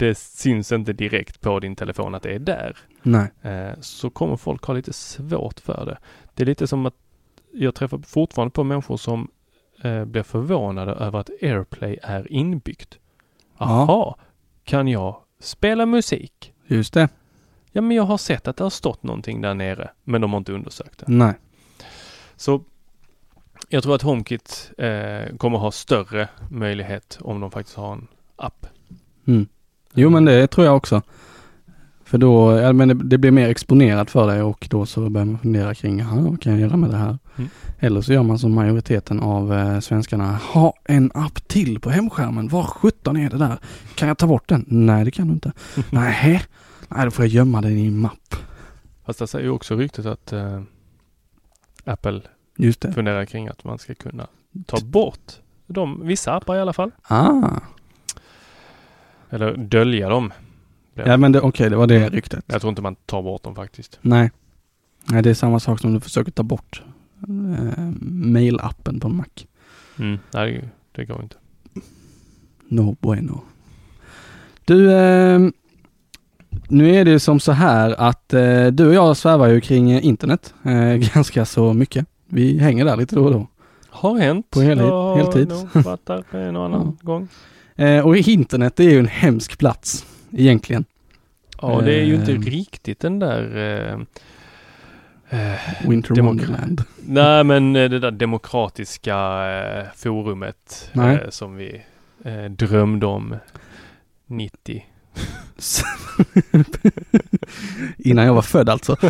det 0.04 0.18
syns 0.18 0.72
inte 0.72 0.94
direkt 0.94 1.42
på 1.42 1.60
din 1.60 1.76
telefon 1.76 2.16
att 2.16 2.24
det 2.24 2.36
är 2.36 2.40
där 2.40 2.78
Nej. 3.04 3.32
eh, 3.42 3.80
så 3.82 4.10
kommer 4.10 4.38
folk 4.38 4.64
ha 4.64 4.74
lite 4.74 4.94
svårt 4.94 5.60
för 5.60 5.86
det. 5.86 5.98
Det 6.34 6.44
är 6.44 6.46
lite 6.46 6.68
som 6.68 6.86
att 6.86 6.94
jag 7.52 7.76
träffar 7.76 7.98
fortfarande 7.98 8.52
på 8.52 8.64
människor 8.64 8.98
som 8.98 9.32
eh, 9.82 10.06
blir 10.06 10.24
förvånade 10.24 10.92
över 10.92 11.20
att 11.20 11.30
AirPlay 11.42 12.00
är 12.04 12.32
inbyggt. 12.32 12.98
Ja. 13.58 13.86
Jaha, 13.88 14.16
kan 14.64 14.88
jag 14.88 15.22
spela 15.40 15.86
musik? 15.86 16.54
Just 16.68 16.94
det. 16.94 17.10
Ja, 17.72 17.82
men 17.82 17.98
jag 17.98 18.04
har 18.04 18.18
sett 18.18 18.48
att 18.48 18.58
det 18.58 18.64
har 18.64 18.70
stått 18.70 19.04
någonting 19.04 19.42
där 19.42 19.54
nere, 19.54 19.92
men 20.04 20.22
de 20.22 20.32
har 20.34 20.38
inte 20.38 20.54
undersökt 20.54 21.00
det. 21.00 21.06
Nej. 21.08 21.34
Så 22.36 22.64
jag 23.70 23.84
tror 23.84 23.96
att 23.96 24.02
HomeKit 24.02 24.72
eh, 24.78 25.36
kommer 25.38 25.58
ha 25.58 25.72
större 25.72 26.30
möjlighet 26.50 27.18
om 27.22 27.40
de 27.40 27.52
faktiskt 27.52 27.78
har 27.78 27.94
en 27.94 28.08
app. 28.36 28.68
Mm. 29.28 29.48
Jo 29.94 30.10
men 30.10 30.26
det 30.26 30.48
tror 30.48 30.66
jag 30.68 30.78
också. 30.78 31.02
För 32.06 32.18
då, 32.18 32.58
ja, 32.58 32.74
men 32.74 32.88
det, 32.88 32.94
det 32.94 33.18
blir 33.18 33.32
mer 33.32 33.50
exponerat 33.50 34.12
för 34.12 34.28
dig 34.28 34.42
och 34.42 34.68
då 34.70 34.86
så 34.86 35.10
börjar 35.10 35.26
man 35.26 35.40
fundera 35.40 35.76
kring, 35.76 36.00
"Jaha, 36.00 36.22
vad 36.22 36.42
kan 36.42 36.52
jag 36.52 36.62
göra 36.62 36.78
med 36.78 36.90
det 36.90 36.98
här? 36.98 37.18
Mm. 37.38 37.50
Eller 37.80 38.02
så 38.02 38.14
gör 38.14 38.24
man 38.24 38.40
som 38.40 38.54
majoriteten 38.54 39.20
av 39.20 39.54
eh, 39.54 39.80
svenskarna, 39.80 40.36
ha 40.54 40.74
en 40.86 41.12
app 41.14 41.48
till 41.48 41.80
på 41.80 41.90
hemskärmen, 41.90 42.48
var 42.48 42.64
sjutton 42.64 43.18
är 43.18 43.30
det 43.30 43.38
där? 43.38 43.58
Kan 43.96 44.08
jag 44.08 44.18
ta 44.18 44.28
bort 44.28 44.48
den? 44.50 44.66
Nej 44.68 45.06
det 45.06 45.12
kan 45.12 45.28
du 45.28 45.34
inte. 45.34 45.52
Nej, 45.90 46.42
nej 46.90 47.06
då 47.06 47.12
får 47.12 47.26
jag 47.26 47.34
gömma 47.34 47.62
den 47.62 47.78
i 47.78 47.86
en 47.88 47.98
mapp. 48.00 48.36
Fast 49.06 49.20
det 49.20 49.28
säger 49.28 49.46
ju 49.46 49.52
också 49.52 49.76
ryktet 49.76 50.06
att 50.06 50.34
eh, 50.34 50.62
Apple 51.86 52.22
Just 52.58 52.82
det. 52.82 52.94
funderar 52.94 53.26
kring 53.26 53.48
att 53.48 53.64
man 53.64 53.80
ska 53.80 53.96
kunna 53.96 54.28
ta 54.66 54.78
bort 54.86 55.34
de, 55.68 56.08
vissa 56.08 56.34
appar 56.34 56.56
i 56.56 56.60
alla 56.60 56.74
fall. 56.74 56.92
Ah, 57.04 57.50
Eller 59.34 59.58
dölja 59.58 60.10
dem. 60.10 60.34
ja 60.94 61.18
men 61.18 61.32
det, 61.32 61.42
okej 61.42 61.70
det 61.70 61.76
var 61.76 61.88
det 61.88 62.10
ryktet. 62.10 62.44
Jag 62.48 62.62
tror 62.62 62.70
inte 62.70 62.82
man 62.82 62.96
tar 62.96 63.22
bort 63.22 63.44
dem 63.44 63.56
faktiskt. 63.56 64.00
Nej. 64.02 64.32
Nej 65.06 65.22
det 65.24 65.30
är 65.30 65.34
samma 65.34 65.60
sak 65.60 65.80
som 65.80 65.94
du 65.94 66.00
försöker 66.00 66.32
ta 66.32 66.44
bort 66.44 66.84
eh, 67.28 67.84
mailappen 68.02 69.00
på 69.00 69.08
en 69.08 69.16
Mac. 69.16 69.26
Mm. 70.00 70.20
Nej, 70.34 70.70
det, 70.92 71.06
går 71.06 71.22
inte. 71.24 71.36
No 72.68 72.96
bueno. 73.02 73.42
Du, 74.66 74.92
eh, 74.94 75.40
nu 76.68 76.96
är 76.96 77.06
det 77.06 77.12
ju 77.12 77.20
som 77.20 77.40
så 77.40 77.52
här 77.52 77.96
att 78.00 78.34
eh, 78.34 78.68
du 78.68 78.88
och 78.88 78.94
jag 78.94 79.18
svävar 79.18 79.48
ju 79.48 79.62
kring 79.62 79.92
internet 80.00 80.54
eh, 80.64 80.94
ganska 81.14 81.46
så 81.46 81.74
mycket. 81.74 82.06
Vi 82.26 82.58
hänger 82.60 82.86
där 82.86 82.98
lite 82.98 83.16
då 83.16 83.26
och 83.26 83.32
då. 83.32 83.48
Har 83.90 84.18
hänt. 84.20 84.50
På 84.50 84.62
hel- 84.62 84.78
Jag 84.78 84.86
har 84.92 85.18
heltid. 85.18 85.48
nog 85.50 85.86
varit 85.86 86.06
där 86.06 86.24
en 86.36 86.56
och 86.56 86.66
annan 86.66 86.98
gång. 87.02 87.28
Eh, 87.76 88.00
och 88.06 88.18
internet 88.18 88.80
är 88.80 88.84
ju 88.90 89.00
en 89.00 89.08
hemsk 89.08 89.58
plats 89.58 90.06
egentligen. 90.32 90.86
Ja, 91.62 91.82
det 91.82 91.94
är 91.94 92.04
ju 92.04 92.16
inte 92.16 92.32
Ehm. 92.32 92.42
riktigt 92.42 93.00
den 93.00 93.20
där 93.20 93.58
eh, 95.30 95.40
eh, 95.40 95.60
Winter 95.90 96.22
Wonderland. 96.22 96.84
Nej, 97.06 97.44
men 97.44 97.76
eh, 97.76 97.90
det 97.90 98.00
där 98.00 98.12
demokratiska 98.12 99.16
eh, 99.52 99.86
forumet 99.96 100.90
eh, 100.94 101.30
som 101.30 101.56
vi 101.56 101.82
eh, 102.26 102.44
drömde 102.46 103.06
om 103.06 103.36
90. 104.28 104.86
Innan 107.98 108.26
jag 108.26 108.34
var 108.34 108.42
född 108.42 108.70
alltså. 108.70 108.92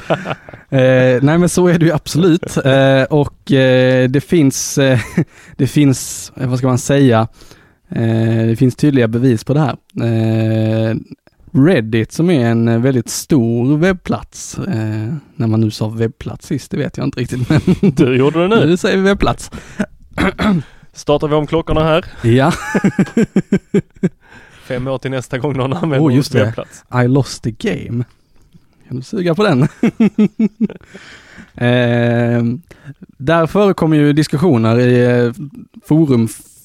eh, 0.70 1.20
nej 1.22 1.38
men 1.38 1.50
så 1.50 1.68
är 1.68 1.80
det 1.80 1.86
ju 1.86 1.92
absolut. 1.92 2.58
Eh, 2.66 3.04
och 3.04 3.52
eh, 3.52 4.10
det 4.10 4.22
finns, 4.22 4.78
eh, 4.78 5.00
det 5.58 5.68
finns, 5.68 6.32
eh, 6.38 6.50
vad 6.50 6.58
ska 6.58 6.68
man 6.68 6.78
säga, 6.78 7.20
eh, 7.20 7.28
det 8.48 8.56
finns 8.60 8.76
tydliga 8.76 9.08
bevis 9.08 9.44
på 9.44 9.54
det 9.54 9.60
här. 9.60 9.78
Eh, 10.92 10.96
Reddit 11.56 12.12
som 12.12 12.30
är 12.30 12.46
en 12.46 12.68
eh, 12.68 12.80
väldigt 12.80 13.10
stor 13.10 13.78
webbplats, 13.78 14.58
eh, 14.58 15.14
när 15.36 15.48
man 15.48 15.62
nu 15.62 15.72
sa 15.72 15.90
webbplats 15.90 16.48
sist, 16.48 16.72
det 16.72 16.78
vet 16.78 16.98
jag 16.98 17.08
inte 17.08 17.20
riktigt 17.20 17.50
men 17.50 17.62
Du 17.96 18.16
gjorde 18.18 18.42
det 18.42 18.48
nu. 18.56 18.66
nu 18.66 18.78
säger 18.78 18.98
vi 18.98 19.04
webbplats. 19.04 19.52
Startar 20.94 21.28
vi 21.28 21.36
om 21.36 21.48
klockorna 21.48 21.84
här. 21.84 22.06
Ja, 22.24 22.54
Fem 24.64 24.88
år 24.88 24.98
till 24.98 25.12
nästa 25.12 25.38
gång 25.38 25.58
någon 25.58 25.74
använder 25.74 26.08
Oh, 26.08 26.16
just 26.16 26.36
vår 26.36 26.40
det. 26.40 26.46
webbplats. 26.46 26.84
I 27.04 27.08
lost 27.08 27.44
the 27.44 27.52
game. 27.52 28.04
Kan 28.88 28.98
du 28.98 29.02
suga 29.04 29.36
på 29.36 29.44
den? 29.44 29.62
eh, 31.56 32.44
där 33.18 33.48
förekommer 33.48 33.98
ju 33.98 34.14
diskussioner 34.14 34.80
i 34.80 35.26
eh, 35.26 35.32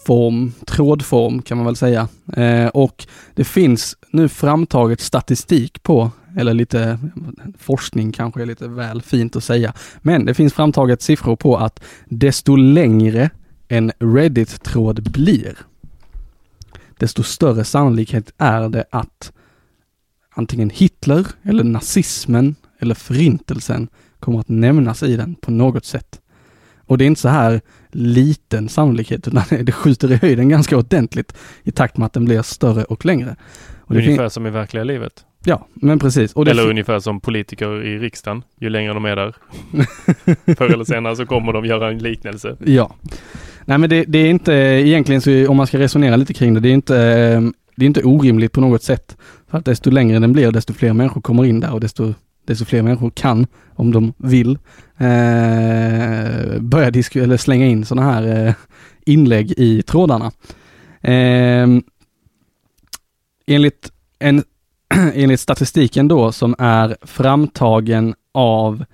form, 0.08 0.52
trådform 0.66 1.42
kan 1.42 1.56
man 1.56 1.66
väl 1.66 1.76
säga. 1.76 2.08
Eh, 2.36 2.66
och 2.66 3.06
det 3.34 3.44
finns 3.44 3.96
nu 4.10 4.28
framtaget 4.28 5.00
statistik 5.00 5.82
på, 5.82 6.10
eller 6.36 6.54
lite 6.54 6.98
forskning 7.58 8.12
kanske 8.12 8.42
är 8.42 8.46
lite 8.46 8.68
väl 8.68 9.02
fint 9.02 9.36
att 9.36 9.44
säga, 9.44 9.72
men 9.98 10.24
det 10.24 10.34
finns 10.34 10.52
framtaget 10.52 11.02
siffror 11.02 11.36
på 11.36 11.56
att 11.56 11.80
desto 12.06 12.56
längre 12.56 13.30
en 13.68 13.92
Reddit-tråd 13.98 15.12
blir, 15.12 15.58
desto 16.98 17.22
större 17.22 17.64
sannolikhet 17.64 18.32
är 18.38 18.68
det 18.68 18.84
att 18.90 19.32
antingen 20.34 20.70
Hitler 20.70 21.26
eller 21.42 21.64
nazismen 21.64 22.54
eller 22.78 22.94
förintelsen 22.94 23.88
kommer 24.20 24.40
att 24.40 24.48
nämnas 24.48 25.02
i 25.02 25.16
den 25.16 25.34
på 25.34 25.50
något 25.50 25.84
sätt. 25.84 26.20
Och 26.86 26.98
det 26.98 27.04
är 27.04 27.06
inte 27.06 27.20
så 27.20 27.28
här 27.28 27.60
liten 27.90 28.68
sannolikhet 28.68 29.28
utan 29.28 29.42
det 29.64 29.72
skjuter 29.72 30.12
i 30.12 30.16
höjden 30.16 30.48
ganska 30.48 30.76
ordentligt 30.76 31.36
i 31.62 31.70
takt 31.70 31.96
med 31.96 32.06
att 32.06 32.12
den 32.12 32.24
blir 32.24 32.42
större 32.42 32.84
och 32.84 33.04
längre. 33.04 33.36
Och 33.80 33.96
Ungefär 33.96 34.28
som 34.28 34.46
i 34.46 34.50
verkliga 34.50 34.84
livet. 34.84 35.24
ja, 35.44 35.66
men 35.74 35.98
precis. 35.98 36.36
Eller 36.36 36.68
ungefär 36.68 37.00
som 37.00 37.20
politiker 37.20 37.84
i 37.84 37.98
riksdagen. 37.98 38.42
Ju 38.60 38.68
längre 38.70 38.92
de 38.94 39.04
är 39.04 39.16
där. 39.16 39.34
Förr 40.56 40.72
eller 40.72 40.84
senare 40.84 41.16
så 41.16 41.26
kommer 41.26 41.52
de 41.52 41.64
göra 41.64 41.90
en 41.90 41.98
liknelse. 41.98 42.56
Ja. 42.64 42.94
Nej 43.64 43.78
men 43.78 43.90
det, 43.90 44.04
det 44.04 44.18
är 44.18 44.30
inte 44.30 44.52
egentligen 44.52 45.20
så 45.20 45.48
om 45.48 45.56
man 45.56 45.66
ska 45.66 45.78
resonera 45.78 46.16
lite 46.16 46.34
kring 46.34 46.54
det, 46.54 46.60
det 46.60 46.68
är 46.68 46.72
inte, 46.74 46.96
eh, 46.96 47.40
det 47.76 47.84
är 47.84 47.86
inte 47.86 48.02
orimligt 48.02 48.52
på 48.52 48.60
något 48.60 48.82
sätt. 48.82 49.16
För 49.50 49.58
att 49.58 49.64
desto 49.64 49.90
längre 49.90 50.18
den 50.18 50.32
blir, 50.32 50.52
desto 50.52 50.72
fler 50.72 50.92
människor 50.92 51.20
kommer 51.20 51.44
in 51.44 51.60
där 51.60 51.72
och 51.72 51.80
desto, 51.80 52.14
desto 52.48 52.64
fler 52.64 52.82
människor 52.82 53.10
kan, 53.10 53.46
om 53.74 53.92
de 53.92 54.12
vill, 54.16 54.58
eh, 54.96 56.60
börja 56.60 56.90
disk- 56.90 57.16
eller 57.16 57.36
slänga 57.36 57.66
in 57.66 57.84
sådana 57.84 58.12
här 58.12 58.46
eh, 58.46 58.54
inlägg 59.06 59.52
i 59.56 59.82
trådarna. 59.82 60.32
Eh, 61.00 61.68
enligt, 63.46 63.92
en, 64.18 64.44
enligt 65.14 65.40
statistiken 65.40 66.08
då 66.08 66.32
som 66.32 66.54
är 66.58 66.96
framtagen 67.02 68.14
av 68.32 68.84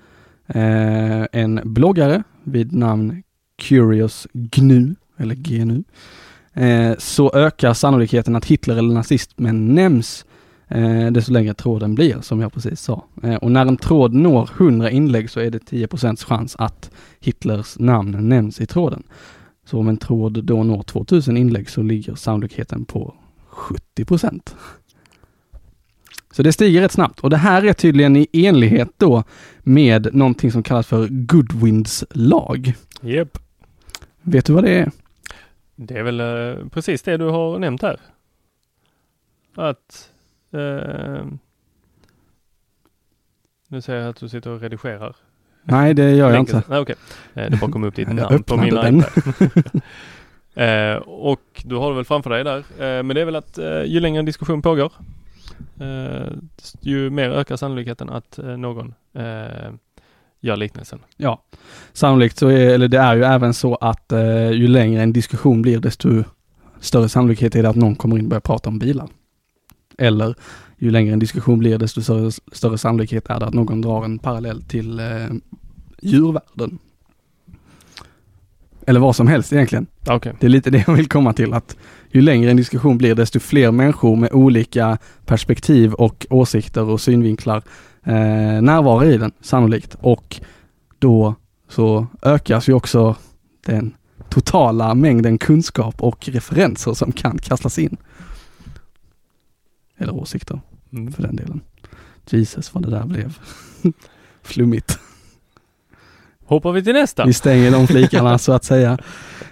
eh, 0.47 1.25
en 1.33 1.61
bloggare 1.65 2.23
vid 2.43 2.73
namn 2.73 3.23
Curious 3.57 4.27
GNU, 4.33 4.95
eller 5.17 5.35
GNU, 5.35 5.85
eh, 6.53 6.97
så 6.99 7.33
ökar 7.35 7.75
sannolikheten 7.75 8.37
att 8.37 8.45
Hitler 8.45 8.77
eller 8.77 8.95
nazismen 8.95 9.75
nämns 9.75 10.25
eh, 10.75 11.11
desto 11.11 11.33
längre 11.33 11.55
tråden 11.55 11.95
blir, 11.95 12.20
som 12.20 12.41
jag 12.41 12.53
precis 12.53 12.81
sa. 12.81 13.05
Eh, 13.22 13.35
och 13.35 13.53
när 13.53 13.66
en 13.66 13.77
tråd 13.77 14.14
når 14.14 14.51
100 14.57 14.91
inlägg 14.91 15.31
så 15.31 15.41
är 15.41 15.51
det 15.51 15.59
10% 15.59 16.25
chans 16.25 16.57
att 16.59 16.91
Hitlers 17.20 17.79
namn 17.79 18.29
nämns 18.29 18.61
i 18.61 18.66
tråden. 18.66 19.03
Så 19.64 19.79
om 19.79 19.89
en 19.89 19.97
tråd 19.97 20.45
då 20.45 20.62
når 20.62 20.83
2000 20.83 21.37
inlägg 21.37 21.70
så 21.70 21.83
ligger 21.83 22.14
sannolikheten 22.14 22.85
på 22.85 23.14
70% 23.51 24.55
Så 26.31 26.43
det 26.43 26.53
stiger 26.53 26.81
rätt 26.81 26.93
snabbt 26.93 27.20
och 27.20 27.31
det 27.31 27.37
här 27.37 27.64
är 27.64 27.72
tydligen 27.72 28.16
i 28.16 28.29
enlighet 28.33 28.91
då 28.97 29.25
med 29.59 30.14
någonting 30.14 30.53
som 30.53 30.62
kallas 30.62 30.87
för 30.87 31.09
Goodwins 31.09 32.05
lag. 32.11 32.75
Japp. 33.01 33.39
Vet 34.22 34.47
du 34.47 34.53
vad 34.53 34.64
det 34.64 34.79
är? 34.79 34.91
Det 35.77 35.99
är 35.99 36.03
väl 36.03 36.20
eh, 36.20 36.68
precis 36.68 37.03
det 37.03 37.16
du 37.16 37.25
har 37.25 37.59
nämnt 37.59 37.83
här. 37.83 38.01
Att 39.55 40.11
eh, 40.55 41.25
nu 43.69 43.81
ser 43.81 43.95
jag 43.97 44.09
att 44.09 44.17
du 44.17 44.29
sitter 44.29 44.51
och 44.51 44.61
redigerar. 44.61 45.17
Nej, 45.65 45.95
det 45.95 46.11
gör 46.11 46.27
jag 46.27 46.33
Länken- 46.33 46.57
inte. 46.57 46.71
Nej, 46.71 46.79
okej. 46.81 46.95
Eh, 47.35 47.51
det 47.51 47.61
bara 47.61 47.71
kom 47.71 47.85
upp 47.85 47.95
ditt 47.97 48.09
namn 48.13 48.43
på 48.43 48.57
min 48.57 48.69
iPad. 48.69 49.05
eh, 50.55 50.97
och 50.97 51.63
du 51.65 51.77
har 51.77 51.91
det 51.91 51.97
väl 51.97 52.05
framför 52.05 52.31
dig 52.31 52.45
där. 52.45 52.59
Eh, 52.59 53.03
men 53.03 53.09
det 53.09 53.21
är 53.21 53.25
väl 53.25 53.37
att 53.37 53.59
eh, 53.59 53.83
ju 53.85 54.01
längre 54.01 54.19
en 54.19 54.25
diskussion 54.25 54.63
pågår, 54.63 54.93
eh, 55.81 56.33
ju 56.81 57.11
mer 57.11 57.31
ökar 57.31 57.57
sannolikheten 57.57 58.11
att 58.11 58.39
någon 58.59 58.95
gör 60.41 60.57
liknelsen. 60.57 60.99
Ja, 61.17 61.43
sannolikt 61.93 62.37
så 62.39 62.49
är, 62.49 62.71
eller 62.75 62.89
det 62.89 62.99
är 62.99 63.17
ju 63.17 63.25
även 63.25 63.55
så 63.55 63.75
att 63.75 64.13
ju 64.53 64.69
längre 64.69 65.03
en 65.03 65.13
diskussion 65.13 65.63
blir 65.63 65.79
desto 65.79 66.25
större 66.81 67.09
sannolikhet 67.09 67.55
är 67.57 67.63
det 67.63 67.69
att 67.69 67.77
någon 67.77 67.97
kommer 67.97 68.19
in 68.19 68.25
och 68.25 68.29
börjar 68.29 68.41
prata 68.41 68.69
om 68.69 68.79
bilar. 68.79 69.09
Eller 69.99 70.35
ju 70.79 70.91
längre 70.91 71.13
en 71.13 71.19
diskussion 71.19 71.59
blir 71.59 71.79
desto 71.79 72.03
större, 72.03 72.31
större 72.53 72.79
sannolikhet 72.79 73.31
är 73.31 73.41
det 73.41 73.47
att 73.47 73.55
någon 73.55 73.81
drar 73.81 74.05
en 74.05 74.19
parallell 74.19 74.63
till 74.63 75.01
eh, 75.01 75.07
djurvärlden. 76.03 76.79
Eller 78.87 79.01
vad 79.01 79.17
som 79.17 79.27
helst 79.27 79.53
egentligen. 79.53 79.87
Okej. 80.09 80.33
Det 80.41 80.47
är 80.47 80.51
lite 80.51 80.71
det 80.71 80.85
jag 80.87 80.95
vill 80.95 81.09
komma 81.09 81.33
till 81.33 81.53
att 81.53 81.77
ju 82.11 82.21
längre 82.21 82.51
en 82.51 82.57
diskussion 82.57 82.99
blir 82.99 83.15
desto 83.15 83.41
fler 83.41 83.71
människor 83.71 84.17
med 84.17 84.33
olika 84.33 84.99
perspektiv 85.25 85.93
och 85.93 86.27
åsikter 86.31 86.83
och 86.83 87.01
synvinklar 87.01 87.63
eh, 88.05 88.63
närvarar 88.63 89.05
i 89.05 89.19
den 89.19 89.33
sannolikt 89.41 89.97
och 90.01 90.41
då 90.99 91.35
så 91.69 92.07
ökas 92.23 92.69
ju 92.69 92.73
också 92.73 93.17
den 93.67 93.95
totala 94.29 94.95
mängden 94.95 95.39
kunskap 95.39 96.03
och 96.03 96.29
referenser 96.29 96.95
som 96.95 97.13
kan 97.13 97.39
kastas 97.39 97.79
in. 97.79 97.97
Eller 99.99 100.15
åsikter 100.15 100.61
Mm. 100.93 101.13
för 101.13 101.23
den 101.23 101.37
delen. 101.37 101.61
Jesus 102.31 102.75
vad 102.75 102.83
det 102.83 102.91
där 102.91 103.05
blev 103.07 103.39
flummigt. 104.43 104.99
Hoppar 106.45 106.73
vi 106.73 106.85
till 106.85 106.93
nästa. 106.93 107.27
Vi 107.27 107.33
stänger 107.33 107.71
de 107.71 107.87
flikarna 107.87 108.39
så 108.39 108.53
att 108.53 108.65
säga. 108.65 108.99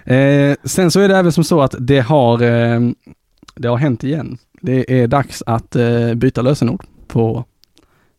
Eh, 0.03 0.55
sen 0.63 0.91
så 0.91 0.99
är 0.99 1.07
det 1.07 1.17
även 1.17 1.31
som 1.31 1.43
så 1.43 1.61
att 1.61 1.75
det 1.79 1.99
har, 1.99 2.41
eh, 2.41 2.81
det 3.55 3.67
har 3.67 3.77
hänt 3.77 4.03
igen. 4.03 4.37
Det 4.61 5.01
är 5.01 5.07
dags 5.07 5.43
att 5.45 5.75
eh, 5.75 6.13
byta 6.13 6.41
lösenord 6.41 6.83
på 7.07 7.45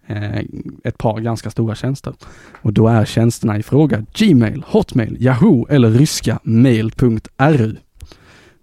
eh, 0.06 0.38
ett 0.84 0.98
par 0.98 1.20
ganska 1.20 1.50
stora 1.50 1.74
tjänster. 1.74 2.14
Och 2.62 2.72
då 2.72 2.88
är 2.88 3.04
tjänsterna 3.04 3.58
i 3.58 3.62
fråga 3.62 4.04
Gmail, 4.14 4.64
Hotmail, 4.66 5.16
Yahoo 5.20 5.66
eller 5.70 5.90
ryska 5.90 6.38
mail.ru. 6.42 7.76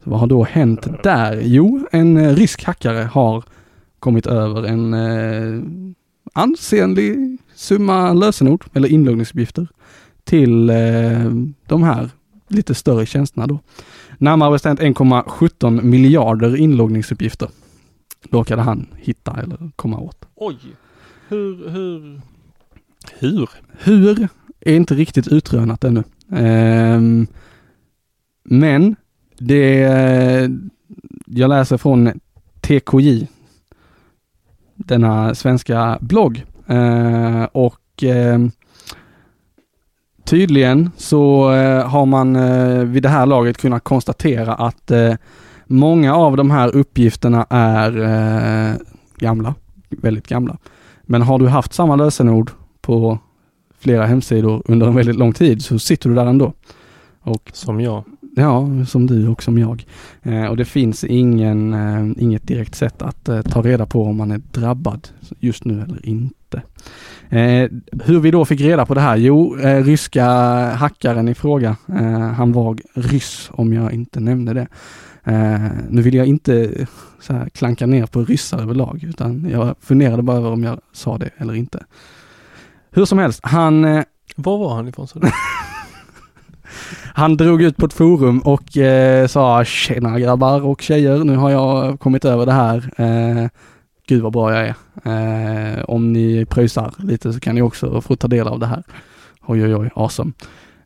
Så 0.03 0.09
vad 0.09 0.19
har 0.19 0.27
då 0.27 0.43
hänt 0.43 1.03
där? 1.03 1.41
Jo, 1.41 1.87
en 1.91 2.17
eh, 2.17 2.35
rysk 2.35 2.63
hackare 2.63 3.03
har 3.03 3.43
kommit 3.99 4.27
över 4.27 4.63
en 4.63 4.93
eh, 4.93 5.63
ansenlig 6.33 7.37
summa 7.55 8.13
lösenord 8.13 8.65
eller 8.73 8.89
inloggningsuppgifter 8.89 9.67
till 10.23 10.69
eh, 10.69 11.31
de 11.67 11.83
här 11.83 12.09
lite 12.47 12.75
större 12.75 13.05
tjänsterna 13.05 13.47
då. 13.47 13.59
Närmare 14.17 14.51
bestämt 14.51 14.79
1,17 14.79 15.81
miljarder 15.81 16.55
inloggningsuppgifter 16.55 17.49
råkade 18.31 18.61
han 18.61 18.87
hitta 18.95 19.31
eller 19.41 19.71
komma 19.75 19.99
åt. 19.99 20.25
Oj! 20.35 20.57
Hur, 21.27 21.69
hur? 21.69 22.21
Hur? 23.19 23.49
Hur 23.71 24.27
är 24.59 24.75
inte 24.75 24.95
riktigt 24.95 25.27
utrönat 25.27 25.83
ännu. 25.83 26.03
Ehm, 26.31 27.27
men 28.43 28.95
det, 29.41 30.49
jag 31.25 31.49
läser 31.49 31.77
från 31.77 32.11
TKJ, 32.61 33.27
denna 34.75 35.35
svenska 35.35 35.97
blogg. 36.01 36.45
Eh, 36.67 37.43
och 37.43 38.03
eh, 38.03 38.39
tydligen 40.23 40.91
så 40.97 41.51
eh, 41.51 41.87
har 41.87 42.05
man 42.05 42.35
eh, 42.35 42.83
vid 42.83 43.03
det 43.03 43.09
här 43.09 43.25
laget 43.25 43.57
kunnat 43.57 43.83
konstatera 43.83 44.53
att 44.53 44.91
eh, 44.91 45.13
många 45.65 46.15
av 46.15 46.37
de 46.37 46.51
här 46.51 46.75
uppgifterna 46.75 47.45
är 47.49 47.97
eh, 48.01 48.75
gamla, 49.17 49.55
väldigt 49.89 50.27
gamla. 50.27 50.57
Men 51.03 51.21
har 51.21 51.39
du 51.39 51.47
haft 51.47 51.73
samma 51.73 51.95
lösenord 51.95 52.51
på 52.81 53.19
flera 53.79 54.05
hemsidor 54.05 54.63
under 54.65 54.87
en 54.87 54.95
väldigt 54.95 55.15
lång 55.15 55.33
tid 55.33 55.63
så 55.63 55.79
sitter 55.79 56.09
du 56.09 56.15
där 56.15 56.25
ändå. 56.25 56.53
Och 57.21 57.51
Som 57.53 57.81
jag 57.81 58.03
ja, 58.35 58.85
som 58.87 59.07
du 59.07 59.27
och 59.27 59.43
som 59.43 59.57
jag. 59.57 59.85
Eh, 60.21 60.45
och 60.45 60.57
det 60.57 60.65
finns 60.65 61.03
ingen, 61.03 61.73
eh, 61.73 62.23
inget 62.23 62.47
direkt 62.47 62.75
sätt 62.75 63.01
att 63.01 63.29
eh, 63.29 63.41
ta 63.41 63.61
reda 63.61 63.85
på 63.85 64.03
om 64.03 64.17
man 64.17 64.31
är 64.31 64.41
drabbad 64.51 65.07
just 65.39 65.65
nu 65.65 65.81
eller 65.81 66.05
inte. 66.05 66.61
Eh, 67.29 67.69
hur 68.05 68.19
vi 68.19 68.31
då 68.31 68.45
fick 68.45 68.61
reda 68.61 68.85
på 68.85 68.93
det 68.93 69.01
här? 69.01 69.17
Jo, 69.17 69.59
eh, 69.59 69.83
ryska 69.83 70.25
hackaren 70.69 71.27
i 71.27 71.35
fråga, 71.35 71.75
eh, 71.89 72.19
han 72.19 72.51
var 72.51 72.77
ryss 72.93 73.49
om 73.53 73.73
jag 73.73 73.93
inte 73.93 74.19
nämnde 74.19 74.53
det. 74.53 74.67
Nu 75.89 76.01
vill 76.01 76.13
jag 76.13 76.25
inte 76.25 76.71
så 77.19 77.33
här, 77.33 77.49
klanka 77.49 77.85
ner 77.85 78.05
på 78.05 78.23
ryssar 78.23 78.61
överlag, 78.61 79.03
utan 79.03 79.49
jag 79.49 79.75
funderade 79.79 80.23
bara 80.23 80.37
över 80.37 80.51
om 80.51 80.63
jag 80.63 80.79
sa 80.93 81.17
det 81.17 81.29
eller 81.37 81.53
inte. 81.53 81.83
Hur 82.91 83.05
som 83.05 83.19
helst, 83.19 83.39
han 83.43 83.81
Var 84.35 84.57
var 84.57 84.75
han 84.75 84.87
ifrån? 84.87 85.07
han 87.13 87.37
drog 87.37 87.61
ut 87.61 87.77
på 87.77 87.85
ett 87.85 87.93
forum 87.93 88.39
och 88.39 88.77
eh, 88.77 89.27
sa 89.27 89.65
tjena 89.65 90.19
grabbar 90.19 90.61
och 90.65 90.81
tjejer, 90.81 91.23
nu 91.23 91.35
har 91.35 91.49
jag 91.49 91.99
kommit 91.99 92.25
över 92.25 92.45
det 92.45 92.51
här. 92.51 92.89
Eh, 92.97 93.49
gud 94.07 94.21
vad 94.21 94.33
bra 94.33 94.53
jag 94.53 94.67
är. 94.67 94.75
Eh, 95.77 95.83
om 95.83 96.13
ni 96.13 96.45
pröjsar 96.45 96.93
lite 96.97 97.33
så 97.33 97.39
kan 97.39 97.55
ni 97.55 97.61
också 97.61 98.01
få 98.01 98.15
ta 98.15 98.27
del 98.27 98.47
av 98.47 98.59
det 98.59 98.65
här. 98.65 98.83
Oj 99.45 99.63
oj 99.63 99.75
oj, 99.75 99.89
awesome. 99.95 100.31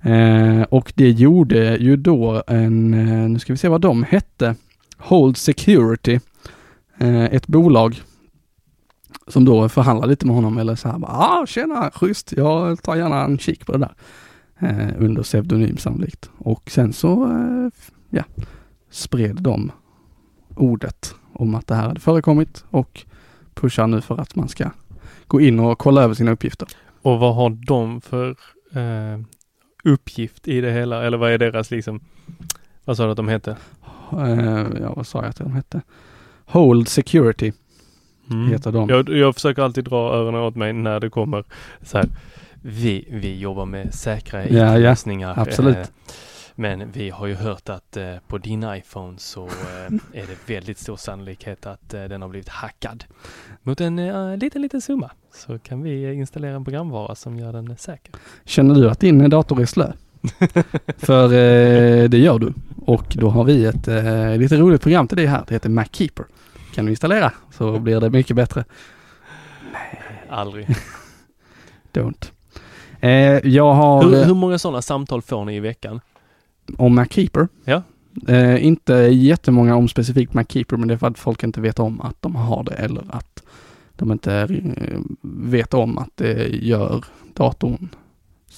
Eh, 0.01 0.61
och 0.61 0.93
det 0.95 1.09
gjorde 1.09 1.77
ju 1.77 1.95
då 1.95 2.43
en, 2.47 2.93
eh, 2.93 3.29
nu 3.29 3.39
ska 3.39 3.53
vi 3.53 3.57
se 3.57 3.67
vad 3.67 3.81
de 3.81 4.03
hette, 4.03 4.55
Hold 4.97 5.37
Security, 5.37 6.19
eh, 6.97 7.23
ett 7.25 7.47
bolag 7.47 8.01
som 9.27 9.45
då 9.45 9.69
förhandlade 9.69 10.09
lite 10.09 10.25
med 10.25 10.35
honom 10.35 10.57
eller 10.57 10.75
så 10.75 10.89
här, 10.89 10.97
bara, 10.97 11.11
ah 11.11 11.45
tjena, 11.47 11.91
schysst, 11.93 12.33
jag 12.37 12.83
tar 12.83 12.95
gärna 12.95 13.23
en 13.23 13.37
kik 13.37 13.65
på 13.65 13.71
det 13.71 13.77
där 13.77 13.93
eh, 14.59 14.89
under 14.97 15.23
pseudonym 15.23 15.77
sannolikt. 15.77 16.29
Och 16.37 16.71
sen 16.71 16.93
så 16.93 17.25
eh, 17.25 17.69
ja, 18.09 18.23
spred 18.89 19.35
de 19.41 19.71
ordet 20.55 21.15
om 21.33 21.55
att 21.55 21.67
det 21.67 21.75
här 21.75 21.87
hade 21.87 21.99
förekommit 21.99 22.65
och 22.69 23.05
pushar 23.53 23.87
nu 23.87 24.01
för 24.01 24.21
att 24.21 24.35
man 24.35 24.47
ska 24.49 24.71
gå 25.27 25.41
in 25.41 25.59
och 25.59 25.77
kolla 25.77 26.03
över 26.03 26.13
sina 26.13 26.31
uppgifter. 26.31 26.67
Och 27.01 27.19
vad 27.19 27.35
har 27.35 27.49
de 27.49 28.01
för 28.01 28.29
eh, 28.71 29.19
uppgift 29.83 30.47
i 30.47 30.61
det 30.61 30.71
hela? 30.71 31.03
Eller 31.03 31.17
vad 31.17 31.31
är 31.31 31.37
deras 31.37 31.71
liksom, 31.71 31.99
vad 32.85 32.97
sa 32.97 33.05
du 33.05 33.11
att 33.11 33.17
de 33.17 33.27
hette? 33.27 33.55
Eh, 34.11 34.65
ja, 34.81 34.93
vad 34.95 35.07
sa 35.07 35.17
jag 35.21 35.29
att 35.29 35.35
de 35.37 35.51
hette? 35.55 35.81
Hold 36.45 36.87
Security 36.87 37.51
Mm. 38.31 38.47
heter 38.47 38.71
de. 38.71 38.89
Jag, 38.89 39.09
jag 39.09 39.35
försöker 39.35 39.61
alltid 39.61 39.83
dra 39.83 40.13
öronen 40.13 40.41
åt 40.41 40.55
mig 40.55 40.73
när 40.73 40.99
det 40.99 41.09
kommer 41.09 41.43
så 41.81 41.97
här. 41.97 42.09
Vi, 42.67 43.07
vi 43.11 43.39
jobbar 43.39 43.65
med 43.65 43.93
säkra 43.93 44.47
Ja, 44.47 44.57
ja, 44.57 44.77
IT-lösningar. 44.77 45.33
absolut. 45.39 45.77
eh, 45.77 45.83
Men 46.55 46.91
vi 46.91 47.09
har 47.09 47.27
ju 47.27 47.33
hört 47.35 47.69
att 47.69 47.97
eh, 47.97 48.15
på 48.27 48.37
din 48.37 48.63
iPhone 48.63 49.17
så 49.19 49.45
eh, 49.45 49.85
är 50.21 50.27
det 50.27 50.53
väldigt 50.53 50.77
stor 50.77 50.95
sannolikhet 50.97 51.65
att 51.65 51.93
eh, 51.93 52.03
den 52.03 52.21
har 52.21 52.29
blivit 52.29 52.49
hackad. 52.49 53.03
Mot 53.63 53.81
en 53.81 53.99
eh, 53.99 54.37
liten, 54.37 54.61
liten 54.61 54.81
summa 54.81 55.11
så 55.33 55.59
kan 55.59 55.83
vi 55.83 56.03
eh, 56.03 56.17
installera 56.17 56.55
en 56.55 56.63
programvara 56.63 57.15
som 57.15 57.39
gör 57.39 57.53
den 57.53 57.71
eh, 57.71 57.75
säker. 57.77 58.15
Känner 58.45 58.75
du 58.75 58.89
att 58.89 58.99
din 58.99 59.29
dator 59.29 59.61
är 59.61 59.65
slö? 59.65 59.91
För 60.97 61.23
eh, 61.25 62.09
det 62.09 62.17
gör 62.17 62.39
du. 62.39 62.53
Och 62.85 63.05
då 63.15 63.29
har 63.29 63.43
vi 63.43 63.65
ett 63.65 63.87
eh, 63.87 64.37
lite 64.37 64.57
roligt 64.57 64.81
program 64.81 65.07
till 65.07 65.17
dig 65.17 65.25
här. 65.25 65.43
Det 65.47 65.53
heter 65.53 65.69
MacKeeper. 65.69 66.25
Kan 66.75 66.85
du 66.85 66.91
installera 66.91 67.31
så 67.51 67.79
blir 67.79 67.99
det 67.99 68.09
mycket 68.09 68.35
bättre. 68.35 68.65
Aldrig. 70.29 70.67
Don't. 71.93 72.31
Eh, 73.05 73.47
jag 73.47 73.73
har 73.73 74.03
Hur, 74.03 74.13
eh, 74.13 74.25
hur 74.25 74.33
många 74.33 74.59
sådana 74.59 74.81
samtal 74.81 75.21
får 75.21 75.45
ni 75.45 75.55
i 75.55 75.59
veckan? 75.59 76.01
om 76.77 76.95
MacKeeper. 76.95 77.47
Ja. 77.63 77.81
Eh, 78.27 78.65
inte 78.65 78.93
jättemånga 78.93 79.75
om 79.75 79.87
specifikt 79.87 80.33
MacKeeper 80.33 80.77
men 80.77 80.87
det 80.87 80.93
är 80.93 80.97
för 80.97 81.07
att 81.07 81.19
folk 81.19 81.43
inte 81.43 81.61
vet 81.61 81.79
om 81.79 82.01
att 82.01 82.21
de 82.21 82.35
har 82.35 82.63
det 82.63 82.73
eller 82.73 83.03
att 83.09 83.43
de 83.95 84.11
inte 84.11 84.33
eh, 84.33 84.99
vet 85.21 85.73
om 85.73 85.97
att 85.97 86.09
det 86.15 86.47
gör 86.47 87.05
datorn 87.33 87.89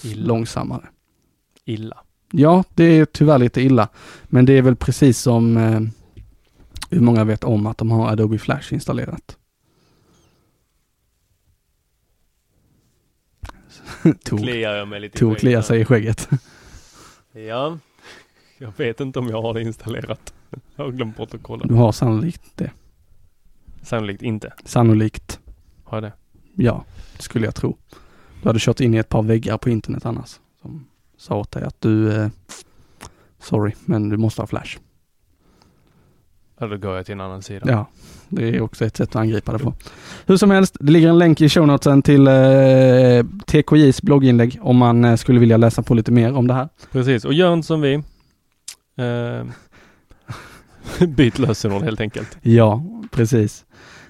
Illa. 0.03 0.27
långsammare. 0.27 0.87
Illa. 1.65 1.97
Ja, 2.31 2.63
det 2.75 2.83
är 2.83 3.05
tyvärr 3.05 3.37
lite 3.37 3.61
illa. 3.61 3.87
Men 4.23 4.45
det 4.45 4.53
är 4.53 4.61
väl 4.61 4.75
precis 4.75 5.19
som 5.19 5.57
eh, 5.57 5.81
hur 6.89 7.01
många 7.01 7.23
vet 7.23 7.43
om 7.43 7.67
att 7.67 7.77
de 7.77 7.91
har 7.91 8.11
Adobe 8.11 8.37
Flash 8.37 8.73
installerat. 8.73 9.37
Tor, 14.25 14.37
kliar 14.37 14.75
jag 14.75 14.87
mig 14.87 14.99
lite 14.99 15.17
kliar 15.17 15.55
här. 15.55 15.61
sig 15.61 15.81
i 15.81 15.85
skägget. 15.85 16.29
Ja, 17.47 17.77
jag 18.57 18.73
vet 18.77 18.99
inte 18.99 19.19
om 19.19 19.27
jag 19.27 19.41
har 19.41 19.53
det 19.53 19.61
installerat. 19.61 20.33
Jag 20.75 20.83
har 20.83 20.91
glömt 20.91 21.17
bort 21.17 21.33
att 21.33 21.43
kolla. 21.43 21.65
Du 21.65 21.73
har 21.73 21.91
sannolikt 21.91 22.51
det. 22.55 22.71
Sannolikt 23.81 24.21
inte. 24.21 24.53
Sannolikt. 24.65 25.39
Har 25.83 25.97
jag 25.97 26.03
det? 26.03 26.13
Ja, 26.55 26.85
det 27.17 27.23
skulle 27.23 27.45
jag 27.45 27.55
tro. 27.55 27.77
Du 28.41 28.49
hade 28.49 28.59
kört 28.59 28.79
in 28.79 28.93
i 28.93 28.97
ett 28.97 29.09
par 29.09 29.23
väggar 29.23 29.57
på 29.57 29.69
internet 29.69 30.05
annars. 30.05 30.39
Som 30.61 30.87
sa 31.17 31.35
åt 31.35 31.51
dig 31.51 31.63
att 31.63 31.81
du, 31.81 32.13
eh, 32.13 32.29
sorry, 33.39 33.71
men 33.85 34.09
du 34.09 34.17
måste 34.17 34.41
ha 34.41 34.47
flash. 34.47 34.77
Då 36.59 36.77
går 36.77 36.95
jag 36.95 37.05
till 37.05 37.13
en 37.13 37.21
annan 37.21 37.41
sida. 37.41 37.65
Ja, 37.69 37.85
det 38.29 38.49
är 38.49 38.61
också 38.61 38.85
ett 38.85 38.97
sätt 38.97 39.09
att 39.09 39.15
angripa 39.15 39.51
det 39.51 39.59
på. 39.59 39.73
Hur 40.25 40.37
som 40.37 40.51
helst, 40.51 40.77
det 40.79 40.91
ligger 40.91 41.09
en 41.09 41.17
länk 41.17 41.41
i 41.41 41.49
show 41.49 41.67
notesen 41.67 42.01
till 42.01 42.27
eh, 42.27 42.33
TKJs 43.45 44.01
blogginlägg 44.01 44.59
om 44.61 44.77
man 44.77 45.05
eh, 45.05 45.15
skulle 45.15 45.39
vilja 45.39 45.57
läsa 45.57 45.81
på 45.81 45.93
lite 45.93 46.11
mer 46.11 46.35
om 46.35 46.47
det 46.47 46.53
här. 46.53 46.69
Precis, 46.91 47.25
och 47.25 47.33
gör 47.33 47.53
inte 47.53 47.67
som 47.67 47.81
vi. 47.81 47.93
Eh, 48.97 49.45
byt 51.07 51.39
lösenord 51.39 51.81
helt 51.83 52.01
enkelt. 52.01 52.37
Ja, 52.41 52.83
precis. 53.11 53.65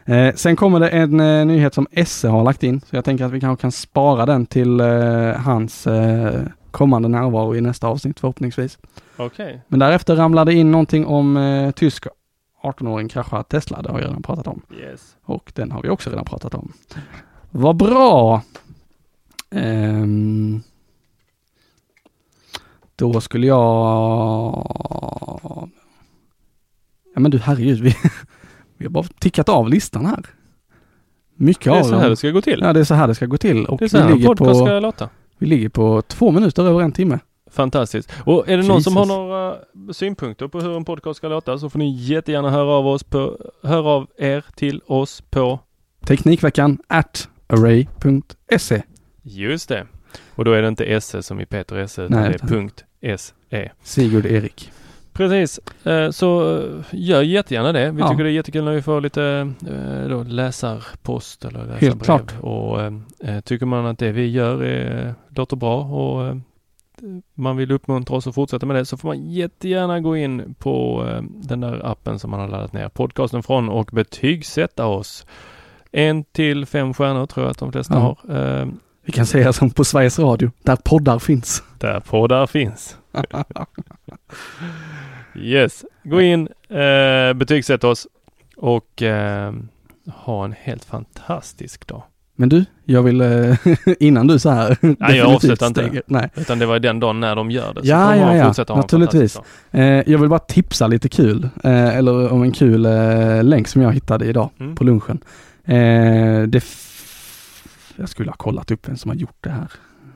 Eh, 0.05 0.35
sen 0.35 0.55
kommer 0.55 0.79
det 0.79 0.89
en 0.89 1.19
eh, 1.19 1.45
nyhet 1.45 1.73
som 1.73 1.87
Esse 1.91 2.27
har 2.27 2.43
lagt 2.43 2.63
in, 2.63 2.81
så 2.81 2.95
jag 2.95 3.05
tänker 3.05 3.25
att 3.25 3.31
vi 3.31 3.39
kanske 3.39 3.61
kan 3.61 3.71
spara 3.71 4.25
den 4.25 4.45
till 4.45 4.79
eh, 4.79 4.87
hans 5.31 5.87
eh, 5.87 6.41
kommande 6.71 7.07
närvaro 7.07 7.55
i 7.55 7.61
nästa 7.61 7.87
avsnitt 7.87 8.19
förhoppningsvis. 8.19 8.77
Okej. 9.17 9.61
Men 9.67 9.79
därefter 9.79 10.15
ramlade 10.15 10.53
in 10.53 10.71
någonting 10.71 11.05
om 11.05 11.37
eh, 11.37 11.71
tysk 11.71 12.07
18-åring 12.71 13.09
kraschar 13.09 13.43
Tesla, 13.43 13.81
det 13.81 13.91
har 13.91 13.99
jag 13.99 14.07
redan 14.07 14.23
pratat 14.23 14.47
om. 14.47 14.61
Yes. 14.79 15.15
Och 15.23 15.51
den 15.55 15.71
har 15.71 15.81
vi 15.81 15.89
också 15.89 16.09
redan 16.09 16.25
pratat 16.25 16.53
om. 16.53 16.73
Vad 17.49 17.75
bra! 17.77 18.41
Ehm, 19.51 20.61
då 22.95 23.21
skulle 23.21 23.47
jag... 23.47 23.57
Ja 27.13 27.19
men 27.19 27.31
du 27.31 27.37
herregud, 27.37 27.79
vi, 27.79 27.95
vi 28.77 28.85
har 28.85 28.91
bara 28.91 29.03
tickat 29.19 29.49
av 29.49 29.69
listan 29.69 30.05
här. 30.05 30.25
Mycket 31.35 31.63
Det 31.63 31.69
är 31.69 31.79
av 31.79 31.83
så 31.83 31.91
dem. 31.91 31.99
här 32.01 32.09
det 32.09 32.15
ska 32.15 32.29
gå 32.31 32.41
till. 32.41 32.59
Ja 32.61 32.73
det 32.73 32.79
är 32.79 32.83
så 32.83 32.93
här 32.93 33.07
det 33.07 33.15
ska 33.15 33.25
gå 33.25 33.37
till. 33.37 33.65
Och 33.65 33.77
det 33.79 33.85
är 33.85 33.89
så 33.89 33.97
vi, 33.97 34.03
här 34.03 34.09
en 34.09 34.15
ligger 34.17 34.27
podcast 34.27 34.59
på, 34.59 34.65
ska 34.65 34.79
låta. 34.79 35.09
vi 35.37 35.45
ligger 35.47 35.69
på 35.69 36.01
två 36.01 36.31
minuter 36.31 36.63
över 36.63 36.81
en 36.81 36.91
timme. 36.91 37.19
Fantastiskt. 37.57 38.11
Och 38.25 38.49
är 38.49 38.57
det 38.57 38.67
någon 38.67 38.83
som 38.83 38.97
har 38.97 39.05
några 39.05 39.55
synpunkter 39.93 40.47
på 40.47 40.59
hur 40.61 40.75
en 40.77 40.85
podcast 40.85 41.17
ska 41.17 41.27
låta 41.27 41.57
så 41.57 41.69
får 41.69 41.79
ni 41.79 41.89
jättegärna 41.95 42.49
höra 42.49 42.71
av 42.71 42.87
oss 42.87 43.03
på, 43.03 43.37
höra 43.63 43.89
av 43.89 44.07
er 44.17 44.45
till 44.55 44.81
oss 44.85 45.21
på 45.29 45.59
Teknikveckan 46.05 46.77
at 46.87 47.29
array.se. 47.47 48.81
just 49.23 49.69
det. 49.69 49.87
Och 50.35 50.45
då 50.45 50.51
är 50.51 50.61
det 50.61 50.67
inte 50.67 51.01
SE 51.01 51.23
som 51.23 51.41
i 51.41 51.45
Peter 51.45 51.75
Esse 51.75 52.01
utan 52.03 52.21
Nej, 52.21 52.29
det 52.29 52.43
är 52.43 52.47
punkt 52.47 52.83
SE. 53.17 53.71
Sigurd 53.83 54.25
Erik. 54.25 54.71
Precis. 55.13 55.59
Eh, 55.83 56.09
Så 56.09 56.57
eh, 56.59 56.63
gör 56.91 57.21
jättegärna 57.21 57.71
det. 57.71 57.91
Vi 57.91 57.99
Ja. 58.01 58.09
tycker 58.09 58.23
det 58.23 58.29
är 58.29 58.33
jättekul 58.33 58.63
när 58.65 58.71
vi 58.73 58.81
får 58.81 59.01
lite 59.01 59.53
eh, 59.71 60.09
då, 60.09 60.23
läsarpost 60.23 61.45
eller 61.45 61.59
läsarbrev. 61.59 61.81
Helt 61.81 62.03
klart. 62.03 62.35
Och 62.41 62.77
tycker 63.43 63.65
man 63.65 63.85
att 63.85 63.99
det 63.99 64.11
vi 64.11 64.31
gör 64.31 64.63
är, 64.63 65.15
låter 65.29 65.55
bra 65.55 65.83
och 65.83 66.37
man 67.33 67.57
vill 67.57 67.71
uppmuntra 67.71 68.15
oss 68.17 68.27
att 68.27 68.35
fortsätta 68.35 68.65
med 68.65 68.75
det 68.75 68.85
så 68.85 68.97
får 68.97 69.07
man 69.09 69.29
jättegärna 69.31 69.99
gå 69.99 70.17
in 70.17 70.55
på 70.59 71.05
eh, 71.09 71.21
den 71.21 71.59
där 71.59 71.91
appen 71.91 72.19
som 72.19 72.31
man 72.31 72.39
har 72.39 72.47
laddat 72.47 72.73
ner 72.73 72.89
podcasten 72.89 73.43
från 73.43 73.69
och 73.69 73.89
betygsätta 73.93 74.85
oss. 74.85 75.25
En 75.91 76.23
till 76.23 76.65
fem 76.65 76.93
stjärnor 76.93 77.25
tror 77.25 77.45
jag 77.45 77.51
att 77.51 77.57
de 77.57 77.71
flesta 77.71 77.93
Ja. 77.93 78.17
har. 78.27 78.35
Eh, 78.61 78.67
Vi 79.05 79.11
kan 79.11 79.25
säga 79.25 79.53
som 79.53 79.69
på 79.69 79.83
Sveriges 79.83 80.19
Radio, 80.19 80.51
där 80.63 80.75
poddar 80.75 81.19
finns. 81.19 81.63
där 81.79 81.99
poddar 81.99 82.47
finns. 82.47 82.97
Yes, 85.35 85.85
gå 86.03 86.21
in, 86.21 86.47
eh, 86.69 87.33
betygsätt 87.33 87.83
oss 87.83 88.07
och 88.55 89.03
ha 90.15 90.45
en 90.45 90.51
helt 90.59 90.85
fantastisk 90.85 91.87
dag. 91.87 92.03
Men 92.39 92.49
du, 92.49 92.65
jag 92.85 93.03
vill 93.03 93.21
eh, 93.21 93.55
innan 93.99 94.27
du 94.27 94.39
så 94.39 94.49
här 94.49 94.77
jag 94.81 94.89
definitivt 94.99 95.25
avslutar 95.35 95.67
inte. 95.67 96.01
Nej. 96.07 96.29
Utan 96.35 96.59
det 96.59 96.65
var 96.65 96.79
den 96.79 96.99
dagen 96.99 97.19
när 97.19 97.35
de 97.35 97.51
gör 97.51 97.73
det. 97.73 97.81
Så 97.81 97.87
Ja, 97.87 98.15
ja, 98.15 98.35
ja. 98.35 98.53
en 98.69 98.77
Naturligtvis. 98.77 99.39
Eh, 99.71 99.83
jag 99.83 100.19
vill 100.19 100.29
bara 100.29 100.39
tipsa 100.39 100.87
lite 100.87 101.09
kul, 101.09 101.49
eh, 101.63 101.97
eller 101.97 102.31
om 102.33 102.43
en 102.43 102.51
kul 102.51 102.85
eh, 102.85 103.43
länk 103.43 103.67
som 103.67 103.81
jag 103.81 103.93
hittade 103.93 104.25
idag 104.25 104.49
Mm. 104.59 104.75
på 104.75 104.83
lunchen. 104.83 105.19
Eh, 105.65 106.41
det 106.47 106.63
jag 107.95 108.09
skulle 108.09 108.29
ha 108.29 108.35
kollat 108.37 108.71
upp 108.71 108.87
vem 108.89 108.97
som 108.97 109.09
har 109.09 109.15
gjort 109.15 109.37
det 109.41 109.49
här. 109.49 109.67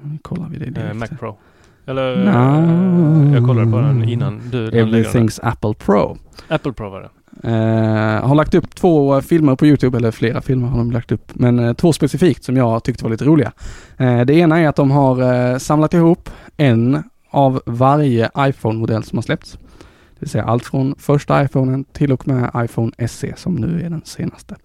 Nu 0.04 0.18
kollar 0.22 0.48
vi 0.50 0.58
det 0.58 0.66
Eh, 0.66 0.72
direkt. 0.74 0.96
Mac 0.96 1.08
Pro. 1.20 1.38
Eller 1.86 2.16
No. 2.26 3.36
jag 3.36 3.46
kollade 3.48 3.72
på 3.72 3.78
den 3.80 4.10
innan 4.10 4.42
du 4.52 4.70
den. 4.70 4.88
Everything's 4.90 5.40
Apple 5.44 5.74
Pro. 5.74 6.18
Apple 6.48 6.74
Pro 6.74 6.90
var 6.90 7.02
det. 7.02 7.10
Eh, 7.44 8.28
har 8.28 8.36
lagt 8.36 8.54
upp 8.54 8.76
två 8.76 9.22
filmer 9.22 9.56
på 9.56 9.66
Youtube, 9.66 9.98
eller 9.98 10.12
flera 10.12 10.42
filmer 10.42 10.68
har 10.68 10.78
de 10.78 10.92
lagt 10.92 11.12
upp, 11.12 11.32
men 11.34 11.60
eh, 11.60 11.74
två 11.74 11.94
specifikt 11.94 12.44
som 12.44 12.58
jag 12.58 12.84
tyckte 12.84 13.04
var 13.04 13.12
lite 13.12 13.26
roliga. 13.26 13.52
Eh, 13.98 14.22
det 14.22 14.34
ena 14.34 14.60
är 14.60 14.68
att 14.68 14.76
de 14.76 14.92
har 14.92 15.34
eh, 15.34 15.58
samlat 15.58 15.94
ihop 15.94 16.30
en 16.58 17.04
av 17.30 17.62
varje 17.66 18.30
iPhone-modell 18.38 19.04
som 19.04 19.18
har 19.18 19.24
släppts. 19.24 19.52
Det 19.52 20.20
vill 20.20 20.30
säga 20.30 20.44
allt 20.44 20.66
från 20.66 20.96
första 20.98 21.44
iPhonen 21.44 21.84
till 21.84 22.12
och 22.12 22.28
med 22.28 22.52
iPhone 22.56 23.08
SE 23.08 23.34
som 23.38 23.56
nu 23.56 23.82
är 23.86 23.90
den 23.90 24.02
senaste. 24.06 24.56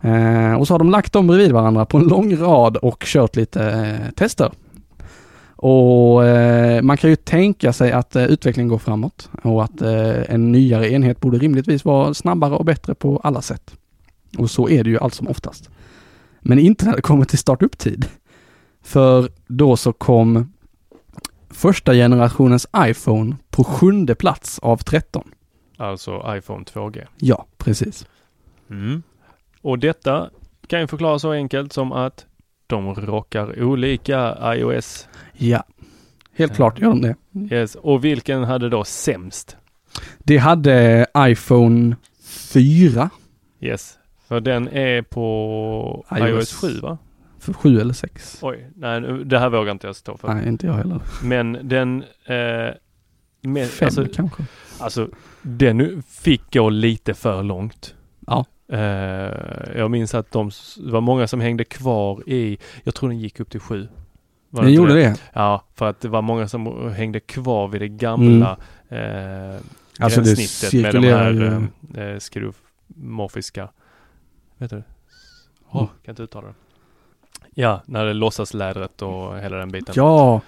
Eh, 0.00 0.54
och 0.54 0.66
så 0.66 0.74
har 0.74 0.78
de 0.78 0.90
lagt 0.90 1.12
dem 1.12 1.26
bredvid 1.26 1.52
varandra 1.52 1.84
på 1.84 1.98
en 1.98 2.08
lång 2.08 2.36
rad 2.36 2.76
och 2.76 3.04
kört 3.06 3.36
lite 3.36 3.70
eh, 3.70 4.10
tester. 4.14 4.50
Och 5.62 6.24
eh, 6.26 6.82
man 6.82 6.96
kan 6.96 7.10
ju 7.10 7.16
tänka 7.16 7.72
sig 7.72 7.92
att 7.92 8.16
eh, 8.16 8.24
utvecklingen 8.24 8.68
går 8.68 8.78
framåt 8.78 9.30
och 9.42 9.64
att 9.64 9.82
eh, 9.82 10.32
en 10.34 10.52
nyare 10.52 10.92
enhet 10.92 11.20
borde 11.20 11.38
rimligtvis 11.38 11.84
vara 11.84 12.14
snabbare 12.14 12.54
och 12.54 12.64
bättre 12.64 12.94
på 12.94 13.20
alla 13.24 13.42
sätt. 13.42 13.74
Och 14.38 14.50
så 14.50 14.68
är 14.68 14.84
det 14.84 14.90
ju 14.90 14.98
allt 14.98 15.14
som 15.14 15.28
oftast. 15.28 15.70
Men 16.40 16.58
inte 16.58 16.86
när 16.86 16.96
det 16.96 17.02
kommer 17.02 17.24
till 17.24 17.38
startup-tid. 17.38 18.06
För 18.82 19.28
då 19.46 19.76
så 19.76 19.92
kom 19.92 20.52
första 21.50 21.92
generationens 21.92 22.66
iPhone 22.76 23.36
på 23.50 23.64
sjunde 23.64 24.14
plats 24.14 24.58
av 24.58 24.76
13. 24.76 25.30
Alltså 25.76 26.34
iPhone 26.36 26.64
2G. 26.64 27.06
Ja, 27.16 27.46
precis. 27.58 28.06
Mm. 28.70 29.02
Och 29.62 29.78
detta 29.78 30.30
kan 30.66 30.80
ju 30.80 30.86
förklaras 30.86 31.22
så 31.22 31.32
enkelt 31.32 31.72
som 31.72 31.92
att 31.92 32.26
de 32.66 32.94
rockar 32.94 33.62
olika 33.62 34.36
iOS. 34.54 35.08
Ja, 35.42 35.64
helt 36.34 36.56
klart 36.56 36.80
gör 36.80 36.88
de 36.88 37.02
det. 37.02 37.14
Yes. 37.54 37.74
Och 37.74 38.04
vilken 38.04 38.44
hade 38.44 38.68
då 38.68 38.84
sämst? 38.84 39.56
Det 40.18 40.36
hade 40.36 41.06
iPhone 41.18 41.96
4 42.24 43.10
Yes. 43.60 43.98
För 44.28 44.40
den 44.40 44.68
är 44.68 45.02
på 45.02 46.04
iOS. 46.12 46.28
iOS 46.28 46.52
7 46.52 46.80
va? 46.80 46.98
för 47.40 47.52
7 47.52 47.80
eller 47.80 47.94
6. 47.94 48.38
Oj, 48.42 48.70
nej 48.74 49.00
det 49.24 49.38
här 49.38 49.50
vågar 49.50 49.72
inte 49.72 49.86
jag 49.86 49.96
stå 49.96 50.16
för. 50.16 50.34
Nej, 50.34 50.48
inte 50.48 50.66
jag 50.66 50.74
heller. 50.74 51.00
Men 51.22 51.58
den, 51.62 52.04
eh, 52.24 52.74
med, 53.42 53.68
5 53.68 53.86
alltså, 53.86 54.06
kanske. 54.14 54.42
alltså 54.78 55.08
den 55.42 56.02
fick 56.02 56.54
gå 56.54 56.70
lite 56.70 57.14
för 57.14 57.42
långt. 57.42 57.94
Ja. 58.26 58.44
Eh, 58.72 58.78
jag 59.76 59.90
minns 59.90 60.14
att 60.14 60.32
de, 60.32 60.50
det 60.76 60.90
var 60.90 61.00
många 61.00 61.26
som 61.26 61.40
hängde 61.40 61.64
kvar 61.64 62.22
i, 62.28 62.58
jag 62.84 62.94
tror 62.94 63.08
den 63.08 63.18
gick 63.18 63.40
upp 63.40 63.50
till 63.50 63.60
7. 63.60 63.88
Var 64.50 64.62
Den 64.62 64.72
gjorde 64.72 64.94
det. 64.94 65.20
Ja, 65.32 65.64
för 65.74 65.88
att 65.90 66.00
det 66.00 66.08
var 66.08 66.22
många 66.22 66.48
som 66.48 66.92
hängde 66.96 67.20
kvar 67.20 67.68
vid 67.68 67.80
det 67.80 67.88
gamla 67.88 68.56
eh, 68.88 69.56
Alltså 69.98 70.20
det 70.20 70.26
gränssnittet 70.36 70.72
med 70.82 70.94
de 70.94 71.08
här 71.08 71.68
ju. 71.94 72.02
eh, 72.02 72.18
skruvmorfiska, 72.18 73.68
vet 74.58 74.70
du? 74.70 74.82
Åh, 75.70 75.76
Mm. 75.80 75.88
kan 76.04 76.12
inte 76.12 76.22
uttala 76.22 76.46
det. 76.48 76.54
Ja, 77.54 77.82
när 77.86 78.04
det 78.06 78.12
låtsas 78.14 78.54
lädret 78.54 79.02
och 79.02 79.38
hela 79.38 79.56
den 79.56 79.70
biten. 79.70 79.94
Ja, 79.96 80.40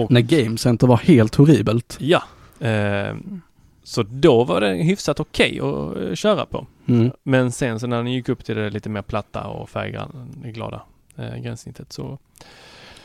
Och, 0.00 0.10
när 0.10 0.20
Game 0.20 0.58
Center 0.58 0.86
var 0.86 0.96
helt 0.96 1.34
horribelt. 1.34 1.96
ja. 2.00 2.22
Eh, 2.66 3.14
så 3.82 4.02
då 4.02 4.44
var 4.44 4.60
det 4.60 4.74
hyfsat 4.74 5.20
okej 5.20 5.60
att 5.60 5.96
eh, 5.96 6.14
köra 6.14 6.46
på. 6.46 6.66
Mm. 6.86 7.10
Men 7.22 7.52
sen 7.52 7.80
så 7.80 7.86
när 7.86 7.96
den 7.96 8.12
gick 8.12 8.28
upp 8.28 8.44
till 8.44 8.56
det 8.56 8.70
lite 8.70 8.88
mer 8.88 9.02
platta 9.02 9.46
och 9.46 9.70
färgglada 9.70 10.82
eh, 11.16 11.36
gränssnittet 11.36 11.92
så 11.92 12.18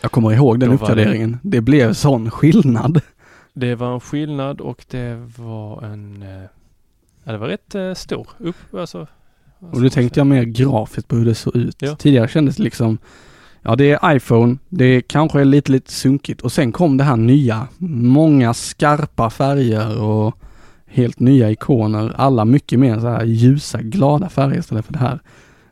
Jag 0.02 0.12
kommer 0.12 0.32
ihåg 0.32 0.60
den 0.60 0.70
var 0.70 0.78
det- 0.78 0.84
uppgraderingen. 0.84 1.38
Det... 1.44 1.62
blev 1.62 1.94
sån 1.94 2.32
skillnad. 2.32 3.02
det 3.54 3.76
var 3.76 3.94
en 3.94 4.00
skillnad 4.00 4.62
och 4.62 4.86
det 4.90 5.28
var 5.38 5.84
en, 5.84 6.22
eh, 6.22 6.44
ja 7.24 7.32
det 7.32 7.38
var 7.38 7.48
rätt 7.48 7.76
eh, 7.76 7.94
stor 7.94 8.28
upp, 8.38 8.74
alltså. 8.74 9.08
Och 9.60 9.82
nu 9.82 9.90
tänkte 9.90 10.20
jag 10.20 10.28
mer 10.28 10.44
grafiskt 10.44 11.08
på 11.08 11.16
hur 11.16 11.26
det 11.26 11.36
såg 11.36 11.56
ut. 11.56 11.76
Ja. 11.82 11.96
Tidigare 11.96 12.28
kändes 12.28 12.56
det 12.56 12.64
liksom, 12.64 12.98
ja 13.62 13.76
det 13.76 13.92
är 13.92 14.16
iPhone, 14.16 14.58
det 14.70 15.02
kanske 15.02 15.42
är 15.42 15.46
lite, 15.46 15.72
lite 15.72 15.92
sunkigt 15.92 16.42
och 16.42 16.52
sen 16.52 16.72
kom 16.72 16.98
det 16.98 17.04
här 17.04 17.16
nya, 17.16 17.68
många 17.78 18.54
skarpa 18.54 19.30
färger 19.30 20.02
och 20.02 20.36
helt 20.88 21.20
nya 21.20 21.52
ikoner. 21.52 22.14
Alla 22.18 22.46
mycket 22.46 22.80
mer 22.80 23.00
så 23.00 23.08
här 23.08 23.24
ljusa, 23.26 23.82
glada 23.82 24.30
färger 24.30 24.60
istället 24.60 24.86
för 24.86 24.94
det 24.94 25.00
här 25.00 25.20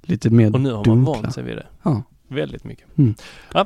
lite 0.02 0.30
mer 0.30 0.54
Och 0.54 0.62
nu 0.62 0.70
har 0.70 0.76
man 0.76 0.84
dunkla. 0.84 1.14
vant 1.22 1.34
sig 1.34 1.44
vid 1.44 1.56
det. 1.56 1.66
Ja. 1.84 2.04
Väldigt 2.28 2.64
mycket. 2.64 2.98
Mm. 2.98 3.16
Ja, 3.54 3.66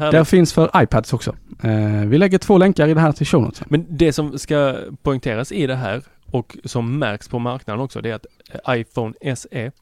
härligt. 0.00 0.12
Där 0.12 0.24
finns 0.24 0.52
för 0.52 0.70
iPads 0.82 1.12
också. 1.12 1.36
Eh, 1.62 2.06
vi 2.06 2.18
lägger 2.18 2.38
två 2.38 2.58
länkar 2.58 2.88
i 2.88 2.94
det 2.94 3.00
här 3.00 3.12
till 3.12 3.26
show 3.26 3.42
notes. 3.42 3.62
Men 3.68 3.86
det 3.88 4.12
som 4.12 4.38
ska 4.38 4.76
poängteras 5.02 5.52
i 5.52 5.66
det 5.66 5.74
här 5.76 6.02
och 6.30 6.56
som 6.64 6.98
märks 6.98 7.28
på 7.28 7.38
marknaden 7.38 7.80
också 7.80 8.00
det 8.00 8.10
är 8.10 8.14
att 8.14 8.26
eh, 8.66 8.80
iPhone 8.80 9.36
SE 9.36 9.72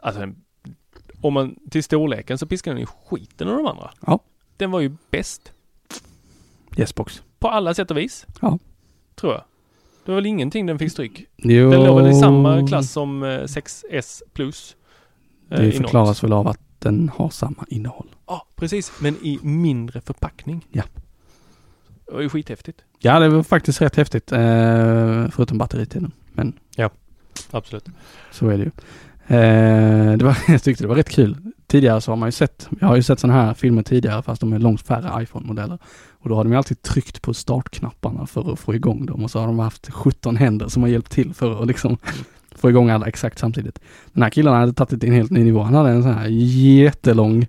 Alltså 0.00 0.28
om 1.20 1.34
man 1.34 1.56
till 1.70 1.84
storleken 1.84 2.38
så 2.38 2.46
piskar 2.46 2.70
den 2.72 2.80
ju 2.80 2.86
skiten 2.86 3.48
ur 3.48 3.56
de 3.56 3.66
andra. 3.66 3.90
Ja. 4.06 4.18
Den 4.56 4.70
var 4.70 4.80
ju 4.80 4.96
bäst 5.10 5.52
Yesbox. 6.76 7.22
på 7.38 7.48
alla 7.48 7.74
sätt 7.74 7.90
och 7.90 7.96
vis. 7.96 8.26
Ja. 8.40 8.58
Tror 9.14 9.32
jag. 9.32 9.42
Det 10.04 10.10
var 10.12 10.16
väl 10.16 10.26
ingenting 10.26 10.66
den 10.66 10.78
fick 10.78 10.92
stryk. 10.92 11.24
Jo, 11.36 11.70
Den 11.70 11.84
låg 11.84 12.02
väl 12.02 12.10
i 12.10 12.14
samma 12.14 12.66
klass 12.68 12.90
som 12.92 13.22
eh, 13.22 13.26
6S 13.28 14.22
plus. 14.32 14.76
eh, 15.50 15.58
Det 15.58 15.66
i 15.66 15.72
förklaras 15.72 16.24
väl 16.24 16.32
av 16.32 16.48
att 16.48 16.60
den 16.82 17.08
har 17.14 17.30
samma 17.30 17.64
innehåll. 17.68 18.08
Ja, 18.26 18.46
precis. 18.56 18.92
Men 19.00 19.14
i 19.14 19.38
mindre 19.42 20.00
förpackning. 20.00 20.66
Ja. 20.70 20.82
Det 22.06 22.12
var 22.12 22.20
ju 22.20 22.28
skithäftigt. 22.28 22.80
Ja, 22.98 23.18
det 23.18 23.28
var 23.28 23.42
faktiskt 23.42 23.80
rätt 23.80 23.96
häftigt. 23.96 24.32
Eh, 24.32 25.28
förutom 25.30 25.58
batteritiden. 25.58 26.12
Men 26.32 26.54
Absolut. 27.50 27.84
så 28.30 28.48
är 28.48 28.58
det 28.58 28.64
ju. 28.64 28.70
Eh, 29.36 30.16
det 30.16 30.24
var, 30.24 30.38
jag 30.48 30.62
tyckte 30.62 30.84
det 30.84 30.88
var 30.88 30.96
rätt 30.96 31.10
kul. 31.10 31.36
Tidigare 31.66 32.00
så 32.00 32.10
har 32.10 32.16
man 32.16 32.28
ju 32.28 32.32
sett, 32.32 32.68
jag 32.80 32.88
har 32.88 32.96
ju 32.96 33.02
sett 33.02 33.20
sådana 33.20 33.42
här 33.42 33.54
filmer 33.54 33.82
tidigare 33.82 34.22
fast 34.22 34.40
de 34.40 34.52
är 34.52 34.58
långt 34.58 34.82
färre 34.82 35.22
iPhone-modeller. 35.22 35.78
Och 36.10 36.28
då 36.28 36.34
har 36.34 36.44
de 36.44 36.52
ju 36.52 36.58
alltid 36.58 36.82
tryckt 36.82 37.22
på 37.22 37.34
startknapparna 37.34 38.26
för 38.26 38.52
att 38.52 38.58
få 38.58 38.74
igång 38.74 39.06
dem 39.06 39.24
och 39.24 39.30
så 39.30 39.38
har 39.38 39.46
de 39.46 39.58
haft 39.58 39.90
17 39.90 40.36
händer 40.36 40.68
som 40.68 40.82
har 40.82 40.88
hjälpt 40.88 41.12
till 41.12 41.34
för 41.34 41.62
att 41.62 41.66
liksom 41.66 41.96
få 42.62 42.70
igång 42.70 42.90
alla 42.90 43.06
exakt 43.06 43.38
samtidigt. 43.38 43.78
Den 44.12 44.22
här 44.22 44.30
killen 44.30 44.54
hade 44.54 44.72
tagit 44.72 44.90
det 44.90 44.98
till 44.98 45.08
en 45.08 45.14
helt 45.14 45.30
ny 45.30 45.44
nivå. 45.44 45.62
Han 45.62 45.74
hade 45.74 45.90
en 45.90 46.02
sån 46.02 46.14
här 46.14 46.26
jättelång 46.28 47.46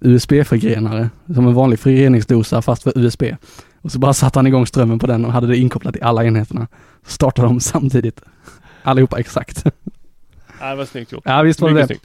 USB-förgrenare 0.00 1.10
som 1.34 1.46
en 1.46 1.54
vanlig 1.54 1.78
förgreningsdosa 1.78 2.62
fast 2.62 2.82
för 2.82 2.98
USB. 2.98 3.22
Och 3.82 3.92
så 3.92 3.98
bara 3.98 4.14
satte 4.14 4.38
han 4.38 4.46
igång 4.46 4.66
strömmen 4.66 4.98
på 4.98 5.06
den 5.06 5.24
och 5.24 5.32
hade 5.32 5.46
det 5.46 5.56
inkopplat 5.56 5.96
i 5.96 6.02
alla 6.02 6.24
enheterna. 6.24 6.66
Så 7.06 7.10
startade 7.10 7.48
de 7.48 7.60
samtidigt. 7.60 8.20
Allihopa 8.82 9.18
exakt. 9.18 9.64
Ja, 10.60 10.70
det 10.70 10.76
var 10.76 10.84
snyggt 10.84 11.12
gjort. 11.12 11.22
Ja 11.26 11.42
visst 11.42 11.60
var 11.60 11.70
det 11.70 11.86
det. 11.86 11.98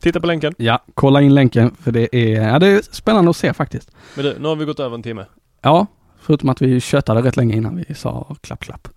Titta 0.00 0.20
på 0.20 0.26
länken. 0.26 0.54
Ja, 0.58 0.84
kolla 0.94 1.22
in 1.22 1.34
länken 1.34 1.74
för 1.80 1.92
det 1.92 2.16
är, 2.16 2.48
ja, 2.48 2.58
det 2.58 2.66
är 2.66 2.82
spännande 2.90 3.30
att 3.30 3.36
se 3.36 3.52
faktiskt. 3.52 3.90
Men 4.14 4.24
du, 4.24 4.36
nu 4.38 4.48
har 4.48 4.56
vi 4.56 4.64
gått 4.64 4.80
över 4.80 4.94
en 4.94 5.02
timme. 5.02 5.24
Ja, 5.62 5.86
förutom 6.20 6.48
att 6.48 6.62
vi 6.62 6.80
tjötade 6.80 7.22
rätt 7.22 7.36
länge 7.36 7.56
innan 7.56 7.76
vi 7.76 7.94
sa 7.94 8.36
klapp 8.40 8.60
klapp. 8.60 8.88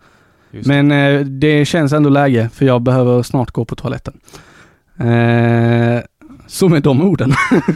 Men 0.51 0.91
eh, 0.91 1.19
det 1.19 1.65
känns 1.65 1.93
ändå 1.93 2.09
läge 2.09 2.49
för 2.53 2.65
jag 2.65 2.81
behöver 2.81 3.23
snart 3.23 3.51
gå 3.51 3.65
på 3.65 3.75
toaletten. 3.75 4.19
Eh, 4.99 6.01
så 6.47 6.69
med 6.69 6.83
de 6.83 7.01
orden. 7.01 7.33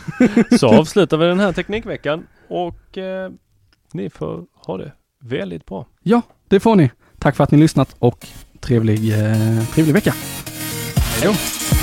Så 0.60 0.68
avslutar 0.80 1.18
vi 1.18 1.26
den 1.26 1.40
här 1.40 1.52
teknikveckan 1.54 2.28
och 2.48 2.98
eh, 2.98 3.32
ni 3.94 4.10
får 4.10 4.44
ha 4.54 4.78
det 4.78 4.92
väldigt 5.22 5.66
bra. 5.66 5.88
Ja, 6.04 6.22
det 6.48 6.60
får 6.60 6.76
ni. 6.76 6.92
Tack 7.20 7.36
för 7.36 7.44
att 7.44 7.52
ni 7.52 7.58
lyssnat 7.58 7.96
och 8.00 8.28
trevlig, 8.60 9.14
eh, 9.14 9.64
trevlig 9.74 9.94
vecka. 9.94 10.14
Hej 10.96 11.24
då. 11.24 11.83